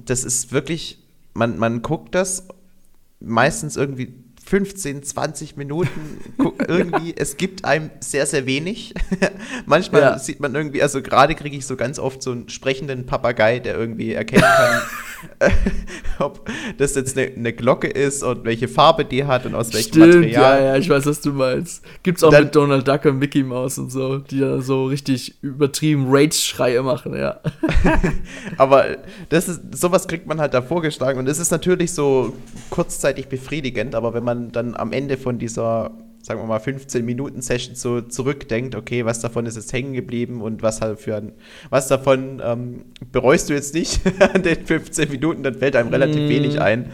das 0.04 0.24
ist 0.24 0.52
wirklich, 0.52 1.00
man, 1.34 1.58
man 1.58 1.82
guckt 1.82 2.16
das 2.16 2.48
meistens 3.20 3.78
irgendwie 3.78 4.14
15, 4.54 5.02
20 5.02 5.58
Minuten 5.58 6.20
irgendwie, 6.68 7.16
es 7.18 7.38
gibt 7.38 7.66
einem 7.66 7.90
sehr, 8.02 8.28
sehr 8.28 8.46
wenig. 8.46 8.94
Manchmal 9.66 10.02
ja. 10.02 10.20
sieht 10.20 10.40
man 10.40 10.54
irgendwie, 10.54 10.84
also 10.84 11.02
gerade 11.02 11.34
kriege 11.34 11.58
ich 11.58 11.66
so 11.66 11.76
ganz 11.76 11.98
oft 11.98 12.22
so 12.22 12.34
einen 12.34 12.50
sprechenden 12.50 13.08
Papagei, 13.08 13.58
der 13.58 13.76
irgendwie 13.76 14.14
erkennen 14.14 14.44
kann, 14.44 14.82
ob 16.20 16.48
das 16.78 16.94
jetzt 16.94 17.18
eine, 17.18 17.32
eine, 17.36 17.52
Glocke 17.52 17.88
ist 17.88 18.22
und 18.22 18.46
welche 18.46 18.68
Farbe 18.68 19.06
die 19.06 19.26
hat 19.26 19.48
und 19.48 19.56
aus 19.56 19.74
welchem 19.74 19.88
Stimmt, 19.88 20.16
Material. 20.18 20.60
Ja, 20.60 20.66
ja, 20.66 20.76
ich 20.76 20.88
weiß, 20.88 21.08
was 21.08 21.22
du 21.22 21.32
meinst. 21.32 21.84
Gibt's 22.04 22.24
auch 22.24 22.30
dann, 22.30 22.44
mit 22.44 22.56
Donald 22.56 22.88
Duck 22.88 23.06
und 23.06 23.18
Mickey 23.18 23.42
Mouse 23.42 23.80
und 23.80 23.92
so, 23.92 24.20
die 24.20 24.40
da 24.40 24.62
so 24.62 24.86
richtig 24.86 25.42
übertrieben 25.42 26.06
Rage-Schreie 26.10 26.84
machen, 26.84 27.16
ja. 27.18 27.40
Aber 28.58 28.98
das 29.30 29.50
ist, 29.50 29.76
sowas 29.76 30.08
kriegt 30.08 30.28
man 30.28 30.40
halt 30.40 30.54
da 30.54 30.62
vorgeschlagen 30.62 31.18
und 31.18 31.28
es 31.28 31.40
ist 31.40 31.50
natürlich 31.50 31.92
so 31.92 32.36
kurzzeitig 32.70 33.30
befriedigend, 33.30 33.96
aber 33.96 34.14
wenn 34.14 34.24
man 34.24 34.43
dann 34.52 34.76
am 34.76 34.92
Ende 34.92 35.18
von 35.18 35.40
dieser 35.40 35.92
sagen 36.24 36.40
wir 36.40 36.46
mal, 36.48 36.60
15 36.60 37.04
Minuten 37.04 37.42
Session 37.42 37.76
so 37.76 38.00
zurückdenkt, 38.00 38.76
okay, 38.76 39.04
was 39.06 39.20
davon 39.20 39.46
ist 39.46 39.58
jetzt 39.58 39.74
hängen 39.74 39.94
geblieben 39.94 40.42
und 40.42 40.64
was 40.64 40.80
halt 40.80 41.00
für 41.00 41.18
ein, 41.18 41.34
was 41.70 41.90
davon 41.90 42.42
ähm, 42.44 42.86
bereust 43.12 43.50
du 43.50 43.54
jetzt 43.54 43.74
nicht 43.74 44.00
an 44.34 44.42
den 44.42 44.66
15 44.66 45.12
Minuten, 45.12 45.44
dann 45.44 45.56
fällt 45.56 45.76
einem 45.76 45.90
relativ 45.90 46.22
mm. 46.22 46.30
wenig 46.30 46.62
ein. 46.62 46.92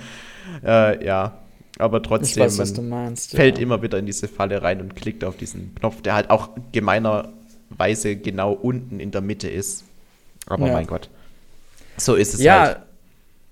Äh, 0.66 1.06
ja, 1.06 1.38
aber 1.78 2.02
trotzdem, 2.02 2.44
weiß, 2.44 2.82
meinst, 2.82 3.36
fällt 3.36 3.58
ja. 3.58 3.64
immer 3.64 3.84
wieder 3.84 4.00
in 4.00 4.08
diese 4.08 4.28
Falle 4.28 4.64
rein 4.64 4.82
und 4.82 4.96
klickt 4.96 5.24
auf 5.24 5.38
diesen 5.38 5.76
Knopf, 5.76 6.02
der 6.02 6.16
halt 6.16 6.32
auch 6.32 6.50
gemeinerweise 6.72 8.16
genau 8.16 8.52
unten 8.52 9.00
in 9.00 9.12
der 9.12 9.22
Mitte 9.22 9.48
ist. 9.48 9.86
Aber 10.48 10.68
ja. 10.68 10.74
mein 10.74 10.88
Gott. 10.88 11.10
So 11.98 12.16
ist 12.16 12.34
es 12.34 12.42
ja, 12.42 12.62
halt. 12.62 12.78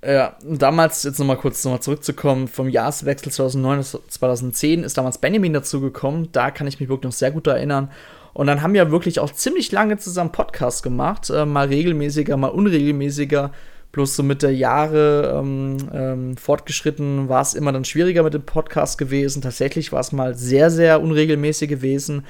Ja, 0.07 0.37
damals, 0.41 1.03
jetzt 1.03 1.19
nochmal 1.19 1.35
kurz 1.35 1.65
nochmal 1.65 1.81
zurückzukommen, 1.81 2.47
vom 2.47 2.69
Jahreswechsel 2.69 3.29
2009 3.29 3.77
bis 3.79 3.97
2010 4.07 4.83
ist 4.85 4.97
damals 4.97 5.17
Benjamin 5.17 5.51
dazugekommen. 5.51 6.29
Da 6.31 6.49
kann 6.49 6.65
ich 6.65 6.79
mich 6.79 6.87
wirklich 6.87 7.11
noch 7.11 7.17
sehr 7.17 7.31
gut 7.31 7.45
erinnern. 7.47 7.91
Und 8.33 8.47
dann 8.47 8.61
haben 8.61 8.73
wir 8.73 8.89
wirklich 8.89 9.19
auch 9.19 9.33
ziemlich 9.33 9.69
lange 9.73 9.97
zusammen 9.97 10.31
Podcasts 10.31 10.81
gemacht. 10.81 11.29
Äh, 11.29 11.45
mal 11.45 11.67
regelmäßiger, 11.67 12.37
mal 12.37 12.47
unregelmäßiger. 12.47 13.51
Bloß 13.91 14.15
so 14.15 14.23
mit 14.23 14.43
der 14.43 14.55
Jahre 14.55 15.41
ähm, 15.41 15.77
ähm, 15.93 16.37
fortgeschritten 16.37 17.27
war 17.27 17.41
es 17.41 17.53
immer 17.53 17.73
dann 17.73 17.83
schwieriger 17.83 18.23
mit 18.23 18.33
dem 18.33 18.43
Podcast 18.43 18.97
gewesen. 18.97 19.41
Tatsächlich 19.41 19.91
war 19.91 19.99
es 19.99 20.13
mal 20.13 20.35
sehr, 20.35 20.71
sehr 20.71 21.01
unregelmäßig 21.01 21.67
gewesen. 21.67 22.23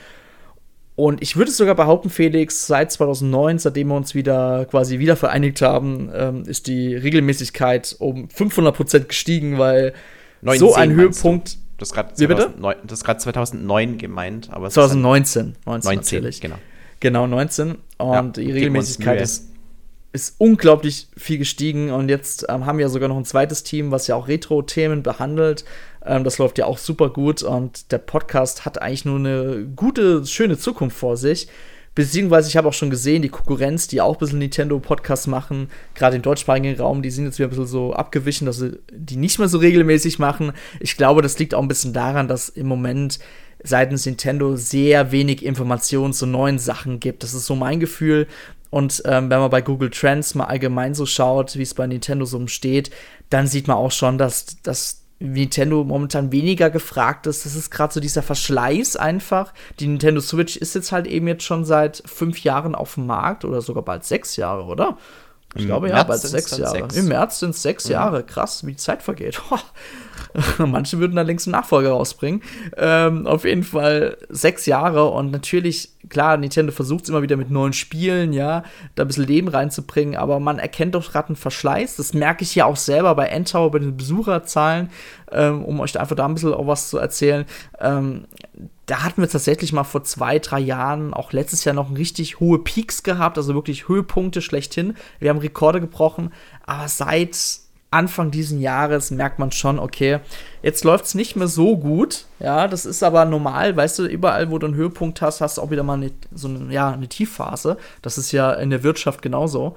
Und 0.98 1.22
ich 1.22 1.38
würde 1.38 1.52
sogar 1.52 1.76
behaupten, 1.76 2.10
Felix, 2.10 2.66
seit 2.66 2.92
2009, 2.92 3.60
seitdem 3.60 3.90
wir 3.90 3.96
uns 3.96 4.16
wieder 4.16 4.66
quasi 4.66 4.98
wieder 4.98 5.16
vereinigt 5.16 5.62
haben, 5.62 6.10
ähm, 6.12 6.44
ist 6.48 6.66
die 6.66 6.96
Regelmäßigkeit 6.96 7.96
um 8.00 8.28
500% 8.30 9.02
gestiegen, 9.02 9.60
weil 9.60 9.94
19, 10.42 10.60
so 10.60 10.74
ein 10.74 10.96
Höhepunkt. 10.96 11.60
Das 11.78 11.90
ist 11.90 11.94
gerade 11.94 12.16
2009, 12.16 12.88
2009 12.88 13.98
gemeint, 14.00 14.50
aber 14.52 14.72
2019, 14.72 15.56
19, 15.68 15.88
19 15.94 15.96
natürlich. 15.96 16.42
genau. 16.42 16.56
Genau 17.00 17.28
19 17.28 17.76
und 18.00 18.14
ja, 18.14 18.22
die 18.24 18.52
Regelmäßigkeit 18.52 19.22
ist 19.22 19.50
ist 20.18 20.36
unglaublich 20.40 21.08
viel 21.16 21.38
gestiegen 21.38 21.92
und 21.92 22.10
jetzt 22.10 22.48
ähm, 22.50 22.66
haben 22.66 22.80
wir 22.80 22.90
sogar 22.90 23.08
noch 23.08 23.18
ein 23.18 23.26
zweites 23.26 23.64
Team, 23.64 23.92
was 23.92 24.08
ja 24.08 24.16
auch 24.16 24.28
Retro-Themen 24.28 25.04
behandelt. 25.04 25.64
Ähm, 26.04 26.24
das 26.24 26.40
läuft 26.40 26.58
ja 26.58 26.66
auch 26.66 26.80
super 26.80 27.10
gut 27.10 27.44
und 27.44 27.92
der 27.92 28.00
Podcast 28.00 28.66
hat 28.66 28.82
eigentlich 28.82 29.06
nur 29.06 29.20
eine 29.20 29.68
gute, 29.76 30.26
schöne 30.26 30.58
Zukunft 30.58 30.98
vor 30.98 31.18
sich. 31.18 31.48
Beziehungsweise 31.94 32.50
ich 32.50 32.58
habe 32.58 32.68
auch 32.68 32.74
schon 32.74 32.90
gesehen, 32.90 33.22
die 33.22 33.30
Konkurrenz, 33.30 33.88
die 33.88 34.02
auch 34.02 34.16
ein 34.16 34.20
bisschen 34.20 34.40
Nintendo-Podcasts 34.40 35.28
machen, 35.28 35.70
gerade 35.94 36.16
im 36.16 36.22
deutschsprachigen 36.24 36.80
Raum, 36.80 37.02
die 37.02 37.10
sind 37.12 37.26
jetzt 37.26 37.38
wieder 37.38 37.48
ein 37.48 37.52
bisschen 37.52 37.68
so 37.68 37.94
abgewichen, 37.94 38.46
dass 38.46 38.58
sie 38.58 38.80
die 38.92 39.18
nicht 39.18 39.38
mehr 39.38 39.48
so 39.48 39.60
regelmäßig 39.60 40.18
machen. 40.18 40.54
Ich 40.80 40.98
glaube, 40.98 41.22
das 41.22 41.38
liegt 41.38 41.54
auch 41.54 41.62
ein 41.62 41.68
bisschen 41.68 41.94
daran, 41.94 42.28
dass 42.28 42.50
im 42.50 42.68
Moment 42.68 43.20
seitens 43.64 44.06
Nintendo 44.06 44.56
sehr 44.56 45.12
wenig 45.12 45.44
Informationen 45.44 46.14
zu 46.14 46.26
neuen 46.26 46.60
Sachen 46.60 47.00
gibt. 47.00 47.24
Das 47.24 47.34
ist 47.34 47.46
so 47.46 47.56
mein 47.56 47.80
Gefühl. 47.80 48.28
Und 48.70 49.02
ähm, 49.06 49.30
wenn 49.30 49.40
man 49.40 49.50
bei 49.50 49.62
Google 49.62 49.90
Trends 49.90 50.36
mal 50.36 50.46
allgemein 50.46 50.94
so 50.94 51.06
schaut, 51.06 51.56
wie 51.56 51.62
es 51.62 51.74
bei 51.74 51.88
Nintendo 51.88 52.26
so 52.26 52.46
steht, 52.48 52.92
dann 53.30 53.48
sieht 53.48 53.68
man 53.68 53.78
auch 53.78 53.92
schon, 53.92 54.18
dass, 54.18 54.62
dass 54.62 55.04
Nintendo 55.20 55.84
momentan 55.84 56.32
weniger 56.32 56.70
gefragt 56.70 57.26
ist. 57.28 57.46
Das 57.46 57.56
ist 57.56 57.72
gerade 57.72 57.94
so 57.94 58.00
dieser 58.00 58.22
Verschleiß 58.22 58.96
einfach. 58.98 59.54
Die 59.80 59.88
Nintendo 59.88 60.22
Switch 60.22 60.58
ist 60.58 60.76
jetzt 60.76 60.92
halt 60.92 61.08
eben 61.08 61.28
jetzt 61.28 61.44
schon 61.44 61.66
seit 61.66 62.04
fünf 62.06 62.44
Jahren 62.44 62.76
auf 62.76 62.96
dem 62.96 63.08
Markt 63.08 63.44
oder 63.44 63.62
sogar 63.62 63.84
bald 63.84 64.06
sechs 64.06 64.36
Jahre, 64.36 64.66
oder? 64.66 64.98
Ich 65.58 65.64
Im 65.64 65.68
glaube 65.68 65.88
März 65.88 65.98
ja, 65.98 66.04
bald 66.04 66.22
sechs 66.22 66.58
Jahre. 66.58 66.78
Sechs. 66.78 66.96
Im 66.96 67.08
März 67.08 67.40
sind 67.40 67.50
es 67.52 67.62
sechs 67.62 67.86
mhm. 67.86 67.92
Jahre. 67.92 68.24
Krass, 68.24 68.66
wie 68.66 68.72
die 68.72 68.78
Zeit 68.78 69.04
vergeht. 69.04 69.42
Manche 70.58 71.00
würden 71.00 71.16
da 71.16 71.22
längst 71.22 71.48
einen 71.48 71.54
Nachfolger 71.54 71.90
rausbringen. 71.90 72.42
Ähm, 72.76 73.28
auf 73.28 73.46
jeden 73.46 73.64
Fall 73.64 74.18
sechs 74.30 74.66
Jahre 74.66 75.10
und 75.10 75.32
natürlich, 75.32 75.92
klar, 76.10 76.38
Nintendo 76.38 76.72
versucht 76.72 77.04
es 77.04 77.10
immer 77.10 77.22
wieder 77.22 77.38
mit 77.38 77.50
neuen 77.50 77.74
Spielen, 77.74 78.34
ja, 78.34 78.64
da 78.96 79.04
ein 79.04 79.08
bisschen 79.08 79.26
Leben 79.26 79.48
reinzubringen, 79.48 80.16
aber 80.16 80.40
man 80.40 80.60
erkennt 80.60 80.96
doch 80.96 81.12
gerade 81.12 81.30
einen 81.30 81.36
Verschleiß. 81.36 81.96
Das 81.96 82.14
merke 82.14 82.44
ich 82.44 82.56
ja 82.56 82.66
auch 82.66 82.76
selber 82.76 83.16
bei 83.16 83.28
Endtower, 83.28 83.72
bei 83.72 83.80
den 83.80 83.98
Besucherzahlen, 83.98 84.90
ähm, 85.32 85.64
um 85.64 85.80
euch 85.80 86.00
einfach 86.00 86.16
da 86.16 86.26
ein 86.26 86.34
bisschen 86.34 86.54
auch 86.54 86.68
was 86.68 86.90
zu 86.90 86.98
erzählen. 86.98 87.46
Ähm, 87.80 88.26
da 88.88 89.04
hatten 89.04 89.22
wir 89.22 89.30
tatsächlich 89.30 89.74
mal 89.74 89.84
vor 89.84 90.04
zwei, 90.04 90.40
drei 90.40 90.60
Jahren, 90.60 91.14
auch 91.14 91.34
letztes 91.34 91.66
Jahr 91.66 91.76
noch 91.76 91.96
richtig 91.96 92.40
hohe 92.40 92.58
Peaks 92.60 93.04
gehabt, 93.04 93.38
also 93.38 93.54
wirklich 93.54 93.90
Höhepunkte 93.90 94.42
schlechthin. 94.42 94.96
Wir 95.20 95.30
haben 95.30 95.40
Rekorde 95.40 95.82
gebrochen, 95.82 96.32
aber 96.66 96.88
seit 96.88 97.38
Anfang 97.92 98.32
diesen 98.32 98.62
Jahres 98.62 99.12
merkt 99.12 99.40
man 99.40 99.52
schon, 99.52 99.78
okay, 99.78 100.20
jetzt 100.62 100.86
läuft 100.86 101.06
es 101.06 101.16
nicht 101.16 101.36
mehr 101.36 101.48
so 101.48 101.78
gut. 101.78 102.26
Ja, 102.40 102.68
das 102.70 102.86
ist 102.86 103.04
aber 103.04 103.26
normal, 103.26 103.76
weißt 103.76 104.00
du, 104.00 104.06
überall, 104.06 104.52
wo 104.52 104.58
du 104.58 104.68
einen 104.68 104.76
Höhepunkt 104.76 105.22
hast, 105.22 105.42
hast 105.42 105.58
du 105.58 105.62
auch 105.62 105.72
wieder 105.72 105.84
mal 105.84 105.96
eine, 105.96 106.12
so 106.34 106.48
eine, 106.48 106.74
ja, 106.74 106.92
eine 106.92 107.08
Tiefphase. 107.08 107.78
Das 108.02 108.18
ist 108.18 108.32
ja 108.32 108.54
in 108.54 108.70
der 108.70 108.84
Wirtschaft 108.84 109.22
genauso. 109.22 109.76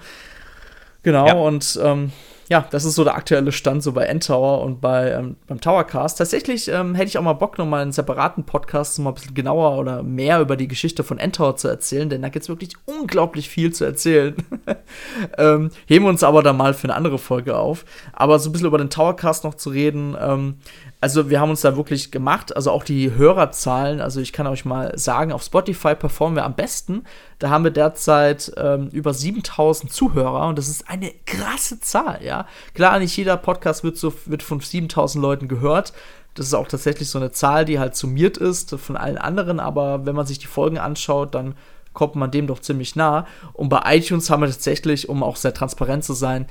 Genau, 1.03 1.27
ja. 1.27 1.35
und 1.35 1.79
ähm, 1.83 2.13
ja, 2.51 2.67
das 2.69 2.85
ist 2.85 2.97
so 2.97 3.05
der 3.05 3.15
aktuelle 3.15 3.53
Stand 3.53 3.81
so 3.85 3.93
bei 3.93 4.07
Endtower 4.07 4.63
und 4.63 4.81
bei, 4.81 5.13
ähm, 5.13 5.37
beim 5.47 5.61
Towercast. 5.61 6.19
Tatsächlich 6.19 6.67
ähm, 6.67 6.97
hätte 6.97 7.07
ich 7.07 7.17
auch 7.17 7.23
mal 7.23 7.35
Bock, 7.35 7.59
noch 7.59 7.65
mal 7.65 7.81
einen 7.81 7.93
separaten 7.93 8.43
Podcast 8.43 8.99
mal 8.99 9.13
ein 9.13 9.15
bisschen 9.15 9.35
genauer 9.35 9.79
oder 9.79 10.03
mehr 10.03 10.41
über 10.41 10.57
die 10.57 10.67
Geschichte 10.67 11.05
von 11.05 11.21
Endtower 11.21 11.55
zu 11.55 11.69
erzählen, 11.69 12.11
denn 12.11 12.23
da 12.23 12.29
gibt 12.29 12.43
es 12.43 12.49
wirklich 12.49 12.73
unglaublich 12.87 13.49
viel 13.49 13.73
zu 13.73 13.85
erzählen. 13.85 14.35
ähm, 15.39 15.71
heben 15.87 16.07
wir 16.07 16.09
uns 16.09 16.25
aber 16.25 16.43
dann 16.43 16.57
mal 16.57 16.75
für 16.75 16.89
eine 16.89 16.97
andere 16.97 17.19
Folge 17.19 17.57
auf. 17.57 17.85
Aber 18.13 18.41
so 18.41 18.49
ein 18.49 18.53
bisschen 18.53 18.67
über 18.67 18.79
den 18.79 18.91
Towercast 18.91 19.45
noch 19.45 19.55
zu 19.55 19.71
reden, 19.71 20.17
ähm, 20.21 20.57
also 21.01 21.31
wir 21.31 21.41
haben 21.41 21.51
uns 21.51 21.63
da 21.63 21.77
wirklich 21.77 22.11
gemacht, 22.11 22.55
also 22.55 22.71
auch 22.71 22.85
die 22.85 23.15
Hörerzahlen, 23.15 24.01
also 24.03 24.21
ich 24.21 24.33
kann 24.33 24.47
euch 24.47 24.67
mal 24.67 24.97
sagen, 24.99 25.33
auf 25.33 25.43
Spotify 25.43 25.95
performen 25.95 26.37
wir 26.37 26.45
am 26.45 26.55
besten. 26.55 27.05
Da 27.39 27.49
haben 27.49 27.65
wir 27.65 27.71
derzeit 27.71 28.53
ähm, 28.59 28.89
über 28.93 29.15
7000 29.15 29.91
Zuhörer 29.91 30.49
und 30.49 30.59
das 30.59 30.69
ist 30.69 30.89
eine 30.89 31.11
krasse 31.25 31.81
Zahl, 31.81 32.21
ja. 32.23 32.47
Klar, 32.75 32.99
nicht 32.99 33.17
jeder 33.17 33.39
Podcast 33.39 33.83
wird, 33.83 33.97
so, 33.97 34.13
wird 34.27 34.43
von 34.43 34.61
7000 34.61 35.23
Leuten 35.23 35.49
gehört. 35.49 35.95
Das 36.35 36.47
ist 36.47 36.55
auch 36.55 36.69
tatsächlich 36.69 37.09
so 37.09 37.19
eine 37.19 37.33
Zahl, 37.33 37.65
die 37.65 37.79
halt 37.79 37.97
summiert 37.97 38.37
ist 38.37 38.79
von 38.79 38.97
allen 38.97 39.19
anderen, 39.19 39.59
aber 39.59 40.05
wenn 40.05 40.15
man 40.15 40.27
sich 40.27 40.39
die 40.39 40.47
Folgen 40.47 40.79
anschaut, 40.79 41.35
dann 41.35 41.55
kommt 41.93 42.15
man 42.15 42.31
dem 42.31 42.47
doch 42.47 42.61
ziemlich 42.61 42.95
nah. 42.95 43.27
Und 43.53 43.69
bei 43.69 43.81
iTunes 43.97 44.31
haben 44.31 44.43
wir 44.43 44.49
tatsächlich, 44.49 45.09
um 45.09 45.23
auch 45.23 45.37
sehr 45.37 45.55
transparent 45.55 46.05
zu 46.05 46.13
sein, 46.13 46.47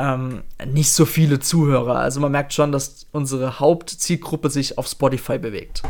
ähm, 0.00 0.42
nicht 0.66 0.92
so 0.92 1.04
viele 1.04 1.40
Zuhörer. 1.40 1.96
Also 1.96 2.20
man 2.20 2.32
merkt 2.32 2.54
schon, 2.54 2.72
dass 2.72 3.06
unsere 3.12 3.60
Hauptzielgruppe 3.60 4.48
sich 4.48 4.78
auf 4.78 4.86
Spotify 4.86 5.38
bewegt. 5.38 5.82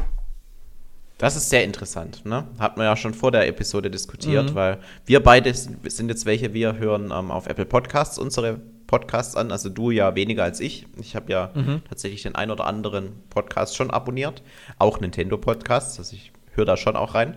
Das 1.19 1.37
ist 1.37 1.51
sehr 1.51 1.65
interessant, 1.65 2.25
ne? 2.25 2.47
Hat 2.59 2.79
man 2.79 2.87
ja 2.87 2.97
schon 2.97 3.13
vor 3.13 3.31
der 3.31 3.47
Episode 3.47 3.91
diskutiert, 3.91 4.51
mhm. 4.51 4.55
weil 4.55 4.79
wir 5.05 5.23
beide 5.23 5.53
sind 5.53 6.09
jetzt 6.09 6.25
welche, 6.25 6.55
wir 6.55 6.79
hören 6.79 7.13
ähm, 7.15 7.31
auf 7.31 7.47
Apple 7.47 7.67
Podcasts 7.67 8.19
unsere 8.19 8.59
Podcasts 8.87 9.37
an. 9.37 9.53
Also 9.53 9.69
du 9.69 9.91
ja 9.91 10.15
weniger 10.15 10.43
als 10.45 10.61
ich. 10.61 10.87
Ich 10.99 11.15
habe 11.15 11.31
ja 11.31 11.51
mhm. 11.55 11.83
tatsächlich 11.89 12.23
den 12.23 12.35
ein 12.35 12.51
oder 12.51 12.67
anderen 12.67 13.13
Podcast 13.29 13.77
schon 13.77 13.91
abonniert. 13.91 14.43
Auch 14.79 14.99
Nintendo 14.99 15.37
Podcasts. 15.37 15.99
Also 15.99 16.17
ich 16.17 16.33
höre 16.55 16.65
da 16.65 16.77
schon 16.77 16.97
auch 16.97 17.15
rein. 17.15 17.37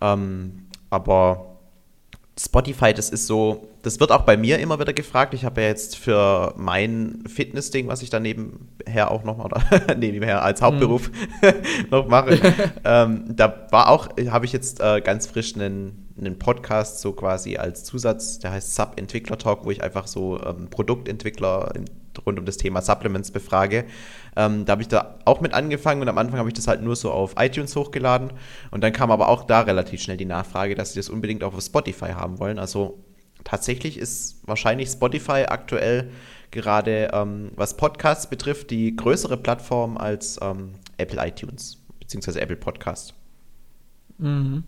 Ähm, 0.00 0.66
aber 0.90 1.51
Spotify, 2.38 2.94
das 2.94 3.10
ist 3.10 3.26
so, 3.26 3.68
das 3.82 4.00
wird 4.00 4.10
auch 4.10 4.22
bei 4.22 4.38
mir 4.38 4.58
immer 4.58 4.80
wieder 4.80 4.94
gefragt. 4.94 5.34
Ich 5.34 5.44
habe 5.44 5.60
ja 5.60 5.68
jetzt 5.68 5.96
für 5.96 6.54
mein 6.56 7.24
Fitness-Ding, 7.26 7.88
was 7.88 8.02
ich 8.02 8.08
dann 8.08 8.22
nebenher 8.22 9.10
auch 9.10 9.22
noch, 9.22 9.38
oder 9.38 9.62
nebenher 9.96 10.42
als 10.42 10.62
Hauptberuf 10.62 11.10
mhm. 11.10 11.52
noch 11.90 12.08
mache, 12.08 12.38
ähm, 12.84 13.24
da 13.28 13.66
war 13.70 13.90
auch, 13.90 14.08
habe 14.30 14.46
ich 14.46 14.52
jetzt 14.52 14.80
äh, 14.80 15.02
ganz 15.02 15.26
frisch 15.26 15.54
einen, 15.54 16.08
einen 16.18 16.38
Podcast 16.38 17.00
so 17.00 17.12
quasi 17.12 17.56
als 17.58 17.84
Zusatz, 17.84 18.38
der 18.38 18.52
heißt 18.52 18.74
Sub-Entwickler-Talk, 18.76 19.66
wo 19.66 19.70
ich 19.70 19.82
einfach 19.82 20.06
so 20.06 20.40
ähm, 20.42 20.68
Produktentwickler 20.70 21.72
rund 22.24 22.38
um 22.38 22.46
das 22.46 22.56
Thema 22.56 22.80
Supplements 22.80 23.30
befrage. 23.30 23.84
Ähm, 24.34 24.64
da 24.64 24.72
habe 24.72 24.82
ich 24.82 24.88
da 24.88 25.18
auch 25.24 25.40
mit 25.40 25.52
angefangen 25.52 26.00
und 26.00 26.08
am 26.08 26.18
Anfang 26.18 26.38
habe 26.38 26.48
ich 26.48 26.54
das 26.54 26.66
halt 26.66 26.82
nur 26.82 26.96
so 26.96 27.10
auf 27.10 27.34
iTunes 27.38 27.76
hochgeladen. 27.76 28.32
Und 28.70 28.82
dann 28.82 28.92
kam 28.92 29.10
aber 29.10 29.28
auch 29.28 29.44
da 29.44 29.60
relativ 29.60 30.02
schnell 30.02 30.16
die 30.16 30.24
Nachfrage, 30.24 30.74
dass 30.74 30.92
sie 30.92 30.98
das 30.98 31.08
unbedingt 31.08 31.44
auch 31.44 31.54
auf 31.54 31.62
Spotify 31.62 32.12
haben 32.12 32.38
wollen. 32.38 32.58
Also 32.58 32.98
tatsächlich 33.44 33.98
ist 33.98 34.46
wahrscheinlich 34.46 34.88
Spotify 34.88 35.44
aktuell 35.48 36.10
gerade, 36.50 37.10
ähm, 37.12 37.50
was 37.56 37.76
Podcasts 37.76 38.28
betrifft, 38.28 38.70
die 38.70 38.94
größere 38.94 39.36
Plattform 39.36 39.96
als 39.96 40.38
ähm, 40.40 40.74
Apple 40.98 41.26
iTunes, 41.26 41.78
beziehungsweise 41.98 42.40
Apple 42.40 42.56
Podcast. 42.56 43.14
Mhm. 44.18 44.64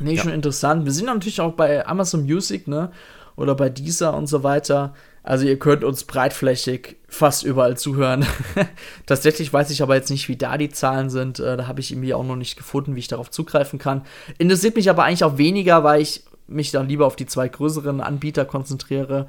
Nee, 0.00 0.14
ja. 0.14 0.22
schon 0.22 0.32
interessant. 0.32 0.84
Wir 0.84 0.92
sind 0.92 1.06
natürlich 1.06 1.40
auch 1.40 1.52
bei 1.52 1.86
Amazon 1.86 2.24
Music, 2.24 2.66
ne? 2.66 2.90
Oder 3.36 3.54
bei 3.54 3.68
Deezer 3.68 4.16
und 4.16 4.26
so 4.26 4.42
weiter. 4.42 4.94
Also 5.22 5.46
ihr 5.46 5.58
könnt 5.58 5.82
uns 5.82 6.04
breitflächig 6.04 6.96
fast 7.14 7.44
überall 7.44 7.76
zuhören. 7.76 8.26
Tatsächlich 9.06 9.52
weiß 9.52 9.70
ich 9.70 9.82
aber 9.82 9.94
jetzt 9.94 10.10
nicht, 10.10 10.28
wie 10.28 10.36
da 10.36 10.58
die 10.58 10.68
Zahlen 10.68 11.10
sind. 11.10 11.38
Äh, 11.38 11.56
da 11.56 11.66
habe 11.66 11.80
ich 11.80 11.92
irgendwie 11.92 12.14
auch 12.14 12.24
noch 12.24 12.36
nicht 12.36 12.56
gefunden, 12.56 12.94
wie 12.94 13.00
ich 13.00 13.08
darauf 13.08 13.30
zugreifen 13.30 13.78
kann. 13.78 14.02
Interessiert 14.38 14.76
mich 14.76 14.90
aber 14.90 15.04
eigentlich 15.04 15.24
auch 15.24 15.38
weniger, 15.38 15.84
weil 15.84 16.02
ich 16.02 16.24
mich 16.46 16.70
dann 16.70 16.88
lieber 16.88 17.06
auf 17.06 17.16
die 17.16 17.26
zwei 17.26 17.48
größeren 17.48 18.00
Anbieter 18.00 18.44
konzentriere. 18.44 19.26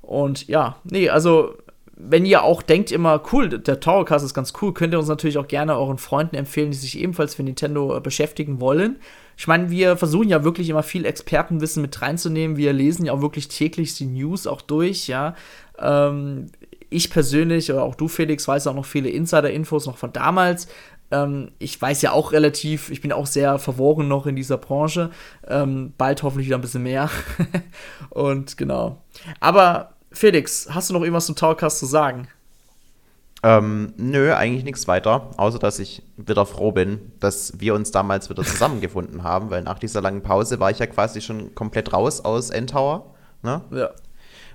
Und 0.00 0.46
ja, 0.48 0.76
nee, 0.84 1.08
also 1.08 1.56
wenn 1.96 2.26
ihr 2.26 2.42
auch 2.42 2.62
denkt 2.62 2.90
immer, 2.90 3.22
cool, 3.32 3.48
der 3.48 3.80
Towercast 3.80 4.24
ist 4.24 4.34
ganz 4.34 4.52
cool, 4.60 4.74
könnt 4.74 4.92
ihr 4.92 4.98
uns 4.98 5.08
natürlich 5.08 5.38
auch 5.38 5.46
gerne 5.46 5.76
euren 5.76 5.98
Freunden 5.98 6.36
empfehlen, 6.36 6.70
die 6.70 6.76
sich 6.76 6.98
ebenfalls 6.98 7.34
für 7.34 7.42
Nintendo 7.42 7.96
äh, 7.96 8.00
beschäftigen 8.00 8.60
wollen. 8.60 8.96
Ich 9.36 9.46
meine, 9.46 9.70
wir 9.70 9.96
versuchen 9.96 10.28
ja 10.28 10.44
wirklich 10.44 10.68
immer 10.68 10.82
viel 10.82 11.04
Expertenwissen 11.04 11.82
mit 11.82 12.02
reinzunehmen. 12.02 12.56
Wir 12.56 12.72
lesen 12.72 13.06
ja 13.06 13.12
auch 13.12 13.22
wirklich 13.22 13.48
täglich 13.48 13.96
die 13.96 14.06
News 14.06 14.46
auch 14.46 14.62
durch, 14.62 15.08
ja. 15.08 15.34
Ähm, 15.78 16.46
ich 16.92 17.10
persönlich 17.10 17.72
oder 17.72 17.82
auch 17.82 17.94
du, 17.94 18.08
Felix, 18.08 18.46
weiß 18.46 18.66
auch 18.66 18.74
noch 18.74 18.86
viele 18.86 19.10
Insider-Infos 19.10 19.86
noch 19.86 19.98
von 19.98 20.12
damals. 20.12 20.68
Ähm, 21.10 21.52
ich 21.58 21.80
weiß 21.80 22.02
ja 22.02 22.12
auch 22.12 22.32
relativ, 22.32 22.90
ich 22.90 23.00
bin 23.00 23.12
auch 23.12 23.26
sehr 23.26 23.58
verworren 23.58 24.08
noch 24.08 24.26
in 24.26 24.36
dieser 24.36 24.58
Branche. 24.58 25.10
Ähm, 25.46 25.92
bald 25.98 26.22
hoffentlich 26.22 26.46
wieder 26.46 26.58
ein 26.58 26.62
bisschen 26.62 26.82
mehr. 26.82 27.10
Und 28.10 28.56
genau. 28.56 29.02
Aber 29.40 29.94
Felix, 30.10 30.68
hast 30.70 30.90
du 30.90 30.94
noch 30.94 31.02
irgendwas 31.02 31.26
zum 31.26 31.36
Towercast 31.36 31.78
zu 31.78 31.86
sagen? 31.86 32.28
Ähm, 33.44 33.92
nö, 33.96 34.32
eigentlich 34.32 34.64
nichts 34.64 34.86
weiter, 34.86 35.30
außer 35.36 35.58
dass 35.58 35.80
ich 35.80 36.04
wieder 36.16 36.46
froh 36.46 36.70
bin, 36.70 37.12
dass 37.18 37.58
wir 37.58 37.74
uns 37.74 37.90
damals 37.90 38.30
wieder 38.30 38.44
zusammengefunden 38.44 39.22
haben, 39.24 39.50
weil 39.50 39.62
nach 39.62 39.80
dieser 39.80 40.00
langen 40.00 40.22
Pause 40.22 40.60
war 40.60 40.70
ich 40.70 40.78
ja 40.78 40.86
quasi 40.86 41.20
schon 41.20 41.54
komplett 41.54 41.92
raus 41.92 42.20
aus 42.24 42.50
Endtower. 42.50 43.14
Ne? 43.42 43.60
Ja. 43.72 43.90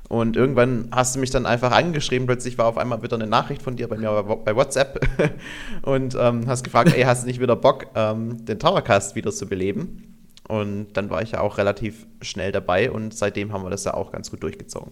Und 0.09 0.37
irgendwann 0.37 0.87
hast 0.91 1.15
du 1.15 1.19
mich 1.19 1.31
dann 1.31 1.45
einfach 1.45 1.71
angeschrieben, 1.71 2.27
plötzlich 2.27 2.57
war 2.57 2.67
auf 2.67 2.77
einmal 2.77 3.03
wieder 3.03 3.15
eine 3.15 3.27
Nachricht 3.27 3.61
von 3.61 3.75
dir 3.75 3.89
bei 3.89 3.97
mir 3.97 4.23
bei 4.23 4.55
WhatsApp 4.55 5.05
und 5.81 6.15
ähm, 6.17 6.47
hast 6.47 6.63
gefragt, 6.63 6.93
ey, 6.95 7.03
hast 7.03 7.23
du 7.23 7.27
nicht 7.27 7.41
wieder 7.41 7.57
Bock, 7.57 7.87
ähm, 7.93 8.45
den 8.45 8.57
Towercast 8.57 9.15
wieder 9.15 9.31
zu 9.31 9.47
beleben? 9.47 10.15
Und 10.47 10.93
dann 10.93 11.09
war 11.09 11.21
ich 11.21 11.31
ja 11.31 11.41
auch 11.41 11.57
relativ 11.57 12.07
schnell 12.21 12.53
dabei 12.53 12.89
und 12.89 13.13
seitdem 13.13 13.51
haben 13.51 13.63
wir 13.63 13.69
das 13.69 13.83
ja 13.83 13.95
auch 13.95 14.13
ganz 14.13 14.31
gut 14.31 14.43
durchgezogen. 14.43 14.91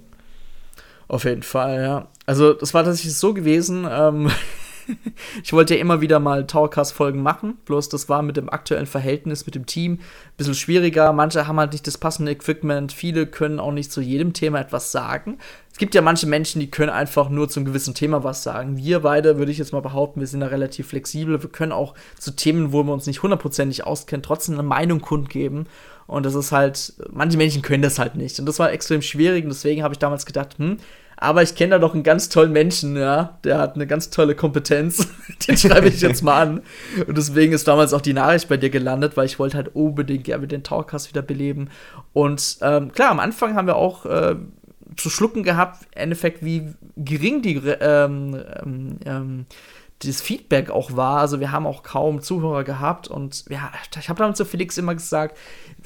Auf 1.07 1.23
jeden 1.23 1.43
Fall, 1.43 1.81
ja. 1.81 2.07
Also, 2.25 2.53
das 2.53 2.73
war 2.73 2.83
tatsächlich 2.83 3.15
so 3.15 3.33
gewesen. 3.33 3.87
Ähm, 3.89 4.29
ich 5.43 5.53
wollte 5.53 5.75
ja 5.75 5.81
immer 5.81 6.01
wieder 6.01 6.19
mal 6.19 6.45
Towercast-Folgen 6.47 7.21
machen, 7.21 7.57
bloß 7.65 7.89
das 7.89 8.09
war 8.09 8.21
mit 8.21 8.37
dem 8.37 8.49
aktuellen 8.49 8.85
Verhältnis 8.85 9.45
mit 9.45 9.55
dem 9.55 9.65
Team 9.65 9.93
ein 9.93 9.99
bisschen 10.37 10.55
schwieriger. 10.55 11.13
Manche 11.13 11.47
haben 11.47 11.59
halt 11.59 11.73
nicht 11.73 11.87
das 11.87 11.97
passende 11.97 12.31
Equipment, 12.31 12.91
viele 12.91 13.25
können 13.25 13.59
auch 13.59 13.71
nicht 13.71 13.91
zu 13.91 14.01
jedem 14.01 14.33
Thema 14.33 14.59
etwas 14.59 14.91
sagen. 14.91 15.37
Es 15.75 15.77
gibt 15.77 15.93
ja 15.93 16.01
manche 16.01 16.25
Menschen, 16.25 16.61
die 16.61 16.71
können 16.71 16.89
einfach 16.89 17.27
nur 17.27 17.49
zu 17.49 17.59
einem 17.59 17.67
gewissen 17.67 17.93
Thema 17.93 18.23
was 18.23 18.43
sagen. 18.43 18.77
Wir 18.77 19.01
beide, 19.01 19.37
würde 19.37 19.51
ich 19.51 19.57
jetzt 19.57 19.73
mal 19.73 19.81
behaupten, 19.81 20.21
wir 20.21 20.27
sind 20.27 20.39
da 20.39 20.47
relativ 20.47 20.87
flexibel. 20.87 21.43
Wir 21.43 21.49
können 21.49 21.73
auch 21.73 21.95
zu 22.17 22.31
Themen, 22.31 22.71
wo 22.71 22.81
wir 22.83 22.93
uns 22.93 23.07
nicht 23.07 23.23
hundertprozentig 23.23 23.85
auskennen, 23.85 24.23
trotzdem 24.23 24.55
eine 24.55 24.63
Meinung 24.63 25.01
kundgeben. 25.01 25.67
Und 26.07 26.25
das 26.25 26.33
ist 26.33 26.53
halt, 26.53 26.93
manche 27.11 27.37
Menschen 27.37 27.61
können 27.61 27.83
das 27.83 27.99
halt 27.99 28.15
nicht. 28.15 28.39
Und 28.39 28.45
das 28.45 28.57
war 28.57 28.71
extrem 28.71 29.01
schwierig. 29.01 29.43
Und 29.43 29.49
deswegen 29.49 29.83
habe 29.83 29.93
ich 29.93 29.99
damals 29.99 30.25
gedacht, 30.25 30.57
hm, 30.57 30.77
aber 31.17 31.43
ich 31.43 31.55
kenne 31.55 31.71
da 31.71 31.79
doch 31.79 31.93
einen 31.93 32.03
ganz 32.03 32.29
tollen 32.29 32.51
Menschen, 32.51 32.97
ja. 32.97 33.37
Der 33.43 33.57
hat 33.57 33.75
eine 33.75 33.87
ganz 33.87 34.09
tolle 34.09 34.35
Kompetenz. 34.35 35.07
Den 35.47 35.57
schreibe 35.57 35.87
ich 35.87 36.01
jetzt 36.01 36.23
mal 36.23 36.41
an. 36.41 36.61
Und 37.07 37.17
deswegen 37.17 37.53
ist 37.53 37.67
damals 37.67 37.93
auch 37.93 38.01
die 38.01 38.13
Nachricht 38.13 38.49
bei 38.49 38.57
dir 38.57 38.69
gelandet, 38.69 39.15
weil 39.15 39.25
ich 39.25 39.39
wollte 39.39 39.57
halt 39.57 39.75
unbedingt 39.75 40.25
gerne 40.25 40.47
den 40.47 40.63
Talkcast 40.63 41.09
wieder 41.09 41.21
beleben. 41.21 41.69
Und 42.13 42.57
ähm, 42.61 42.91
klar, 42.91 43.11
am 43.11 43.19
Anfang 43.19 43.55
haben 43.55 43.67
wir 43.67 43.77
auch 43.77 44.05
äh, 44.05 44.35
zu 44.97 45.09
schlucken 45.09 45.43
gehabt, 45.43 45.87
im 45.95 46.01
Endeffekt, 46.01 46.43
wie 46.43 46.73
gering 46.97 47.41
die 47.41 47.55
ähm, 47.55 48.41
ähm, 48.63 48.99
ähm 49.05 49.45
das 49.99 50.21
Feedback 50.21 50.69
auch 50.69 50.95
war. 50.95 51.19
Also 51.19 51.39
wir 51.39 51.51
haben 51.51 51.65
auch 51.65 51.83
kaum 51.83 52.21
Zuhörer 52.21 52.63
gehabt 52.63 53.07
und 53.07 53.45
ja, 53.49 53.71
ich 53.97 54.09
habe 54.09 54.19
damals 54.19 54.37
zu 54.37 54.45
Felix 54.45 54.77
immer 54.77 54.93
gesagt, 54.93 55.37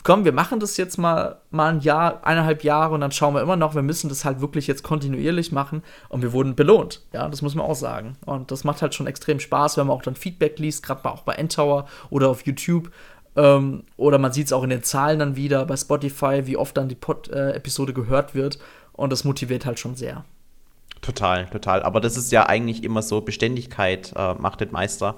komm, 0.04 0.26
wir 0.26 0.32
machen 0.32 0.60
das 0.60 0.78
jetzt 0.78 0.98
mal, 0.98 1.42
mal 1.52 1.74
ein 1.74 1.80
Jahr, 1.82 2.26
eineinhalb 2.26 2.64
Jahre 2.64 2.94
und 2.94 3.02
dann 3.02 3.12
schauen 3.12 3.34
wir 3.34 3.42
immer 3.42 3.56
noch, 3.56 3.76
wir 3.76 3.82
müssen 3.82 4.10
das 4.10 4.26
halt 4.26 4.42
wirklich 4.42 4.68
jetzt 4.68 4.84
kontinuierlich 4.84 5.52
machen 5.52 5.84
und 6.10 6.22
wir 6.22 6.34
wurden 6.34 6.56
belohnt. 6.56 7.02
Ja, 7.14 7.28
das 7.28 7.42
muss 7.42 7.56
man 7.56 7.66
auch 7.66 7.76
sagen. 7.76 8.18
Und 8.26 8.52
das 8.52 8.64
macht 8.64 8.82
halt 8.82 8.96
schon 8.96 9.08
extrem 9.08 9.40
Spaß, 9.40 9.78
wenn 9.78 9.88
man 9.88 9.96
auch 9.96 10.02
dann 10.02 10.16
Feedback 10.16 10.60
liest, 10.60 10.84
gerade 10.84 11.06
auch 11.06 11.24
bei 11.24 11.34
Endtower 11.34 11.88
oder 12.10 12.30
auf 12.30 12.46
YouTube. 12.46 12.92
Ähm, 13.36 13.84
oder 13.98 14.18
man 14.18 14.34
sieht 14.34 14.48
es 14.48 14.54
auch 14.54 14.64
in 14.64 14.70
den 14.70 14.84
Zahlen 14.84 15.20
dann 15.20 15.36
wieder 15.36 15.66
bei 15.66 15.78
Spotify, 15.78 16.42
wie 16.46 16.58
oft 16.58 16.76
dann 16.78 16.90
die 16.90 16.96
Pod 16.96 17.30
äh, 17.30 17.52
Episode 17.52 17.94
gehört 17.94 18.36
wird. 18.36 18.60
Und 18.94 19.12
das 19.12 19.24
motiviert 19.24 19.66
halt 19.66 19.80
schon 19.80 19.96
sehr. 19.96 20.26
Total, 21.02 21.46
total. 21.48 21.84
Aber 21.84 22.02
das 22.02 22.18
ist 22.18 22.32
ja 22.32 22.48
eigentlich 22.48 22.84
immer 22.84 23.02
so, 23.02 23.22
Beständigkeit 23.22 24.14
äh, 24.16 24.34
macht 24.36 24.62
den 24.62 24.72
Meister. 24.72 25.16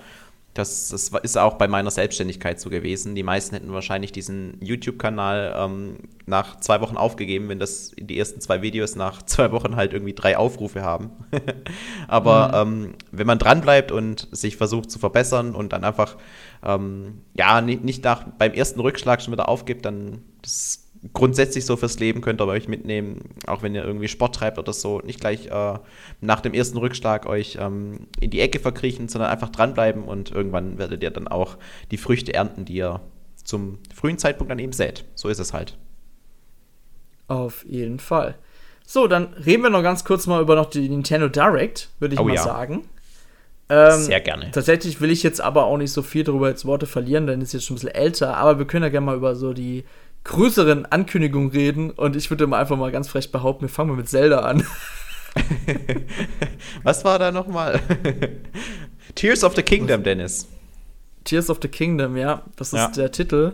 Das, 0.54 0.90
das 0.90 1.12
ist 1.24 1.38
auch 1.38 1.54
bei 1.54 1.70
meiner 1.70 1.92
Selbstständigkeit 1.92 2.60
so 2.60 2.70
gewesen. 2.70 3.16
Die 3.16 3.24
meisten 3.24 3.56
hätten 3.56 3.72
wahrscheinlich 3.72 4.12
diesen 4.12 4.58
YouTube-Kanal 4.60 5.56
ähm, 5.58 6.00
nach 6.26 6.60
zwei 6.60 6.82
Wochen 6.82 6.98
aufgegeben, 6.98 7.48
wenn 7.48 7.60
das 7.60 7.94
die 7.98 8.20
ersten 8.20 8.42
zwei 8.42 8.62
Videos 8.62 8.96
nach 8.98 9.22
zwei 9.26 9.54
Wochen 9.54 9.78
halt 9.78 9.94
irgendwie 9.94 10.14
drei 10.14 10.38
Aufrufe 10.38 10.82
haben. 10.82 11.12
Aber 12.10 12.66
mhm. 12.66 12.86
ähm, 12.86 12.94
wenn 13.12 13.28
man 13.28 13.40
dranbleibt 13.40 13.94
und 13.94 14.28
sich 14.32 14.58
versucht 14.58 14.92
zu 14.92 15.00
verbessern 15.00 15.56
und 15.56 15.72
dann 15.72 15.86
einfach 15.86 16.18
ähm, 16.66 17.22
ja 17.34 17.62
nicht, 17.62 17.86
nicht 17.86 18.04
nach 18.04 18.26
beim 18.38 18.52
ersten 18.52 18.82
Rückschlag 18.82 19.22
schon 19.22 19.32
wieder 19.32 19.48
aufgibt, 19.48 19.86
dann 19.86 20.22
das 20.42 20.81
grundsätzlich 21.14 21.66
so 21.66 21.78
fürs 21.78 22.00
Leben 22.00 22.22
könnt 22.22 22.42
ihr 22.42 22.48
euch 22.48 22.68
mitnehmen, 22.68 23.30
auch 23.48 23.64
wenn 23.64 23.74
ihr 23.74 23.84
irgendwie 23.84 24.08
Sport 24.08 24.36
treibt 24.36 24.60
oder 24.60 24.74
so, 24.74 25.00
nicht 25.00 25.20
gleich 25.20 25.48
äh, 25.48 25.80
nach 26.20 26.42
dem 26.42 26.54
ersten 26.54 26.78
Rückschlag 26.78 27.26
euch 27.26 27.58
ähm, 27.60 28.08
in 28.20 28.30
die 28.30 28.40
Ecke 28.40 28.60
verkriechen, 28.60 29.08
sondern 29.08 29.32
einfach 29.32 29.50
dranbleiben 29.50 30.04
und 30.04 30.32
irgendwann 30.32 30.78
werdet 30.78 31.02
ihr 31.02 31.10
dann 31.10 31.28
auch 31.28 31.58
die 31.90 31.98
Früchte 31.98 32.34
ernten, 32.34 32.66
die 32.66 32.76
ihr 32.76 33.02
zum 33.44 33.80
frühen 33.94 34.20
Zeitpunkt 34.20 34.52
dann 34.52 34.60
eben 34.60 34.74
sät. 34.74 35.06
So 35.16 35.30
ist 35.30 35.40
es 35.40 35.54
halt. 35.54 35.78
Auf 37.28 37.66
jeden 37.66 38.00
Fall. 38.00 38.36
So, 38.86 39.08
dann 39.08 39.34
reden 39.34 39.64
wir 39.64 39.70
noch 39.70 39.84
ganz 39.84 40.04
kurz 40.04 40.28
mal 40.28 40.42
über 40.42 40.56
noch 40.56 40.70
die 40.70 40.90
Nintendo 40.90 41.30
Direct, 41.30 41.90
würde 42.00 42.14
ich 42.14 42.20
oh, 42.20 42.26
mal 42.26 42.36
ja. 42.36 42.44
sagen. 42.44 42.84
Ähm, 43.70 44.02
Sehr 44.02 44.20
gerne. 44.20 44.52
Tatsächlich 44.52 45.00
will 45.00 45.10
ich 45.12 45.24
jetzt 45.24 45.40
aber 45.40 45.64
auch 45.64 45.78
nicht 45.78 45.94
so 45.94 46.02
viel 46.02 46.26
darüber 46.26 46.50
jetzt 46.50 46.66
Worte 46.66 46.86
verlieren, 46.86 47.26
denn 47.26 47.42
es 47.42 47.50
ist 47.50 47.54
jetzt 47.54 47.66
schon 47.66 47.76
ein 47.76 47.80
bisschen 47.80 47.96
älter, 47.96 48.36
aber 48.36 48.60
wir 48.60 48.68
können 48.68 48.84
ja 48.84 48.90
gerne 48.90 49.06
mal 49.06 49.16
über 49.16 49.36
so 49.36 49.54
die 49.54 49.86
größeren 50.24 50.86
Ankündigungen 50.86 51.52
reden 51.52 51.92
und 51.92 52.16
ich 52.16 52.30
würde 52.30 52.48
mal 52.48 52.60
einfach 52.60 52.78
mal 52.78 52.92
ganz 52.92 53.08
frech 53.08 53.32
behaupten, 53.32 53.64
wir 53.64 53.70
fangen 53.70 53.90
mal 53.90 53.98
mit 53.98 54.10
Zelda 54.10 54.40
an. 54.40 54.66
Was 56.84 57.04
war 57.06 57.18
da 57.20 57.32
nochmal? 57.32 57.80
Tears 59.16 59.44
of 59.44 59.56
the 59.56 59.64
Kingdom, 59.64 60.04
Dennis. 60.04 60.48
Tears 61.24 61.50
of 61.50 61.60
the 61.62 61.68
Kingdom, 61.68 62.18
ja. 62.18 62.44
Das 62.56 62.74
ist 62.74 62.80
ja. 62.80 62.88
der 62.90 63.12
Titel, 63.12 63.54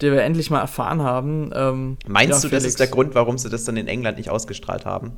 den 0.00 0.12
wir 0.12 0.22
endlich 0.22 0.50
mal 0.50 0.60
erfahren 0.60 1.02
haben. 1.02 1.50
Ähm, 1.54 1.96
Meinst 2.06 2.44
ja, 2.44 2.48
du, 2.48 2.54
das 2.54 2.64
ist 2.64 2.80
der 2.80 2.86
Grund, 2.86 3.14
warum 3.14 3.38
sie 3.38 3.48
das 3.48 3.64
dann 3.64 3.76
in 3.76 3.88
England 3.88 4.18
nicht 4.18 4.30
ausgestrahlt 4.30 4.86
haben? 4.86 5.12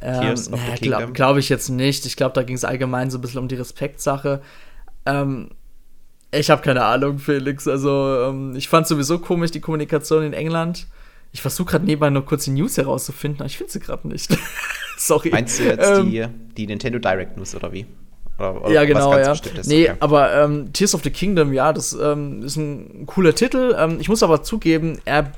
Ähm, 0.00 0.20
Tears 0.20 0.52
of 0.52 0.60
the 0.60 0.72
Kingdom? 0.72 0.98
Glaube 0.98 1.12
glaub 1.12 1.36
ich 1.36 1.48
jetzt 1.48 1.68
nicht. 1.68 2.06
Ich 2.06 2.16
glaube, 2.16 2.34
da 2.34 2.42
ging 2.42 2.56
es 2.56 2.64
allgemein 2.64 3.10
so 3.10 3.18
ein 3.18 3.20
bisschen 3.20 3.40
um 3.40 3.48
die 3.48 3.56
Respektsache. 3.56 4.40
Ähm, 5.06 5.50
ich 6.32 6.50
habe 6.50 6.62
keine 6.62 6.84
Ahnung, 6.84 7.18
Felix. 7.18 7.66
Also, 7.66 8.28
ähm, 8.28 8.54
ich 8.56 8.68
fand 8.68 8.86
sowieso 8.86 9.18
komisch 9.18 9.50
die 9.50 9.60
Kommunikation 9.60 10.22
in 10.22 10.32
England. 10.32 10.86
Ich 11.32 11.42
versuche 11.42 11.72
gerade 11.72 11.84
nebenbei 11.84 12.10
noch 12.10 12.26
kurz 12.26 12.44
die 12.44 12.50
News 12.50 12.76
herauszufinden, 12.76 13.40
aber 13.40 13.46
ich 13.46 13.56
finde 13.56 13.72
sie 13.72 13.80
gerade 13.80 14.06
nicht. 14.08 14.36
Sorry. 14.96 15.30
Meinst 15.30 15.58
du 15.58 15.64
jetzt 15.64 15.88
ähm, 15.88 16.10
die, 16.10 16.26
die 16.56 16.66
Nintendo 16.66 16.98
Direct 16.98 17.36
News 17.36 17.54
oder 17.54 17.72
wie? 17.72 17.86
Oder, 18.38 18.62
oder 18.62 18.72
ja, 18.72 18.84
genau, 18.84 19.16
ja. 19.16 19.34
Nee, 19.66 19.90
okay. 19.90 19.96
aber 20.00 20.34
ähm, 20.34 20.72
Tears 20.72 20.94
of 20.94 21.02
the 21.02 21.10
Kingdom, 21.10 21.52
ja, 21.52 21.72
das 21.72 21.92
ähm, 21.92 22.42
ist 22.42 22.56
ein 22.56 23.06
cooler 23.06 23.34
Titel. 23.34 23.76
Ähm, 23.78 23.98
ich 24.00 24.08
muss 24.08 24.22
aber 24.22 24.42
zugeben, 24.42 24.98
er 25.04 25.32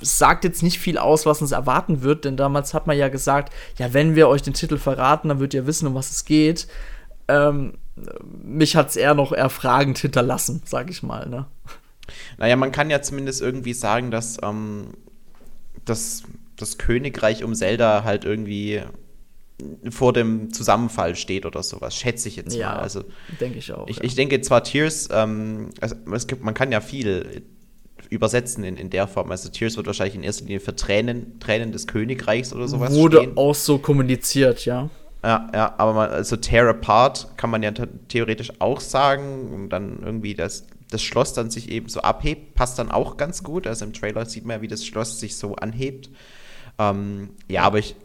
sagt 0.00 0.44
jetzt 0.44 0.62
nicht 0.62 0.78
viel 0.78 0.98
aus, 0.98 1.26
was 1.26 1.42
uns 1.42 1.52
erwarten 1.52 2.02
wird, 2.02 2.24
denn 2.24 2.36
damals 2.36 2.74
hat 2.74 2.86
man 2.86 2.96
ja 2.96 3.08
gesagt, 3.08 3.52
ja, 3.78 3.92
wenn 3.94 4.16
wir 4.16 4.28
euch 4.28 4.42
den 4.42 4.54
Titel 4.54 4.78
verraten, 4.78 5.28
dann 5.28 5.38
würdet 5.38 5.54
ihr 5.54 5.66
wissen, 5.66 5.86
um 5.86 5.94
was 5.94 6.10
es 6.10 6.24
geht. 6.24 6.66
Ähm, 7.28 7.74
mich 8.42 8.76
hat 8.76 8.90
es 8.90 8.96
eher 8.96 9.14
noch 9.14 9.32
eher 9.32 9.50
fragend 9.50 9.98
hinterlassen, 9.98 10.62
sag 10.64 10.90
ich 10.90 11.02
mal. 11.02 11.28
Ne? 11.28 11.46
Naja, 12.38 12.56
man 12.56 12.72
kann 12.72 12.90
ja 12.90 13.02
zumindest 13.02 13.40
irgendwie 13.40 13.72
sagen, 13.72 14.10
dass 14.10 14.38
ähm, 14.42 14.88
das, 15.84 16.22
das 16.56 16.78
Königreich 16.78 17.42
um 17.44 17.54
Zelda 17.54 18.04
halt 18.04 18.24
irgendwie 18.24 18.82
vor 19.90 20.12
dem 20.12 20.52
Zusammenfall 20.52 21.16
steht 21.16 21.46
oder 21.46 21.62
sowas, 21.62 21.96
schätze 21.96 22.28
ich 22.28 22.36
jetzt 22.36 22.54
ja, 22.54 22.72
mal. 22.72 22.80
Also, 22.80 23.04
denke 23.40 23.58
ich 23.58 23.72
auch. 23.72 23.88
Ich, 23.88 23.96
ja. 23.96 24.04
ich 24.04 24.14
denke 24.14 24.40
zwar 24.42 24.62
Tears, 24.62 25.08
ähm, 25.10 25.70
also 25.80 25.96
es 26.12 26.26
gibt, 26.26 26.44
man 26.44 26.52
kann 26.52 26.72
ja 26.72 26.80
viel 26.82 27.42
übersetzen 28.10 28.64
in, 28.64 28.76
in 28.76 28.90
der 28.90 29.08
Form. 29.08 29.30
Also 29.30 29.48
Tears 29.48 29.76
wird 29.76 29.86
wahrscheinlich 29.86 30.14
in 30.14 30.22
erster 30.22 30.44
Linie 30.44 30.60
für 30.60 30.76
Tränen, 30.76 31.40
Tränen 31.40 31.72
des 31.72 31.86
Königreichs 31.86 32.52
oder 32.52 32.68
sowas 32.68 32.92
Wurde 32.92 33.18
stehen. 33.18 33.36
auch 33.36 33.54
so 33.54 33.78
kommuniziert, 33.78 34.64
ja. 34.66 34.90
Ja, 35.22 35.50
ja, 35.52 35.74
aber 35.78 35.92
man, 35.92 36.10
also 36.10 36.36
Tear 36.36 36.68
Apart 36.68 37.36
kann 37.36 37.50
man 37.50 37.62
ja 37.62 37.72
theoretisch 38.08 38.52
auch 38.60 38.80
sagen 38.80 39.52
und 39.52 39.70
dann 39.70 40.00
irgendwie 40.04 40.34
das, 40.34 40.66
das 40.90 41.02
Schloss 41.02 41.32
dann 41.32 41.50
sich 41.50 41.70
eben 41.70 41.88
so 41.88 42.00
abhebt, 42.00 42.54
passt 42.54 42.78
dann 42.78 42.90
auch 42.90 43.16
ganz 43.16 43.42
gut. 43.42 43.66
Also 43.66 43.84
im 43.84 43.92
Trailer 43.92 44.26
sieht 44.26 44.44
man 44.44 44.58
ja, 44.58 44.62
wie 44.62 44.68
das 44.68 44.84
Schloss 44.86 45.18
sich 45.18 45.36
so 45.36 45.56
anhebt. 45.56 46.10
Ähm, 46.78 47.30
ja, 47.48 47.62
aber 47.62 47.78
ich, 47.78 47.96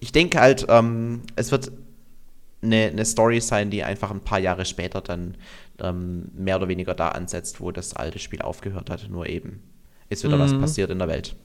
ich 0.00 0.12
denke 0.12 0.40
halt, 0.40 0.66
ähm, 0.68 1.22
es 1.36 1.52
wird 1.52 1.70
eine, 2.62 2.86
eine 2.86 3.04
Story 3.04 3.40
sein, 3.40 3.70
die 3.70 3.84
einfach 3.84 4.10
ein 4.10 4.20
paar 4.20 4.38
Jahre 4.40 4.64
später 4.64 5.00
dann 5.00 5.36
ähm, 5.80 6.30
mehr 6.34 6.56
oder 6.56 6.68
weniger 6.68 6.94
da 6.94 7.08
ansetzt, 7.08 7.60
wo 7.60 7.70
das 7.70 7.94
alte 7.94 8.18
Spiel 8.18 8.42
aufgehört 8.42 8.90
hat. 8.90 9.08
Nur 9.08 9.28
eben 9.28 9.62
ist 10.08 10.24
wieder 10.24 10.36
mhm. 10.36 10.40
was 10.40 10.58
passiert 10.58 10.90
in 10.90 10.98
der 10.98 11.08
Welt. 11.08 11.36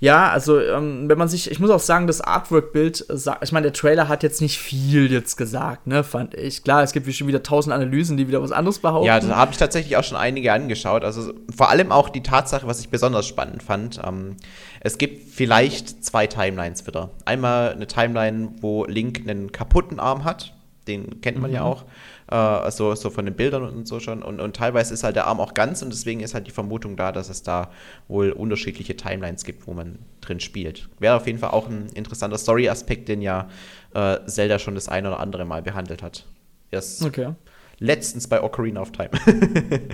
Ja, 0.00 0.30
also 0.30 0.58
ähm, 0.58 1.10
wenn 1.10 1.18
man 1.18 1.28
sich, 1.28 1.50
ich 1.50 1.60
muss 1.60 1.68
auch 1.68 1.78
sagen, 1.78 2.06
das 2.06 2.22
Artwork-Bild, 2.22 3.04
äh, 3.10 3.34
ich 3.42 3.52
meine, 3.52 3.64
der 3.64 3.74
Trailer 3.74 4.08
hat 4.08 4.22
jetzt 4.22 4.40
nicht 4.40 4.58
viel 4.58 5.12
jetzt 5.12 5.36
gesagt, 5.36 5.86
ne, 5.86 6.02
fand 6.02 6.32
ich. 6.34 6.64
Klar, 6.64 6.82
es 6.82 6.92
gibt 6.92 7.12
schon 7.14 7.28
wieder 7.28 7.42
tausend 7.42 7.74
Analysen, 7.74 8.16
die 8.16 8.26
wieder 8.26 8.42
was 8.42 8.50
anderes 8.50 8.78
behaupten. 8.78 9.06
Ja, 9.06 9.20
da 9.20 9.36
habe 9.36 9.52
ich 9.52 9.58
tatsächlich 9.58 9.98
auch 9.98 10.04
schon 10.04 10.16
einige 10.16 10.54
angeschaut. 10.54 11.04
Also 11.04 11.34
vor 11.54 11.68
allem 11.68 11.92
auch 11.92 12.08
die 12.08 12.22
Tatsache, 12.22 12.66
was 12.66 12.80
ich 12.80 12.88
besonders 12.88 13.26
spannend 13.26 13.62
fand. 13.62 14.00
Ähm, 14.02 14.36
es 14.80 14.96
gibt 14.96 15.34
vielleicht 15.34 16.02
zwei 16.02 16.26
Timelines 16.26 16.86
wieder. 16.86 17.10
Einmal 17.26 17.72
eine 17.72 17.86
Timeline, 17.86 18.54
wo 18.62 18.86
Link 18.86 19.20
einen 19.20 19.52
kaputten 19.52 20.00
Arm 20.00 20.24
hat. 20.24 20.54
Den 20.88 21.20
kennt 21.20 21.38
man 21.38 21.50
mhm. 21.50 21.56
ja 21.56 21.62
auch 21.62 21.84
äh, 22.30 22.34
also 22.34 22.94
so 22.94 23.10
von 23.10 23.24
den 23.24 23.34
Bildern 23.34 23.64
und 23.64 23.86
so 23.86 24.00
schon. 24.00 24.22
Und, 24.22 24.40
und 24.40 24.56
teilweise 24.56 24.94
ist 24.94 25.04
halt 25.04 25.16
der 25.16 25.26
Arm 25.26 25.40
auch 25.40 25.54
ganz 25.54 25.82
und 25.82 25.92
deswegen 25.92 26.20
ist 26.20 26.34
halt 26.34 26.46
die 26.46 26.52
Vermutung 26.52 26.96
da, 26.96 27.12
dass 27.12 27.28
es 27.28 27.42
da 27.42 27.70
wohl 28.08 28.30
unterschiedliche 28.30 28.96
Timelines 28.96 29.44
gibt, 29.44 29.66
wo 29.66 29.74
man 29.74 29.98
drin 30.20 30.40
spielt. 30.40 30.88
Wäre 30.98 31.16
auf 31.16 31.26
jeden 31.26 31.38
Fall 31.38 31.50
auch 31.50 31.68
ein 31.68 31.88
interessanter 31.94 32.38
Story-Aspekt, 32.38 33.08
den 33.08 33.22
ja 33.22 33.48
äh, 33.94 34.18
Zelda 34.26 34.58
schon 34.58 34.74
das 34.74 34.88
ein 34.88 35.06
oder 35.06 35.20
andere 35.20 35.44
Mal 35.44 35.62
behandelt 35.62 36.02
hat. 36.02 36.24
Erst 36.70 37.04
okay. 37.04 37.34
letztens 37.78 38.28
bei 38.28 38.42
Ocarina 38.42 38.80
of 38.80 38.92
Time. 38.92 39.10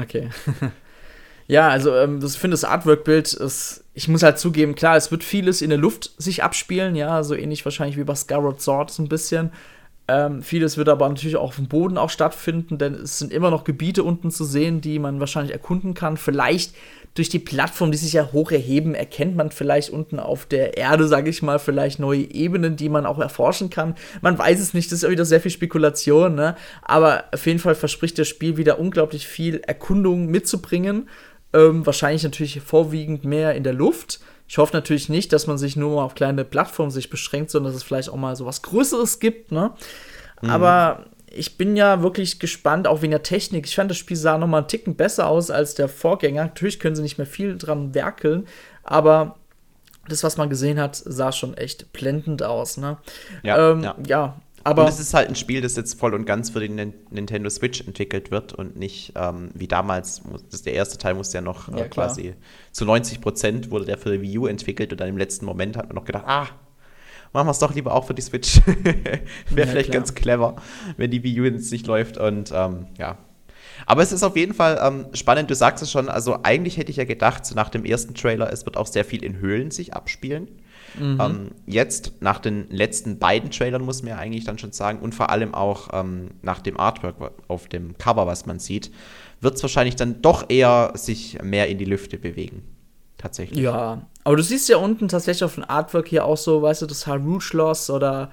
okay. 0.00 0.30
Ja, 1.50 1.68
also 1.68 1.92
ähm, 1.96 2.20
das 2.20 2.36
finde 2.36 2.52
das 2.54 2.62
Artwork-Bild 2.62 3.32
ist, 3.32 3.82
ich 3.92 4.06
muss 4.06 4.22
halt 4.22 4.38
zugeben, 4.38 4.76
klar, 4.76 4.94
es 4.94 5.10
wird 5.10 5.24
vieles 5.24 5.62
in 5.62 5.70
der 5.70 5.80
Luft 5.80 6.12
sich 6.16 6.44
abspielen, 6.44 6.94
ja, 6.94 7.24
so 7.24 7.34
ähnlich 7.34 7.64
wahrscheinlich 7.64 7.96
wie 7.96 8.04
bei 8.04 8.14
Skyward 8.14 8.60
Sword 8.60 8.92
so 8.92 9.02
ein 9.02 9.08
bisschen. 9.08 9.50
Ähm, 10.10 10.42
vieles 10.42 10.76
wird 10.76 10.88
aber 10.88 11.08
natürlich 11.08 11.36
auch 11.36 11.50
auf 11.50 11.56
dem 11.56 11.68
Boden 11.68 11.96
auch 11.96 12.10
stattfinden, 12.10 12.78
denn 12.78 12.94
es 12.94 13.20
sind 13.20 13.32
immer 13.32 13.48
noch 13.48 13.62
Gebiete 13.62 14.02
unten 14.02 14.32
zu 14.32 14.44
sehen, 14.44 14.80
die 14.80 14.98
man 14.98 15.20
wahrscheinlich 15.20 15.52
erkunden 15.52 15.94
kann. 15.94 16.16
Vielleicht 16.16 16.74
durch 17.14 17.28
die 17.28 17.38
Plattform, 17.38 17.92
die 17.92 17.96
sich 17.96 18.14
ja 18.14 18.32
hoch 18.32 18.50
erheben, 18.50 18.96
erkennt 18.96 19.36
man 19.36 19.52
vielleicht 19.52 19.90
unten 19.90 20.18
auf 20.18 20.46
der 20.46 20.76
Erde, 20.76 21.06
sage 21.06 21.30
ich 21.30 21.42
mal, 21.42 21.60
vielleicht 21.60 22.00
neue 22.00 22.22
Ebenen, 22.22 22.74
die 22.74 22.88
man 22.88 23.06
auch 23.06 23.20
erforschen 23.20 23.70
kann. 23.70 23.94
Man 24.20 24.36
weiß 24.36 24.58
es 24.58 24.74
nicht, 24.74 24.90
das 24.90 24.98
ist 24.98 25.02
ja 25.04 25.10
wieder 25.10 25.24
sehr 25.24 25.40
viel 25.40 25.52
Spekulation, 25.52 26.34
ne? 26.34 26.56
Aber 26.82 27.26
auf 27.32 27.46
jeden 27.46 27.60
Fall 27.60 27.76
verspricht 27.76 28.18
das 28.18 28.26
Spiel 28.26 28.56
wieder 28.56 28.80
unglaublich 28.80 29.28
viel 29.28 29.60
Erkundung 29.60 30.26
mitzubringen. 30.26 31.08
Ähm, 31.52 31.86
wahrscheinlich 31.86 32.24
natürlich 32.24 32.60
vorwiegend 32.60 33.24
mehr 33.24 33.54
in 33.54 33.62
der 33.62 33.74
Luft. 33.74 34.18
Ich 34.50 34.58
hoffe 34.58 34.74
natürlich 34.74 35.08
nicht, 35.08 35.32
dass 35.32 35.46
man 35.46 35.58
sich 35.58 35.76
nur 35.76 36.02
auf 36.02 36.16
kleine 36.16 36.44
Plattformen 36.44 36.90
sich 36.90 37.08
beschränkt, 37.08 37.52
sondern 37.52 37.72
dass 37.72 37.82
es 37.82 37.86
vielleicht 37.86 38.08
auch 38.08 38.16
mal 38.16 38.34
so 38.34 38.46
was 38.46 38.62
Größeres 38.62 39.20
gibt, 39.20 39.52
ne? 39.52 39.70
Mhm. 40.42 40.50
Aber 40.50 41.04
ich 41.30 41.56
bin 41.56 41.76
ja 41.76 42.02
wirklich 42.02 42.40
gespannt, 42.40 42.88
auch 42.88 43.00
wegen 43.00 43.12
der 43.12 43.22
Technik. 43.22 43.66
Ich 43.66 43.76
fand, 43.76 43.92
das 43.92 43.98
Spiel 43.98 44.16
sah 44.16 44.38
noch 44.38 44.48
mal 44.48 44.58
einen 44.58 44.66
Ticken 44.66 44.96
besser 44.96 45.28
aus 45.28 45.52
als 45.52 45.76
der 45.76 45.88
Vorgänger. 45.88 46.46
Natürlich 46.46 46.80
können 46.80 46.96
sie 46.96 47.02
nicht 47.02 47.16
mehr 47.16 47.28
viel 47.28 47.56
dran 47.58 47.94
werkeln, 47.94 48.48
aber 48.82 49.36
das, 50.08 50.24
was 50.24 50.36
man 50.36 50.50
gesehen 50.50 50.80
hat, 50.80 50.96
sah 50.96 51.30
schon 51.30 51.54
echt 51.54 51.92
blendend 51.92 52.42
aus. 52.42 52.76
Ne? 52.76 52.96
Ja, 53.44 53.70
ähm, 53.70 53.84
ja. 53.84 53.94
ja. 54.04 54.40
Aber 54.62 54.82
und 54.82 54.88
es 54.88 55.00
ist 55.00 55.14
halt 55.14 55.28
ein 55.28 55.36
Spiel, 55.36 55.62
das 55.62 55.76
jetzt 55.76 55.98
voll 55.98 56.14
und 56.14 56.26
ganz 56.26 56.50
für 56.50 56.60
den 56.60 56.92
Nintendo 57.10 57.48
Switch 57.48 57.80
entwickelt 57.80 58.30
wird 58.30 58.52
und 58.52 58.76
nicht 58.76 59.12
ähm, 59.16 59.50
wie 59.54 59.68
damals, 59.68 60.22
das 60.50 60.62
der 60.62 60.74
erste 60.74 60.98
Teil 60.98 61.14
musste 61.14 61.38
ja 61.38 61.40
noch 61.40 61.68
äh, 61.68 61.80
ja, 61.80 61.88
quasi 61.88 62.34
zu 62.72 62.84
90 62.84 63.20
Prozent 63.20 63.70
wurde 63.70 63.86
der 63.86 63.96
für 63.96 64.12
die 64.12 64.20
Wii 64.20 64.38
U 64.38 64.46
entwickelt 64.46 64.92
und 64.92 65.00
dann 65.00 65.08
im 65.08 65.16
letzten 65.18 65.46
Moment 65.46 65.76
hat 65.76 65.86
man 65.88 65.96
noch 65.96 66.04
gedacht, 66.04 66.24
ah, 66.26 66.48
machen 67.32 67.46
wir 67.46 67.52
es 67.52 67.58
doch 67.58 67.74
lieber 67.74 67.94
auch 67.94 68.06
für 68.06 68.14
die 68.14 68.22
Switch. 68.22 68.60
Wäre 68.66 69.22
ja, 69.56 69.66
vielleicht 69.66 69.90
klar. 69.90 70.00
ganz 70.00 70.14
clever, 70.14 70.56
wenn 70.96 71.10
die 71.10 71.22
Wii 71.22 71.40
U 71.40 71.44
jetzt 71.44 71.72
nicht 71.72 71.86
läuft. 71.86 72.18
Und 72.18 72.52
ähm, 72.54 72.86
ja. 72.98 73.18
Aber 73.86 74.02
es 74.02 74.12
ist 74.12 74.22
auf 74.22 74.36
jeden 74.36 74.52
Fall 74.52 74.78
ähm, 74.82 75.06
spannend, 75.14 75.50
du 75.50 75.54
sagst 75.54 75.82
es 75.82 75.90
schon, 75.90 76.08
also 76.08 76.40
eigentlich 76.42 76.76
hätte 76.76 76.90
ich 76.90 76.96
ja 76.96 77.04
gedacht, 77.04 77.46
so 77.46 77.54
nach 77.54 77.70
dem 77.70 77.84
ersten 77.84 78.14
Trailer, 78.14 78.52
es 78.52 78.66
wird 78.66 78.76
auch 78.76 78.86
sehr 78.86 79.04
viel 79.04 79.24
in 79.24 79.38
Höhlen 79.38 79.70
sich 79.70 79.94
abspielen. 79.94 80.48
Mhm. 80.98 81.20
Ähm, 81.20 81.50
jetzt, 81.66 82.12
nach 82.20 82.38
den 82.38 82.68
letzten 82.70 83.18
beiden 83.18 83.50
Trailern, 83.50 83.82
muss 83.82 84.02
man 84.02 84.10
ja 84.10 84.16
eigentlich 84.16 84.44
dann 84.44 84.58
schon 84.58 84.72
sagen, 84.72 85.00
und 85.00 85.14
vor 85.14 85.30
allem 85.30 85.54
auch 85.54 85.88
ähm, 85.92 86.30
nach 86.42 86.60
dem 86.60 86.78
Artwork 86.78 87.32
auf 87.48 87.68
dem 87.68 87.96
Cover, 87.98 88.26
was 88.26 88.46
man 88.46 88.58
sieht, 88.58 88.90
wird 89.40 89.54
es 89.54 89.62
wahrscheinlich 89.62 89.96
dann 89.96 90.22
doch 90.22 90.44
eher 90.48 90.92
sich 90.94 91.42
mehr 91.42 91.68
in 91.68 91.78
die 91.78 91.84
Lüfte 91.84 92.18
bewegen 92.18 92.62
tatsächlich. 93.18 93.60
Ja, 93.60 94.06
aber 94.24 94.36
du 94.36 94.42
siehst 94.42 94.68
ja 94.68 94.78
unten 94.78 95.08
tatsächlich 95.08 95.44
auf 95.44 95.54
dem 95.54 95.64
Artwork 95.68 96.08
hier 96.08 96.24
auch 96.24 96.36
so, 96.36 96.62
weißt 96.62 96.82
du, 96.82 96.86
das 96.86 97.06
Haru-Schloss 97.06 97.90
oder 97.90 98.30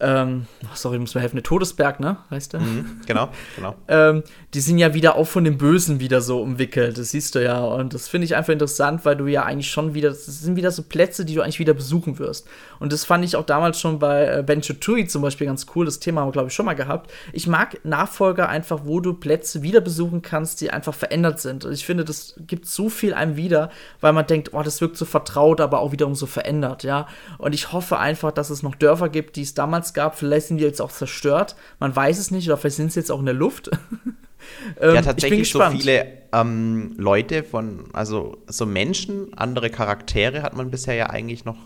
ähm, 0.00 0.46
sorry, 0.74 0.98
muss 0.98 1.14
mir 1.14 1.20
helfen, 1.20 1.36
der 1.36 1.42
Todesberg, 1.42 1.98
ne? 1.98 2.18
Heißt 2.30 2.52
der? 2.52 2.60
Mhm, 2.60 3.00
genau, 3.06 3.30
genau. 3.56 3.74
ähm, 3.88 4.22
die 4.54 4.60
sind 4.60 4.78
ja 4.78 4.94
wieder 4.94 5.16
auch 5.16 5.26
von 5.26 5.42
dem 5.42 5.58
Bösen 5.58 5.98
wieder 5.98 6.20
so 6.20 6.40
umwickelt, 6.40 6.98
das 6.98 7.10
siehst 7.10 7.34
du 7.34 7.42
ja. 7.42 7.60
Und 7.60 7.94
das 7.94 8.08
finde 8.08 8.24
ich 8.26 8.36
einfach 8.36 8.52
interessant, 8.52 9.04
weil 9.04 9.16
du 9.16 9.26
ja 9.26 9.42
eigentlich 9.42 9.70
schon 9.70 9.94
wieder, 9.94 10.10
das 10.10 10.26
sind 10.26 10.54
wieder 10.54 10.70
so 10.70 10.84
Plätze, 10.84 11.24
die 11.24 11.34
du 11.34 11.42
eigentlich 11.42 11.58
wieder 11.58 11.74
besuchen 11.74 12.18
wirst. 12.20 12.46
Und 12.80 12.92
das 12.92 13.04
fand 13.04 13.24
ich 13.24 13.36
auch 13.36 13.44
damals 13.44 13.80
schon 13.80 13.98
bei 13.98 14.26
äh, 14.26 14.42
Benjo 14.42 14.74
Tui 14.74 15.06
zum 15.06 15.22
Beispiel 15.22 15.46
ganz 15.46 15.66
cool. 15.74 15.84
Das 15.84 16.00
Thema 16.00 16.20
haben 16.20 16.28
wir, 16.28 16.32
glaube 16.32 16.48
ich, 16.48 16.54
schon 16.54 16.66
mal 16.66 16.74
gehabt. 16.74 17.10
Ich 17.32 17.46
mag 17.46 17.84
Nachfolger 17.84 18.48
einfach, 18.48 18.80
wo 18.84 19.00
du 19.00 19.14
Plätze 19.14 19.62
wieder 19.62 19.80
besuchen 19.80 20.22
kannst, 20.22 20.60
die 20.60 20.70
einfach 20.70 20.94
verändert 20.94 21.40
sind. 21.40 21.64
Und 21.64 21.72
ich 21.72 21.84
finde, 21.84 22.04
das 22.04 22.34
gibt 22.38 22.66
so 22.66 22.88
viel 22.88 23.14
einem 23.14 23.36
wieder, 23.36 23.70
weil 24.00 24.12
man 24.12 24.26
denkt, 24.26 24.54
oh, 24.54 24.62
das 24.62 24.80
wirkt 24.80 24.96
so 24.96 25.04
vertraut, 25.04 25.60
aber 25.60 25.80
auch 25.80 25.92
wiederum 25.92 26.14
so 26.14 26.26
verändert, 26.26 26.82
ja. 26.82 27.06
Und 27.38 27.54
ich 27.54 27.72
hoffe 27.72 27.98
einfach, 27.98 28.32
dass 28.32 28.50
es 28.50 28.62
noch 28.62 28.74
Dörfer 28.74 29.08
gibt, 29.08 29.36
die 29.36 29.42
es 29.42 29.54
damals 29.54 29.94
gab. 29.94 30.16
Vielleicht 30.16 30.48
sind 30.48 30.58
die 30.58 30.64
jetzt 30.64 30.80
auch 30.80 30.92
zerstört. 30.92 31.56
Man 31.78 31.94
weiß 31.94 32.18
es 32.18 32.30
nicht, 32.30 32.48
oder 32.48 32.56
vielleicht 32.56 32.76
sind 32.76 32.92
sie 32.92 33.00
jetzt 33.00 33.10
auch 33.10 33.20
in 33.20 33.26
der 33.26 33.34
Luft. 33.34 33.70
ähm, 34.80 34.94
ja, 34.94 35.02
tatsächlich 35.02 35.50
so 35.50 35.60
viele 35.70 36.06
ähm, 36.32 36.94
Leute 36.96 37.42
von, 37.42 37.84
also 37.92 38.38
so 38.46 38.66
Menschen, 38.66 39.32
andere 39.36 39.70
Charaktere 39.70 40.42
hat 40.42 40.56
man 40.56 40.70
bisher 40.70 40.94
ja 40.94 41.10
eigentlich 41.10 41.44
noch 41.44 41.56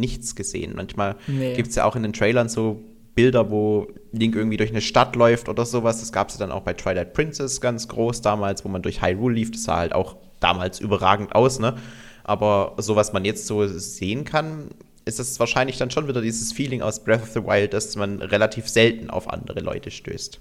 nichts 0.00 0.34
gesehen. 0.34 0.72
Manchmal 0.74 1.16
nee. 1.26 1.54
gibt 1.54 1.68
es 1.68 1.76
ja 1.76 1.84
auch 1.84 1.96
in 1.96 2.02
den 2.02 2.12
Trailern 2.12 2.48
so 2.48 2.82
Bilder, 3.14 3.50
wo 3.50 3.88
Link 4.12 4.34
irgendwie 4.34 4.56
durch 4.56 4.70
eine 4.70 4.80
Stadt 4.80 5.14
läuft 5.16 5.48
oder 5.48 5.66
sowas. 5.66 6.00
Das 6.00 6.12
gab 6.12 6.28
es 6.28 6.34
ja 6.34 6.38
dann 6.38 6.52
auch 6.52 6.62
bei 6.62 6.74
Twilight 6.74 7.12
Princess 7.12 7.60
ganz 7.60 7.88
groß 7.88 8.22
damals, 8.22 8.64
wo 8.64 8.68
man 8.68 8.82
durch 8.82 9.02
Hyrule 9.02 9.34
lief. 9.34 9.50
Das 9.50 9.64
sah 9.64 9.76
halt 9.76 9.92
auch 9.92 10.16
damals 10.40 10.80
überragend 10.80 11.34
aus, 11.34 11.58
ne? 11.58 11.76
Aber 12.24 12.74
so, 12.78 12.96
was 12.96 13.12
man 13.12 13.24
jetzt 13.24 13.46
so 13.46 13.66
sehen 13.66 14.24
kann, 14.24 14.70
ist 15.04 15.18
es 15.18 15.40
wahrscheinlich 15.40 15.78
dann 15.78 15.90
schon 15.90 16.06
wieder 16.08 16.20
dieses 16.20 16.52
Feeling 16.52 16.82
aus 16.82 17.02
Breath 17.02 17.22
of 17.22 17.30
the 17.30 17.44
Wild, 17.44 17.72
dass 17.72 17.96
man 17.96 18.22
relativ 18.22 18.68
selten 18.68 19.10
auf 19.10 19.28
andere 19.28 19.60
Leute 19.60 19.90
stößt. 19.90 20.40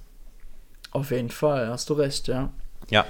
Auf 0.92 1.12
jeden 1.12 1.30
Fall, 1.30 1.70
hast 1.70 1.90
du 1.90 1.94
recht, 1.94 2.28
ja. 2.28 2.52
Ja. 2.90 3.06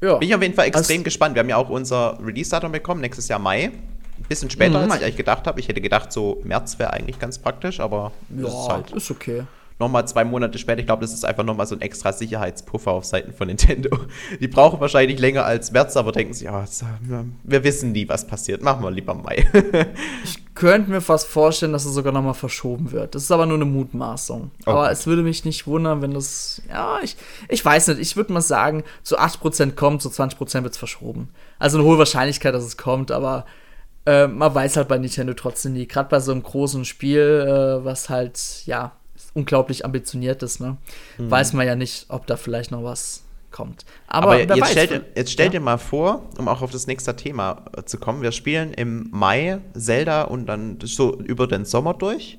ja. 0.00 0.16
Bin 0.16 0.28
ich 0.28 0.34
auf 0.34 0.42
jeden 0.42 0.54
Fall 0.54 0.66
extrem 0.66 1.00
As 1.00 1.04
gespannt. 1.04 1.34
Wir 1.34 1.40
haben 1.40 1.48
ja 1.48 1.56
auch 1.56 1.70
unser 1.70 2.18
Release-Datum 2.20 2.72
bekommen, 2.72 3.00
nächstes 3.00 3.28
Jahr 3.28 3.38
Mai. 3.38 3.72
Ein 4.18 4.24
bisschen 4.28 4.50
später, 4.50 4.78
mhm. 4.78 4.90
als 4.90 4.96
ich 4.96 5.02
eigentlich 5.02 5.16
gedacht 5.16 5.46
habe. 5.46 5.60
Ich 5.60 5.68
hätte 5.68 5.80
gedacht, 5.80 6.12
so 6.12 6.40
März 6.44 6.78
wäre 6.78 6.92
eigentlich 6.92 7.18
ganz 7.18 7.38
praktisch, 7.38 7.80
aber 7.80 8.12
ja, 8.36 8.46
ist 8.46 8.68
halt. 8.68 8.92
Ist 8.92 9.10
okay 9.10 9.44
nochmal 9.78 10.06
zwei 10.06 10.24
Monate 10.24 10.58
später. 10.58 10.80
Ich 10.80 10.86
glaube, 10.86 11.02
das 11.02 11.12
ist 11.12 11.24
einfach 11.24 11.44
nochmal 11.44 11.66
so 11.66 11.74
ein 11.74 11.80
extra 11.80 12.12
Sicherheitspuffer 12.12 12.92
auf 12.92 13.04
Seiten 13.04 13.32
von 13.32 13.48
Nintendo. 13.48 13.98
Die 14.40 14.48
brauchen 14.48 14.80
wahrscheinlich 14.80 15.18
länger 15.18 15.44
als 15.44 15.72
März, 15.72 15.96
aber 15.96 16.12
denken 16.12 16.34
sich, 16.34 16.44
ja, 16.44 16.64
wir 17.42 17.64
wissen 17.64 17.92
nie, 17.92 18.08
was 18.08 18.26
passiert. 18.26 18.62
Machen 18.62 18.82
wir 18.82 18.90
lieber 18.90 19.14
Mai. 19.14 19.46
ich 20.24 20.54
könnte 20.54 20.90
mir 20.90 21.00
fast 21.00 21.26
vorstellen, 21.26 21.72
dass 21.72 21.84
es 21.84 21.94
sogar 21.94 22.12
nochmal 22.12 22.34
verschoben 22.34 22.92
wird. 22.92 23.14
Das 23.14 23.22
ist 23.22 23.32
aber 23.32 23.46
nur 23.46 23.56
eine 23.56 23.64
Mutmaßung. 23.64 24.50
Okay. 24.60 24.70
Aber 24.70 24.90
es 24.90 25.06
würde 25.06 25.22
mich 25.22 25.44
nicht 25.44 25.66
wundern, 25.66 26.02
wenn 26.02 26.14
das, 26.14 26.62
ja, 26.68 27.00
ich, 27.02 27.16
ich 27.48 27.64
weiß 27.64 27.88
nicht. 27.88 28.00
Ich 28.00 28.16
würde 28.16 28.32
mal 28.32 28.40
sagen, 28.40 28.84
zu 29.02 29.18
8% 29.18 29.72
kommt, 29.72 30.02
zu 30.02 30.08
20% 30.08 30.62
wird 30.62 30.72
es 30.72 30.78
verschoben. 30.78 31.28
Also 31.58 31.78
eine 31.78 31.86
hohe 31.86 31.98
Wahrscheinlichkeit, 31.98 32.54
dass 32.54 32.64
es 32.64 32.76
kommt, 32.76 33.10
aber 33.10 33.44
äh, 34.06 34.26
man 34.26 34.54
weiß 34.54 34.76
halt 34.76 34.88
bei 34.88 34.98
Nintendo 34.98 35.34
trotzdem 35.34 35.72
nie. 35.74 35.86
Gerade 35.86 36.08
bei 36.08 36.20
so 36.20 36.32
einem 36.32 36.42
großen 36.42 36.84
Spiel, 36.84 37.20
äh, 37.20 37.84
was 37.84 38.08
halt, 38.08 38.62
ja, 38.66 38.92
unglaublich 39.34 39.84
ambitioniert 39.84 40.42
ist, 40.42 40.60
ne? 40.60 40.76
Mhm. 41.18 41.30
weiß 41.30 41.52
man 41.54 41.66
ja 41.66 41.74
nicht, 41.76 42.06
ob 42.08 42.26
da 42.26 42.36
vielleicht 42.36 42.70
noch 42.70 42.84
was 42.84 43.24
kommt. 43.50 43.84
Aber, 44.08 44.32
Aber 44.32 44.38
jetzt, 44.38 44.60
weiß, 44.60 44.70
stell, 44.70 45.04
jetzt 45.14 45.30
stell 45.30 45.46
ja? 45.46 45.52
dir 45.52 45.60
mal 45.60 45.78
vor, 45.78 46.28
um 46.38 46.48
auch 46.48 46.60
auf 46.60 46.70
das 46.72 46.86
nächste 46.86 47.14
Thema 47.14 47.64
äh, 47.76 47.84
zu 47.84 47.98
kommen, 47.98 48.20
wir 48.20 48.32
spielen 48.32 48.74
im 48.74 49.08
Mai 49.12 49.60
Zelda 49.76 50.22
und 50.22 50.46
dann 50.46 50.78
so 50.82 51.16
über 51.20 51.46
den 51.46 51.64
Sommer 51.64 51.94
durch 51.94 52.38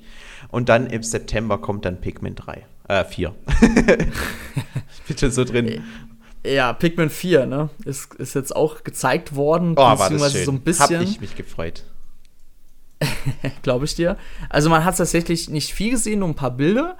und 0.50 0.68
dann 0.68 0.86
im 0.86 1.02
September 1.02 1.58
kommt 1.58 1.86
dann 1.86 2.00
Pikmin 2.00 2.34
3, 2.34 2.66
äh 2.88 3.04
4. 3.04 3.34
Bitte 5.08 5.30
so 5.30 5.44
drin. 5.44 5.82
Ja, 6.46 6.72
Pikmin 6.72 7.10
4, 7.10 7.46
ne? 7.46 7.70
Ist, 7.84 8.14
ist 8.14 8.34
jetzt 8.34 8.54
auch 8.54 8.84
gezeigt 8.84 9.34
worden, 9.34 9.74
oh, 9.76 9.96
beziehungsweise 9.96 10.44
so 10.44 10.52
ein 10.52 10.60
bisschen. 10.60 11.00
Hab 11.00 11.06
ich 11.06 11.20
mich 11.20 11.36
gefreut. 11.36 11.84
Glaube 13.62 13.84
ich 13.84 13.94
dir. 13.94 14.16
Also 14.48 14.70
man 14.70 14.84
hat 14.84 14.96
tatsächlich 14.96 15.48
nicht 15.48 15.72
viel 15.72 15.90
gesehen, 15.90 16.20
nur 16.20 16.28
ein 16.28 16.34
paar 16.34 16.52
Bilder 16.52 16.96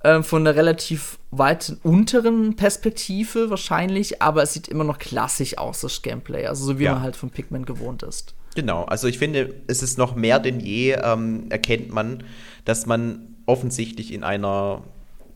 äh, 0.00 0.22
von 0.22 0.46
einer 0.46 0.56
relativ 0.56 1.18
weit 1.30 1.76
unteren 1.82 2.56
Perspektive 2.56 3.50
wahrscheinlich, 3.50 4.22
aber 4.22 4.42
es 4.42 4.52
sieht 4.52 4.68
immer 4.68 4.84
noch 4.84 4.98
klassisch 4.98 5.58
aus, 5.58 5.80
das 5.80 6.02
Gameplay. 6.02 6.46
Also 6.46 6.64
so 6.64 6.78
wie 6.78 6.84
ja. 6.84 6.94
man 6.94 7.02
halt 7.02 7.16
von 7.16 7.30
Pikmin 7.30 7.64
gewohnt 7.64 8.02
ist. 8.02 8.34
Genau, 8.54 8.84
also 8.84 9.06
ich 9.06 9.18
finde, 9.18 9.54
es 9.68 9.82
ist 9.82 9.96
noch 9.96 10.16
mehr 10.16 10.40
denn 10.40 10.60
je, 10.60 10.92
ähm, 10.92 11.46
erkennt 11.50 11.90
man, 11.92 12.24
dass 12.64 12.86
man 12.86 13.36
offensichtlich 13.46 14.12
in 14.12 14.24
einer 14.24 14.82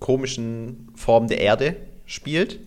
komischen 0.01 0.91
Form 0.97 1.29
der 1.29 1.41
Erde 1.41 1.77
spielt 2.07 2.61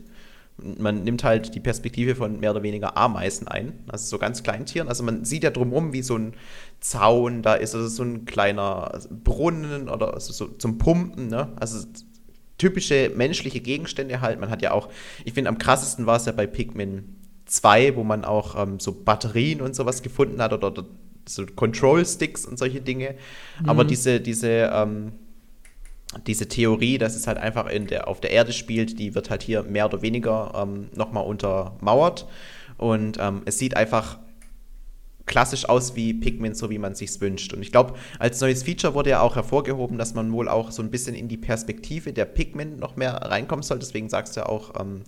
man 0.58 1.04
nimmt 1.04 1.24
halt 1.24 1.54
die 1.54 1.60
Perspektive 1.60 2.16
von 2.16 2.40
mehr 2.40 2.52
oder 2.52 2.64
weniger 2.64 2.98
Ameisen 2.98 3.48
ein, 3.48 3.74
also 3.88 4.06
so 4.08 4.18
ganz 4.18 4.44
kleinen 4.44 4.66
Tieren. 4.66 4.88
Also 4.88 5.04
man 5.04 5.24
sieht 5.24 5.44
ja 5.44 5.52
drumherum, 5.52 5.94
wie 5.94 6.02
so 6.02 6.18
ein 6.18 6.34
Zaun 6.80 7.44
da 7.44 7.54
ist, 7.54 7.76
also 7.76 7.88
so 7.88 8.04
ein 8.04 8.26
kleiner 8.26 9.00
Brunnen 9.24 9.90
oder 9.90 10.14
also 10.14 10.34
so 10.34 10.48
zum 10.48 10.78
Pumpen, 10.78 11.28
ne? 11.28 11.54
Also 11.58 11.88
typische 12.58 13.12
menschliche 13.16 13.60
Gegenstände 13.60 14.22
halt. 14.22 14.40
Man 14.40 14.50
hat 14.50 14.62
ja 14.62 14.72
auch, 14.72 14.90
ich 15.26 15.34
finde 15.34 15.50
am 15.50 15.60
krassesten 15.60 16.08
war 16.08 16.18
es 16.18 16.26
ja 16.26 16.32
bei 16.32 16.48
Pikmin 16.48 17.16
2, 17.46 17.96
wo 17.96 18.04
man 18.04 18.26
auch 18.26 18.62
ähm, 18.62 18.80
so 18.80 18.92
Batterien 18.92 19.62
und 19.62 19.76
sowas 19.76 20.02
gefunden 20.02 20.42
hat 20.42 20.54
oder, 20.54 20.68
oder 20.68 20.86
so 21.28 21.46
Control-Sticks 21.46 22.46
und 22.46 22.58
solche 22.58 22.82
Dinge. 22.82 23.16
Mhm. 23.62 23.70
Aber 23.70 23.84
diese, 23.84 24.20
diese 24.20 24.72
ähm, 24.74 25.12
diese 26.26 26.48
Theorie, 26.48 26.98
dass 26.98 27.16
es 27.16 27.28
halt 27.28 27.38
einfach 27.38 27.68
in 27.68 27.88
der, 27.88 28.08
auf 28.08 28.20
der 28.22 28.32
Erde 28.32 28.54
spielt, 28.54 29.00
die 29.00 29.16
wird 29.16 29.30
halt 29.30 29.44
hier 29.44 29.64
mehr 29.64 29.86
oder 29.86 30.02
weniger 30.02 30.54
ähm, 30.56 30.90
nochmal 30.96 31.26
untermauert. 31.26 32.28
Und 32.78 33.18
ähm, 33.20 33.42
es 33.46 33.60
sieht 33.60 33.76
einfach 33.76 34.20
klassisch 35.28 35.68
aus 35.70 35.96
wie 35.96 36.14
Pikmin, 36.14 36.56
so 36.56 36.70
wie 36.70 36.80
man 36.80 36.96
sich 36.96 37.22
wünscht. 37.22 37.54
Und 37.54 37.62
ich 37.62 37.72
glaube, 37.72 37.94
als 38.18 38.42
neues 38.42 38.64
Feature 38.64 38.96
wurde 38.96 39.12
ja 39.12 39.22
auch 39.22 39.36
hervorgehoben, 39.36 39.98
dass 39.98 40.14
man 40.14 40.32
wohl 40.32 40.48
auch 40.48 40.72
so 40.72 40.82
ein 40.82 40.90
bisschen 40.90 41.14
in 41.14 41.28
die 41.28 41.38
Perspektive 41.38 42.14
der 42.14 42.26
Pikmin 42.26 42.78
noch 42.78 42.96
mehr 42.96 43.14
reinkommen 43.14 43.62
soll. 43.62 43.78
Deswegen 43.78 44.10
sagst 44.10 44.36
du 44.36 44.40
ja 44.40 44.46
auch, 44.48 44.80
ähm, 44.80 45.02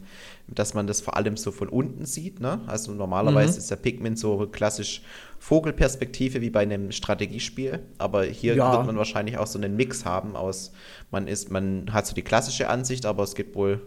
dass 0.48 0.74
man 0.74 0.88
das 0.88 1.02
vor 1.02 1.16
allem 1.16 1.38
so 1.38 1.52
von 1.52 1.70
unten 1.70 2.06
sieht. 2.06 2.40
Ne? 2.40 2.62
Also 2.68 2.92
normalerweise 2.92 3.54
mhm. 3.54 3.58
ist 3.60 3.72
der 3.72 3.78
Pikmin 3.78 4.16
so 4.16 4.46
klassisch 4.52 5.02
Vogelperspektive 5.40 6.42
wie 6.42 6.50
bei 6.50 6.62
einem 6.62 6.92
Strategiespiel. 6.92 7.80
Aber 7.98 8.26
hier 8.26 8.56
ja. 8.56 8.74
wird 8.74 8.86
man 8.86 8.98
wahrscheinlich 8.98 9.38
auch 9.38 9.48
so 9.48 9.58
einen 9.58 9.78
Mix 9.78 10.04
haben 10.06 10.36
aus, 10.36 10.74
man 11.12 11.28
ist, 11.28 11.50
man 11.50 11.94
hat 11.94 12.06
so 12.06 12.14
die 12.14 12.24
klassische 12.24 12.70
Ansicht, 12.70 13.06
aber 13.06 13.24
es 13.24 13.36
gibt 13.36 13.56
wohl 13.56 13.82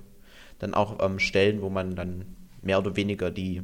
dann 0.59 0.72
auch 0.72 1.05
ähm, 1.05 1.18
Stellen, 1.18 1.61
wo 1.61 1.68
man 1.68 1.95
dann 1.95 2.24
mehr 2.62 2.78
oder 2.78 2.97
weniger 2.97 3.30
die 3.30 3.62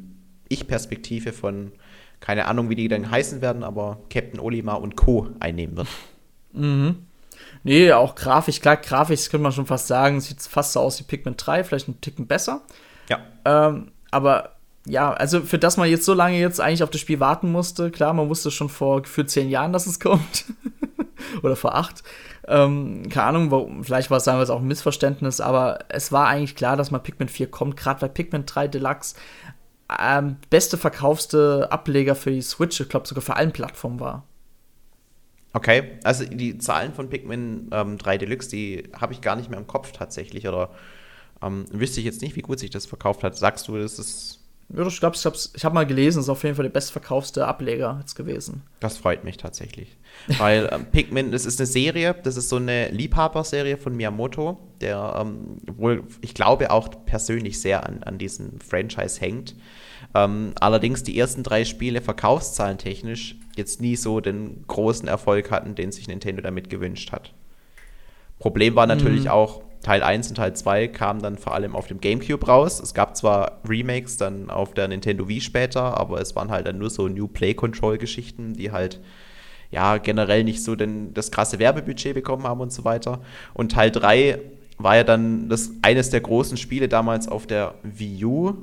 Ich-Perspektive 0.49 1.33
von, 1.33 1.71
keine 2.19 2.45
Ahnung, 2.45 2.69
wie 2.69 2.75
die 2.75 2.87
dann 2.87 3.09
heißen 3.09 3.41
werden, 3.41 3.63
aber 3.63 3.99
Captain 4.09 4.39
Olimar 4.39 4.81
und 4.81 4.95
Co. 4.95 5.27
einnehmen 5.39 5.77
wird. 5.77 5.87
Mhm. 6.53 7.05
Nee, 7.63 7.91
auch 7.91 8.15
grafisch, 8.15 8.61
klar, 8.61 8.77
grafisch 8.77 9.29
könnte 9.29 9.43
man 9.43 9.51
schon 9.51 9.65
fast 9.65 9.87
sagen, 9.87 10.21
sieht 10.21 10.41
fast 10.41 10.73
so 10.73 10.79
aus 10.79 10.99
wie 10.99 11.03
Pikmin 11.03 11.35
3, 11.37 11.63
vielleicht 11.63 11.87
ein 11.87 12.01
Ticken 12.01 12.27
besser. 12.27 12.61
Ja. 13.09 13.19
Ähm, 13.45 13.91
aber 14.11 14.51
ja, 14.85 15.11
also 15.11 15.41
für 15.41 15.59
das 15.59 15.77
man 15.77 15.89
jetzt 15.89 16.05
so 16.05 16.13
lange 16.13 16.39
jetzt 16.39 16.61
eigentlich 16.61 16.83
auf 16.83 16.89
das 16.89 17.01
Spiel 17.01 17.19
warten 17.19 17.51
musste, 17.51 17.91
klar, 17.91 18.13
man 18.13 18.29
wusste 18.29 18.49
schon 18.51 18.69
vor 18.69 19.01
gefühlt 19.01 19.29
zehn 19.29 19.49
Jahren, 19.49 19.73
dass 19.73 19.87
es 19.87 19.99
kommt. 19.99 20.45
Oder 21.43 21.55
vor 21.55 21.75
acht. 21.75 22.03
Ähm, 22.47 23.03
keine 23.09 23.27
Ahnung, 23.27 23.51
warum, 23.51 23.83
vielleicht 23.83 24.09
war 24.09 24.17
es 24.17 24.23
damals 24.23 24.49
auch 24.49 24.59
ein 24.59 24.67
Missverständnis, 24.67 25.41
aber 25.41 25.79
es 25.89 26.11
war 26.11 26.27
eigentlich 26.27 26.55
klar, 26.55 26.77
dass 26.77 26.91
mal 26.91 26.99
Pikmin 26.99 27.29
4 27.29 27.51
kommt, 27.51 27.77
gerade 27.77 28.01
weil 28.01 28.09
Pikmin 28.09 28.45
3 28.45 28.67
Deluxe 28.67 29.15
ähm, 29.97 30.37
beste 30.49 30.77
verkaufste 30.77 31.71
Ableger 31.71 32.15
für 32.15 32.31
die 32.31 32.41
Switch, 32.41 32.79
ich 32.79 32.89
glaube 32.89 33.07
sogar 33.07 33.21
für 33.21 33.35
allen 33.35 33.51
Plattformen 33.51 33.99
war. 33.99 34.25
Okay, 35.53 35.97
also 36.03 36.25
die 36.25 36.59
Zahlen 36.59 36.93
von 36.93 37.09
Pikmin 37.09 37.69
ähm, 37.71 37.97
3 37.97 38.19
Deluxe, 38.19 38.49
die 38.49 38.83
habe 38.93 39.13
ich 39.13 39.21
gar 39.21 39.35
nicht 39.35 39.49
mehr 39.49 39.59
im 39.59 39.65
Kopf 39.65 39.91
tatsächlich 39.91 40.47
oder 40.47 40.69
ähm, 41.41 41.65
wüsste 41.71 41.99
ich 41.99 42.05
jetzt 42.05 42.21
nicht, 42.21 42.35
wie 42.35 42.41
gut 42.41 42.59
sich 42.59 42.69
das 42.69 42.85
verkauft 42.85 43.23
hat. 43.23 43.35
Sagst 43.35 43.67
du, 43.67 43.77
das 43.77 43.97
ist 43.97 44.38
ich 44.71 44.99
glaube, 44.99 45.15
ich, 45.15 45.25
ich 45.55 45.65
habe 45.65 45.73
mal 45.73 45.85
gelesen, 45.85 46.19
es 46.19 46.25
ist 46.25 46.29
auf 46.29 46.43
jeden 46.43 46.55
Fall 46.55 46.63
der 46.63 46.71
bestverkaufste 46.71 47.47
Ableger 47.47 47.97
jetzt 47.99 48.15
gewesen. 48.15 48.61
Das 48.79 48.97
freut 48.97 49.23
mich 49.23 49.37
tatsächlich. 49.37 49.97
Weil 50.37 50.69
ähm, 50.71 50.85
Pikmin, 50.85 51.31
das 51.31 51.45
ist 51.45 51.59
eine 51.59 51.65
Serie, 51.65 52.15
das 52.23 52.37
ist 52.37 52.49
so 52.49 52.57
eine 52.57 52.89
Liebhaberserie 52.89 53.77
von 53.77 53.95
Miyamoto, 53.95 54.59
der 54.79 55.15
ähm, 55.19 55.57
wohl, 55.75 56.03
ich 56.21 56.35
glaube, 56.35 56.69
auch 56.69 56.89
persönlich 57.05 57.59
sehr 57.59 57.87
an, 57.87 58.03
an 58.03 58.19
diesem 58.19 58.59
Franchise 58.59 59.19
hängt. 59.19 59.55
Ähm, 60.13 60.53
allerdings 60.59 61.03
die 61.03 61.17
ersten 61.17 61.41
drei 61.41 61.65
Spiele 61.65 62.01
verkaufszahlentechnisch 62.01 63.37
jetzt 63.55 63.81
nie 63.81 63.95
so 63.95 64.21
den 64.21 64.65
großen 64.67 65.07
Erfolg 65.07 65.49
hatten, 65.49 65.73
den 65.73 65.91
sich 65.91 66.07
Nintendo 66.07 66.41
damit 66.41 66.69
gewünscht 66.69 67.11
hat. 67.11 67.33
Problem 68.37 68.75
war 68.75 68.87
natürlich 68.87 69.25
mhm. 69.25 69.31
auch, 69.31 69.63
Teil 69.89 70.03
1 70.03 70.29
und 70.29 70.35
Teil 70.35 70.55
2 70.55 70.87
kamen 70.89 71.19
dann 71.19 71.35
vor 71.35 71.55
allem 71.55 71.75
auf 71.75 71.87
dem 71.87 71.99
GameCube 71.99 72.45
raus. 72.45 72.79
Es 72.79 72.93
gab 72.93 73.17
zwar 73.17 73.59
Remakes 73.67 74.17
dann 74.17 74.51
auf 74.51 74.75
der 74.75 74.87
Nintendo 74.87 75.27
Wii 75.27 75.41
später, 75.41 75.99
aber 75.99 76.21
es 76.21 76.35
waren 76.35 76.51
halt 76.51 76.67
dann 76.67 76.77
nur 76.77 76.91
so 76.91 77.07
New 77.07 77.27
Play 77.27 77.55
Control 77.55 77.97
Geschichten, 77.97 78.53
die 78.53 78.71
halt 78.71 78.99
ja 79.71 79.97
generell 79.97 80.43
nicht 80.43 80.63
so 80.63 80.75
den, 80.75 81.15
das 81.15 81.31
krasse 81.31 81.57
Werbebudget 81.57 82.13
bekommen 82.13 82.43
haben 82.43 82.61
und 82.61 82.71
so 82.71 82.85
weiter. 82.85 83.21
Und 83.55 83.71
Teil 83.71 83.89
3 83.89 84.37
war 84.77 84.95
ja 84.95 85.03
dann 85.03 85.49
das 85.49 85.71
eines 85.81 86.11
der 86.11 86.21
großen 86.21 86.57
Spiele 86.57 86.87
damals 86.87 87.27
auf 87.27 87.47
der 87.47 87.73
Wii 87.81 88.25
U. 88.25 88.53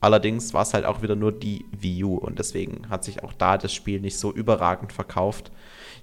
Allerdings 0.00 0.54
war 0.54 0.62
es 0.62 0.74
halt 0.74 0.86
auch 0.86 1.02
wieder 1.02 1.14
nur 1.14 1.30
die 1.30 1.66
Wii 1.70 2.02
U 2.02 2.16
und 2.16 2.40
deswegen 2.40 2.90
hat 2.90 3.04
sich 3.04 3.22
auch 3.22 3.32
da 3.32 3.58
das 3.58 3.72
Spiel 3.72 4.00
nicht 4.00 4.18
so 4.18 4.32
überragend 4.32 4.92
verkauft. 4.92 5.52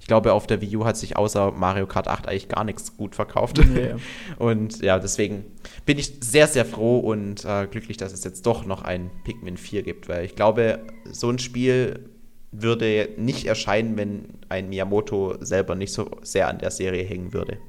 Ich 0.01 0.07
glaube, 0.07 0.33
auf 0.33 0.47
der 0.47 0.61
Wii 0.61 0.77
U 0.77 0.85
hat 0.85 0.97
sich 0.97 1.15
außer 1.15 1.51
Mario 1.51 1.85
Kart 1.85 2.07
8 2.07 2.27
eigentlich 2.27 2.49
gar 2.49 2.63
nichts 2.63 2.97
gut 2.97 3.13
verkauft. 3.13 3.61
Nee. 3.63 3.93
und 4.39 4.81
ja, 4.81 4.97
deswegen 4.97 5.45
bin 5.85 5.99
ich 5.99 6.13
sehr, 6.21 6.47
sehr 6.47 6.65
froh 6.65 6.97
und 6.97 7.45
äh, 7.45 7.67
glücklich, 7.67 7.97
dass 7.97 8.11
es 8.11 8.23
jetzt 8.23 8.47
doch 8.47 8.65
noch 8.65 8.81
ein 8.81 9.11
Pikmin 9.23 9.57
4 9.57 9.83
gibt, 9.83 10.09
weil 10.09 10.25
ich 10.25 10.35
glaube, 10.35 10.79
so 11.05 11.29
ein 11.29 11.37
Spiel 11.37 12.09
würde 12.51 13.09
nicht 13.17 13.45
erscheinen, 13.45 13.95
wenn 13.95 14.25
ein 14.49 14.69
Miyamoto 14.69 15.35
selber 15.39 15.75
nicht 15.75 15.93
so 15.93 16.09
sehr 16.23 16.47
an 16.47 16.57
der 16.57 16.71
Serie 16.71 17.03
hängen 17.03 17.31
würde. 17.31 17.59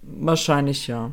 Wahrscheinlich 0.00 0.86
ja. 0.86 1.12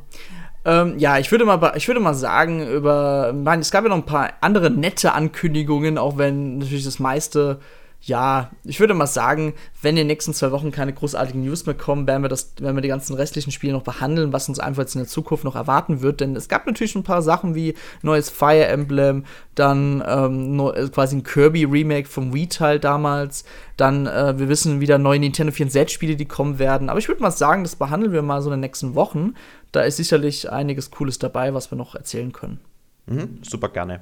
Ähm, 0.63 0.97
ja, 0.97 1.17
ich 1.17 1.29
würde 1.29 1.43
mal, 1.43 1.73
ich 1.75 1.89
würde 1.89 1.99
mal 1.99 2.13
sagen, 2.13 2.65
über, 2.65 3.33
nein, 3.35 3.59
es 3.59 3.69
gab 3.69 3.83
ja 3.83 3.89
noch 3.89 3.97
ein 3.97 4.05
paar 4.05 4.31
andere 4.39 4.71
nette 4.71 5.11
Ankündigungen, 5.11 5.97
auch 5.97 6.17
wenn 6.17 6.59
natürlich 6.59 6.85
das 6.85 6.99
meiste 6.99 7.59
ja, 8.01 8.51
ich 8.63 8.79
würde 8.79 8.93
mal 8.93 9.07
sagen, 9.07 9.53
wenn 9.81 9.91
in 9.91 9.97
den 9.97 10.07
nächsten 10.07 10.33
zwei 10.33 10.51
Wochen 10.51 10.71
keine 10.71 10.93
großartigen 10.93 11.43
News 11.43 11.65
mehr 11.65 11.75
kommen, 11.75 12.07
werden 12.07 12.21
wir, 12.21 12.29
das, 12.29 12.53
werden 12.59 12.77
wir 12.77 12.81
die 12.81 12.87
ganzen 12.87 13.15
restlichen 13.15 13.51
Spiele 13.51 13.73
noch 13.73 13.83
behandeln, 13.83 14.31
was 14.31 14.47
uns 14.47 14.59
einfach 14.59 14.83
jetzt 14.83 14.95
in 14.95 15.01
der 15.01 15.09
Zukunft 15.09 15.43
noch 15.43 15.55
erwarten 15.55 16.01
wird. 16.01 16.21
Denn 16.21 16.35
es 16.35 16.47
gab 16.47 16.65
natürlich 16.67 16.95
ein 16.95 17.03
paar 17.03 17.21
Sachen 17.21 17.55
wie 17.55 17.73
neues 18.03 18.29
Fire 18.29 18.65
Emblem, 18.65 19.25
dann 19.55 20.03
ähm, 20.07 20.59
äh, 20.59 20.87
quasi 20.87 21.17
ein 21.17 21.23
Kirby-Remake 21.23 22.07
vom 22.07 22.33
Wii-Teil 22.33 22.79
damals, 22.79 23.43
dann, 23.75 24.07
äh, 24.07 24.39
wir 24.39 24.47
wissen 24.47 24.79
wieder 24.79 24.97
neue 24.99 25.19
Nintendo 25.19 25.51
64-Spiele, 25.51 26.15
die 26.15 26.25
kommen 26.25 26.59
werden. 26.59 26.89
Aber 26.89 26.99
ich 26.99 27.07
würde 27.07 27.21
mal 27.21 27.31
sagen, 27.31 27.63
das 27.63 27.75
behandeln 27.75 28.13
wir 28.13 28.21
mal 28.21 28.41
so 28.41 28.49
in 28.49 28.53
den 28.53 28.61
nächsten 28.61 28.95
Wochen. 28.95 29.33
Da 29.71 29.81
ist 29.81 29.97
sicherlich 29.97 30.49
einiges 30.51 30.91
Cooles 30.91 31.19
dabei, 31.19 31.53
was 31.53 31.71
wir 31.71 31.77
noch 31.77 31.95
erzählen 31.95 32.31
können. 32.31 32.59
Mhm, 33.07 33.39
super 33.41 33.69
gerne. 33.69 34.01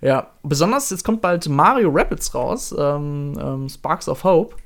Ja, 0.00 0.32
besonders 0.42 0.90
jetzt 0.90 1.04
kommt 1.04 1.22
bald 1.22 1.48
Mario 1.48 1.90
Rapids 1.90 2.34
raus, 2.34 2.74
ähm, 2.78 3.38
ähm, 3.40 3.68
Sparks 3.68 4.08
of 4.08 4.24
Hope. 4.24 4.56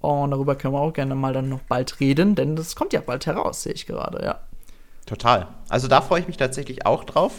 Und 0.00 0.30
darüber 0.30 0.54
können 0.54 0.74
wir 0.74 0.80
auch 0.80 0.92
gerne 0.92 1.16
mal 1.16 1.32
dann 1.32 1.48
noch 1.48 1.62
bald 1.62 1.98
reden, 1.98 2.36
denn 2.36 2.54
das 2.54 2.76
kommt 2.76 2.92
ja 2.92 3.00
bald 3.00 3.26
heraus, 3.26 3.64
sehe 3.64 3.72
ich 3.72 3.86
gerade, 3.86 4.24
ja. 4.24 4.40
Total. 5.06 5.48
Also 5.68 5.88
da 5.88 6.02
freue 6.02 6.20
ich 6.20 6.26
mich 6.26 6.36
tatsächlich 6.36 6.84
auch 6.84 7.02
drauf. 7.02 7.32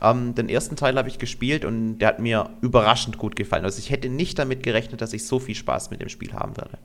Ähm, 0.00 0.34
den 0.34 0.48
ersten 0.48 0.74
Teil 0.74 0.96
habe 0.96 1.08
ich 1.08 1.18
gespielt 1.18 1.66
und 1.66 1.98
der 1.98 2.08
hat 2.08 2.18
mir 2.18 2.48
überraschend 2.62 3.18
gut 3.18 3.36
gefallen. 3.36 3.64
Also 3.64 3.78
ich 3.78 3.90
hätte 3.90 4.08
nicht 4.08 4.38
damit 4.38 4.62
gerechnet, 4.62 5.02
dass 5.02 5.12
ich 5.12 5.26
so 5.26 5.38
viel 5.38 5.54
Spaß 5.54 5.90
mit 5.90 6.00
dem 6.00 6.08
Spiel 6.08 6.32
haben 6.32 6.56
werde. 6.56 6.78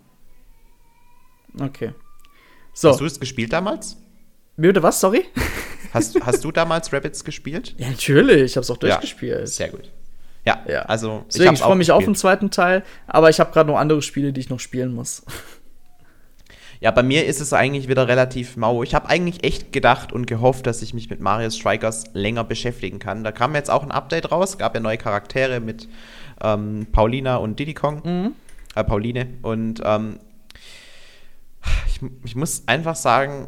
Okay. 1.59 1.93
So. 2.73 2.89
Hast 2.89 2.99
du 2.99 3.05
es 3.05 3.19
gespielt 3.19 3.53
damals? 3.53 3.95
Bitte 4.57 4.83
was, 4.83 4.99
sorry? 4.99 5.25
Hast, 5.95 6.25
hast 6.25 6.43
du 6.43 6.51
damals 6.51 6.93
Rabbits 6.93 7.23
gespielt? 7.23 7.73
Ja, 7.77 7.89
natürlich. 7.89 8.43
Ich 8.43 8.55
habe 8.55 8.63
es 8.63 8.71
auch 8.71 8.77
durchgespielt. 8.77 9.39
Ja, 9.39 9.47
sehr 9.47 9.69
gut. 9.69 9.91
Ja, 10.45 10.63
ja. 10.67 10.81
also 10.83 11.25
Deswegen, 11.27 11.53
ich, 11.53 11.59
ich 11.59 11.65
freue 11.65 11.75
mich 11.75 11.91
auf 11.91 12.03
den 12.03 12.15
zweiten 12.15 12.51
Teil, 12.51 12.83
aber 13.07 13.29
ich 13.29 13.39
habe 13.39 13.51
gerade 13.51 13.69
noch 13.69 13.79
andere 13.79 14.01
Spiele, 14.01 14.31
die 14.31 14.41
ich 14.41 14.49
noch 14.49 14.59
spielen 14.59 14.93
muss. 14.93 15.23
Ja, 16.81 16.91
bei 16.91 17.03
mir 17.03 17.25
ist 17.25 17.39
es 17.39 17.53
eigentlich 17.53 17.87
wieder 17.87 18.07
relativ 18.07 18.57
mau. 18.57 18.83
Ich 18.83 18.93
habe 18.93 19.09
eigentlich 19.09 19.43
echt 19.43 19.71
gedacht 19.71 20.11
und 20.11 20.27
gehofft, 20.27 20.67
dass 20.67 20.81
ich 20.81 20.93
mich 20.93 21.09
mit 21.09 21.21
Mario 21.21 21.49
Strikers 21.49 22.03
länger 22.13 22.43
beschäftigen 22.43 22.99
kann. 22.99 23.23
Da 23.23 23.31
kam 23.31 23.55
jetzt 23.55 23.71
auch 23.71 23.81
ein 23.81 23.91
Update 23.91 24.31
raus, 24.31 24.57
gab 24.57 24.75
ja 24.75 24.81
neue 24.81 24.97
Charaktere 24.97 25.61
mit 25.61 25.87
ähm, 26.43 26.85
Paulina 26.91 27.37
und 27.37 27.57
Diddy 27.57 27.73
Kong. 27.73 28.01
Mhm. 28.03 28.35
Äh, 28.75 28.83
Pauline. 28.83 29.27
Und 29.41 29.81
ähm, 29.85 30.19
ich, 31.87 32.01
ich 32.25 32.35
muss 32.35 32.63
einfach 32.67 32.95
sagen, 32.95 33.47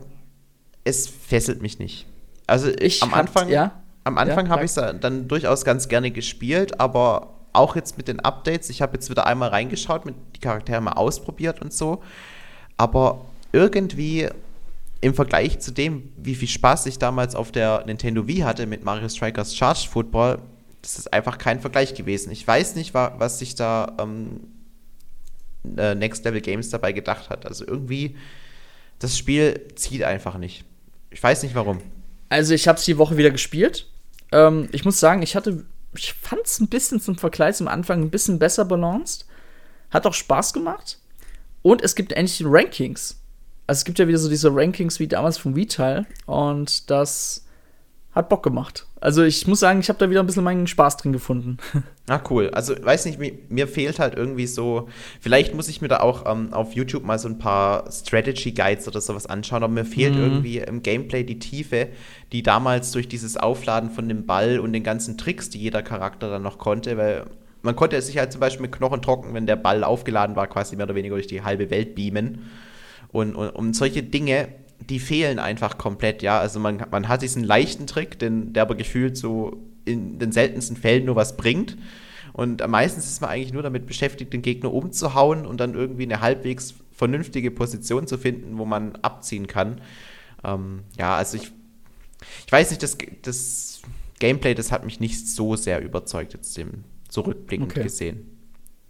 es 0.83 1.07
fesselt 1.07 1.61
mich 1.61 1.79
nicht. 1.79 2.07
Also 2.47 2.69
ich 2.79 3.03
am 3.03 3.13
Anfang, 3.13 3.49
ja. 3.49 3.71
am 4.05 4.17
Anfang 4.17 4.45
ja, 4.47 4.51
habe 4.51 4.65
ich 4.65 4.75
es 4.75 4.75
dann 4.75 5.27
durchaus 5.27 5.65
ganz 5.65 5.89
gerne 5.89 6.11
gespielt, 6.11 6.79
aber 6.79 7.33
auch 7.53 7.75
jetzt 7.75 7.97
mit 7.97 8.07
den 8.07 8.19
Updates. 8.21 8.69
Ich 8.69 8.81
habe 8.81 8.93
jetzt 8.93 9.09
wieder 9.09 9.27
einmal 9.27 9.49
reingeschaut, 9.49 10.05
mit 10.05 10.15
die 10.35 10.39
Charaktere 10.39 10.79
mal 10.81 10.93
ausprobiert 10.93 11.61
und 11.61 11.73
so. 11.73 12.01
Aber 12.77 13.25
irgendwie 13.51 14.29
im 15.01 15.13
Vergleich 15.13 15.59
zu 15.59 15.71
dem, 15.71 16.11
wie 16.17 16.35
viel 16.35 16.47
Spaß 16.47 16.85
ich 16.85 16.99
damals 16.99 17.35
auf 17.35 17.51
der 17.51 17.83
Nintendo 17.85 18.27
Wii 18.27 18.39
hatte 18.39 18.65
mit 18.65 18.83
Mario 18.83 19.09
Strikers 19.09 19.55
Charged 19.55 19.87
Football, 19.87 20.39
das 20.81 20.97
ist 20.97 21.13
einfach 21.13 21.37
kein 21.37 21.59
Vergleich 21.59 21.93
gewesen. 21.93 22.31
Ich 22.31 22.47
weiß 22.47 22.75
nicht, 22.75 22.93
was 22.93 23.39
sich 23.39 23.55
da 23.55 23.95
ähm, 23.99 24.39
äh, 25.77 25.95
Next 25.95 26.23
Level 26.23 26.41
Games 26.41 26.69
dabei 26.69 26.93
gedacht 26.93 27.29
hat. 27.29 27.45
Also 27.45 27.65
irgendwie, 27.67 28.15
das 28.99 29.17
Spiel 29.17 29.67
zieht 29.75 30.03
einfach 30.03 30.37
nicht. 30.37 30.63
Ich 31.09 31.21
weiß 31.21 31.43
nicht 31.43 31.55
warum. 31.55 31.81
Also 32.29 32.53
ich 32.53 32.67
habe 32.67 32.77
es 32.77 32.85
die 32.85 32.97
Woche 32.97 33.17
wieder 33.17 33.31
gespielt. 33.31 33.87
Ähm, 34.31 34.67
ich 34.71 34.85
muss 34.85 34.99
sagen, 34.99 35.21
ich 35.21 35.35
hatte, 35.35 35.65
ich 35.95 36.13
fand 36.13 36.45
es 36.45 36.59
ein 36.59 36.67
bisschen 36.67 36.99
zum 36.99 37.17
Vergleich 37.17 37.55
zum 37.55 37.67
Anfang 37.67 38.01
ein 38.01 38.09
bisschen 38.09 38.39
besser 38.39 38.65
balanced. 38.65 39.25
Hat 39.89 40.05
auch 40.05 40.13
Spaß 40.13 40.53
gemacht. 40.53 40.99
Und 41.61 41.81
es 41.81 41.95
gibt 41.95 42.11
endlich 42.11 42.41
Rankings. 42.45 43.19
Also 43.67 43.79
es 43.79 43.85
gibt 43.85 43.99
ja 43.99 44.07
wieder 44.07 44.17
so 44.17 44.29
diese 44.29 44.53
Rankings 44.53 44.99
wie 44.99 45.07
damals 45.07 45.37
vom 45.37 45.55
Vitail. 45.55 46.05
Und 46.25 46.89
das 46.89 47.45
hat 48.13 48.29
Bock 48.29 48.43
gemacht. 48.43 48.86
Also 48.99 49.23
ich 49.23 49.45
muss 49.47 49.59
sagen, 49.59 49.79
ich 49.79 49.89
habe 49.89 49.99
da 49.99 50.09
wieder 50.09 50.21
ein 50.21 50.25
bisschen 50.25 50.43
meinen 50.43 50.67
Spaß 50.67 50.97
drin 50.97 51.13
gefunden. 51.13 51.57
Ah, 52.09 52.21
cool. 52.29 52.49
Also 52.51 52.73
weiß 52.81 53.05
nicht, 53.05 53.19
mir, 53.19 53.33
mir 53.49 53.67
fehlt 53.67 53.99
halt 53.99 54.15
irgendwie 54.15 54.47
so, 54.47 54.87
vielleicht 55.19 55.53
muss 55.53 55.67
ich 55.67 55.81
mir 55.81 55.89
da 55.89 55.99
auch 55.99 56.25
ähm, 56.25 56.53
auf 56.53 56.71
YouTube 56.71 57.03
mal 57.03 57.19
so 57.19 57.27
ein 57.27 57.37
paar 57.37 57.91
Strategy 57.91 58.53
Guides 58.53 58.87
oder 58.87 59.01
sowas 59.01 59.25
anschauen, 59.25 59.61
aber 59.61 59.73
mir 59.73 59.83
fehlt 59.83 60.15
mhm. 60.15 60.21
irgendwie 60.21 60.59
im 60.59 60.81
Gameplay 60.81 61.25
die 61.25 61.37
Tiefe, 61.37 61.89
die 62.31 62.43
damals 62.43 62.93
durch 62.93 63.09
dieses 63.09 63.35
Aufladen 63.35 63.89
von 63.89 64.07
dem 64.07 64.25
Ball 64.25 64.59
und 64.59 64.71
den 64.71 64.83
ganzen 64.83 65.17
Tricks, 65.17 65.49
die 65.49 65.59
jeder 65.59 65.83
Charakter 65.83 66.29
dann 66.29 66.43
noch 66.43 66.59
konnte, 66.59 66.95
weil 66.95 67.25
man 67.61 67.75
konnte 67.75 68.01
sich 68.01 68.17
halt 68.17 68.31
zum 68.31 68.39
Beispiel 68.39 68.61
mit 68.61 68.71
Knochen 68.71 69.01
trocken, 69.01 69.33
wenn 69.33 69.45
der 69.45 69.57
Ball 69.57 69.83
aufgeladen 69.83 70.37
war, 70.37 70.47
quasi 70.47 70.77
mehr 70.77 70.85
oder 70.85 70.95
weniger 70.95 71.15
durch 71.15 71.27
die 71.27 71.43
halbe 71.43 71.69
Welt 71.69 71.93
beamen. 71.93 72.49
Und, 73.11 73.35
und, 73.35 73.49
und 73.49 73.75
solche 73.75 74.01
Dinge 74.01 74.47
die 74.79 74.99
fehlen 74.99 75.39
einfach 75.39 75.77
komplett, 75.77 76.21
ja. 76.21 76.39
Also 76.39 76.59
man, 76.59 76.85
man 76.91 77.07
hat 77.07 77.21
diesen 77.21 77.43
leichten 77.43 77.87
Trick, 77.87 78.19
den, 78.19 78.53
der 78.53 78.63
aber 78.63 78.75
gefühlt 78.75 79.17
so 79.17 79.57
in 79.85 80.19
den 80.19 80.31
seltensten 80.31 80.77
Fällen 80.77 81.05
nur 81.05 81.15
was 81.15 81.37
bringt. 81.37 81.77
Und 82.33 82.65
meistens 82.67 83.07
ist 83.07 83.21
man 83.21 83.31
eigentlich 83.31 83.53
nur 83.53 83.63
damit 83.63 83.87
beschäftigt, 83.87 84.31
den 84.31 84.43
Gegner 84.43 84.71
umzuhauen 84.71 85.45
und 85.45 85.59
dann 85.59 85.73
irgendwie 85.73 86.03
eine 86.03 86.21
halbwegs 86.21 86.75
vernünftige 86.91 87.51
Position 87.51 88.07
zu 88.07 88.17
finden, 88.17 88.57
wo 88.57 88.65
man 88.65 88.95
abziehen 88.97 89.47
kann. 89.47 89.81
Ähm, 90.43 90.81
ja, 90.97 91.15
also 91.15 91.37
ich, 91.37 91.51
ich 92.45 92.51
weiß 92.51 92.69
nicht, 92.69 92.83
das, 92.83 92.97
das, 93.23 93.81
Gameplay, 94.19 94.55
das 94.55 94.71
hat 94.71 94.85
mich 94.85 94.99
nicht 94.99 95.27
so 95.27 95.55
sehr 95.55 95.81
überzeugt, 95.81 96.33
jetzt 96.33 96.57
im 96.57 96.83
zurückblickend 97.09 97.71
okay. 97.71 97.83
gesehen. 97.83 98.36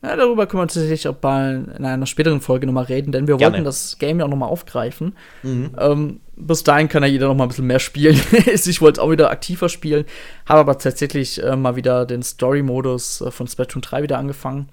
Ja, 0.04 0.16
darüber 0.16 0.46
können 0.46 0.62
wir 0.62 0.68
tatsächlich 0.68 1.08
auch 1.08 1.16
mal 1.22 1.74
in 1.76 1.84
einer 1.84 2.06
späteren 2.06 2.40
Folge 2.40 2.68
nochmal 2.68 2.86
reden, 2.86 3.12
denn 3.12 3.28
wir 3.28 3.38
Gerne. 3.38 3.54
wollten 3.54 3.66
das 3.66 3.98
Game 3.98 4.20
ja 4.20 4.26
auch 4.26 4.30
nochmal 4.30 4.50
aufgreifen. 4.50 5.16
Mhm. 5.42 5.72
Ähm, 5.80 6.20
bis 6.36 6.64
dahin 6.64 6.88
kann 6.88 7.02
ja 7.02 7.10
jeder 7.10 7.28
nochmal 7.28 7.48
ein 7.48 7.50
bisschen 7.50 7.66
mehr 7.66 7.80
spielen. 7.80 8.20
ich 8.46 8.82
wollte 8.82 9.02
auch 9.02 9.10
wieder 9.10 9.32
aktiver 9.32 9.70
spielen, 9.70 10.06
habe 10.46 10.60
aber 10.60 10.78
tatsächlich 10.78 11.44
äh, 11.44 11.56
mal 11.56 11.76
wieder 11.76 12.06
den 12.06 12.22
Story-Modus 12.22 13.22
äh, 13.22 13.32
von 13.32 13.48
Splatoon 13.48 13.82
3 13.82 14.04
wieder 14.04 14.20
angefangen. 14.20 14.70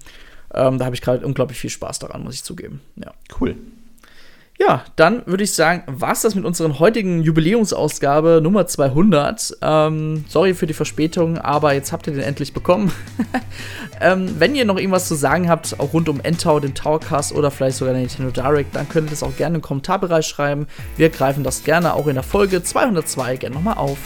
Ähm, 0.53 0.77
da 0.77 0.85
habe 0.85 0.95
ich 0.95 1.01
gerade 1.01 1.25
unglaublich 1.25 1.59
viel 1.59 1.71
Spaß 1.71 1.99
daran, 1.99 2.23
muss 2.23 2.35
ich 2.35 2.43
zugeben. 2.43 2.81
Ja. 2.95 3.11
Cool. 3.39 3.55
Ja, 4.57 4.85
dann 4.95 5.21
würde 5.25 5.43
ich 5.43 5.53
sagen, 5.53 5.83
war's 5.87 6.21
das 6.21 6.33
mit 6.33 6.45
unserer 6.45 6.79
heutigen 6.79 7.21
Jubiläumsausgabe 7.21 8.39
Nummer 8.41 8.65
200. 8.65 9.57
Ähm, 9.61 10.23
sorry 10.29 10.53
für 10.53 10.65
die 10.65 10.73
Verspätung, 10.73 11.37
aber 11.37 11.73
jetzt 11.73 11.91
habt 11.91 12.07
ihr 12.07 12.13
den 12.13 12.23
endlich 12.23 12.53
bekommen. 12.53 12.93
ähm, 14.01 14.33
wenn 14.39 14.55
ihr 14.55 14.63
noch 14.63 14.77
irgendwas 14.77 15.09
zu 15.09 15.15
sagen 15.15 15.49
habt, 15.49 15.77
auch 15.81 15.91
rund 15.91 16.07
um 16.07 16.21
Endtower, 16.21 16.61
den 16.61 16.73
Towercast 16.73 17.33
oder 17.33 17.51
vielleicht 17.51 17.77
sogar 17.77 17.93
den 17.93 18.03
Nintendo 18.03 18.31
Direct, 18.31 18.73
dann 18.73 18.87
könnt 18.87 19.07
ihr 19.07 19.11
das 19.11 19.23
auch 19.23 19.35
gerne 19.35 19.55
im 19.57 19.61
Kommentarbereich 19.61 20.25
schreiben. 20.25 20.67
Wir 20.95 21.09
greifen 21.09 21.43
das 21.43 21.65
gerne 21.65 21.93
auch 21.93 22.07
in 22.07 22.15
der 22.15 22.23
Folge 22.23 22.63
202 22.63 23.35
gerne 23.35 23.55
nochmal 23.55 23.77
auf. 23.77 23.97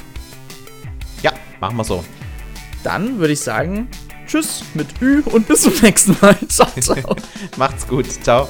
Ja, 1.22 1.32
machen 1.60 1.78
wir 1.78 1.84
so. 1.84 2.04
Dann 2.84 3.20
würde 3.20 3.34
ich 3.34 3.42
sagen, 3.42 3.88
tschüss 4.26 4.64
mit 4.74 4.88
Ü 5.00 5.22
und 5.26 5.48
bis 5.48 5.62
zum 5.62 5.74
nächsten 5.84 6.18
Mal. 6.20 6.36
Ciao, 6.48 6.68
ciao. 6.80 7.16
Macht's 7.58 7.88
gut. 7.88 8.08
Ciao. 8.24 8.50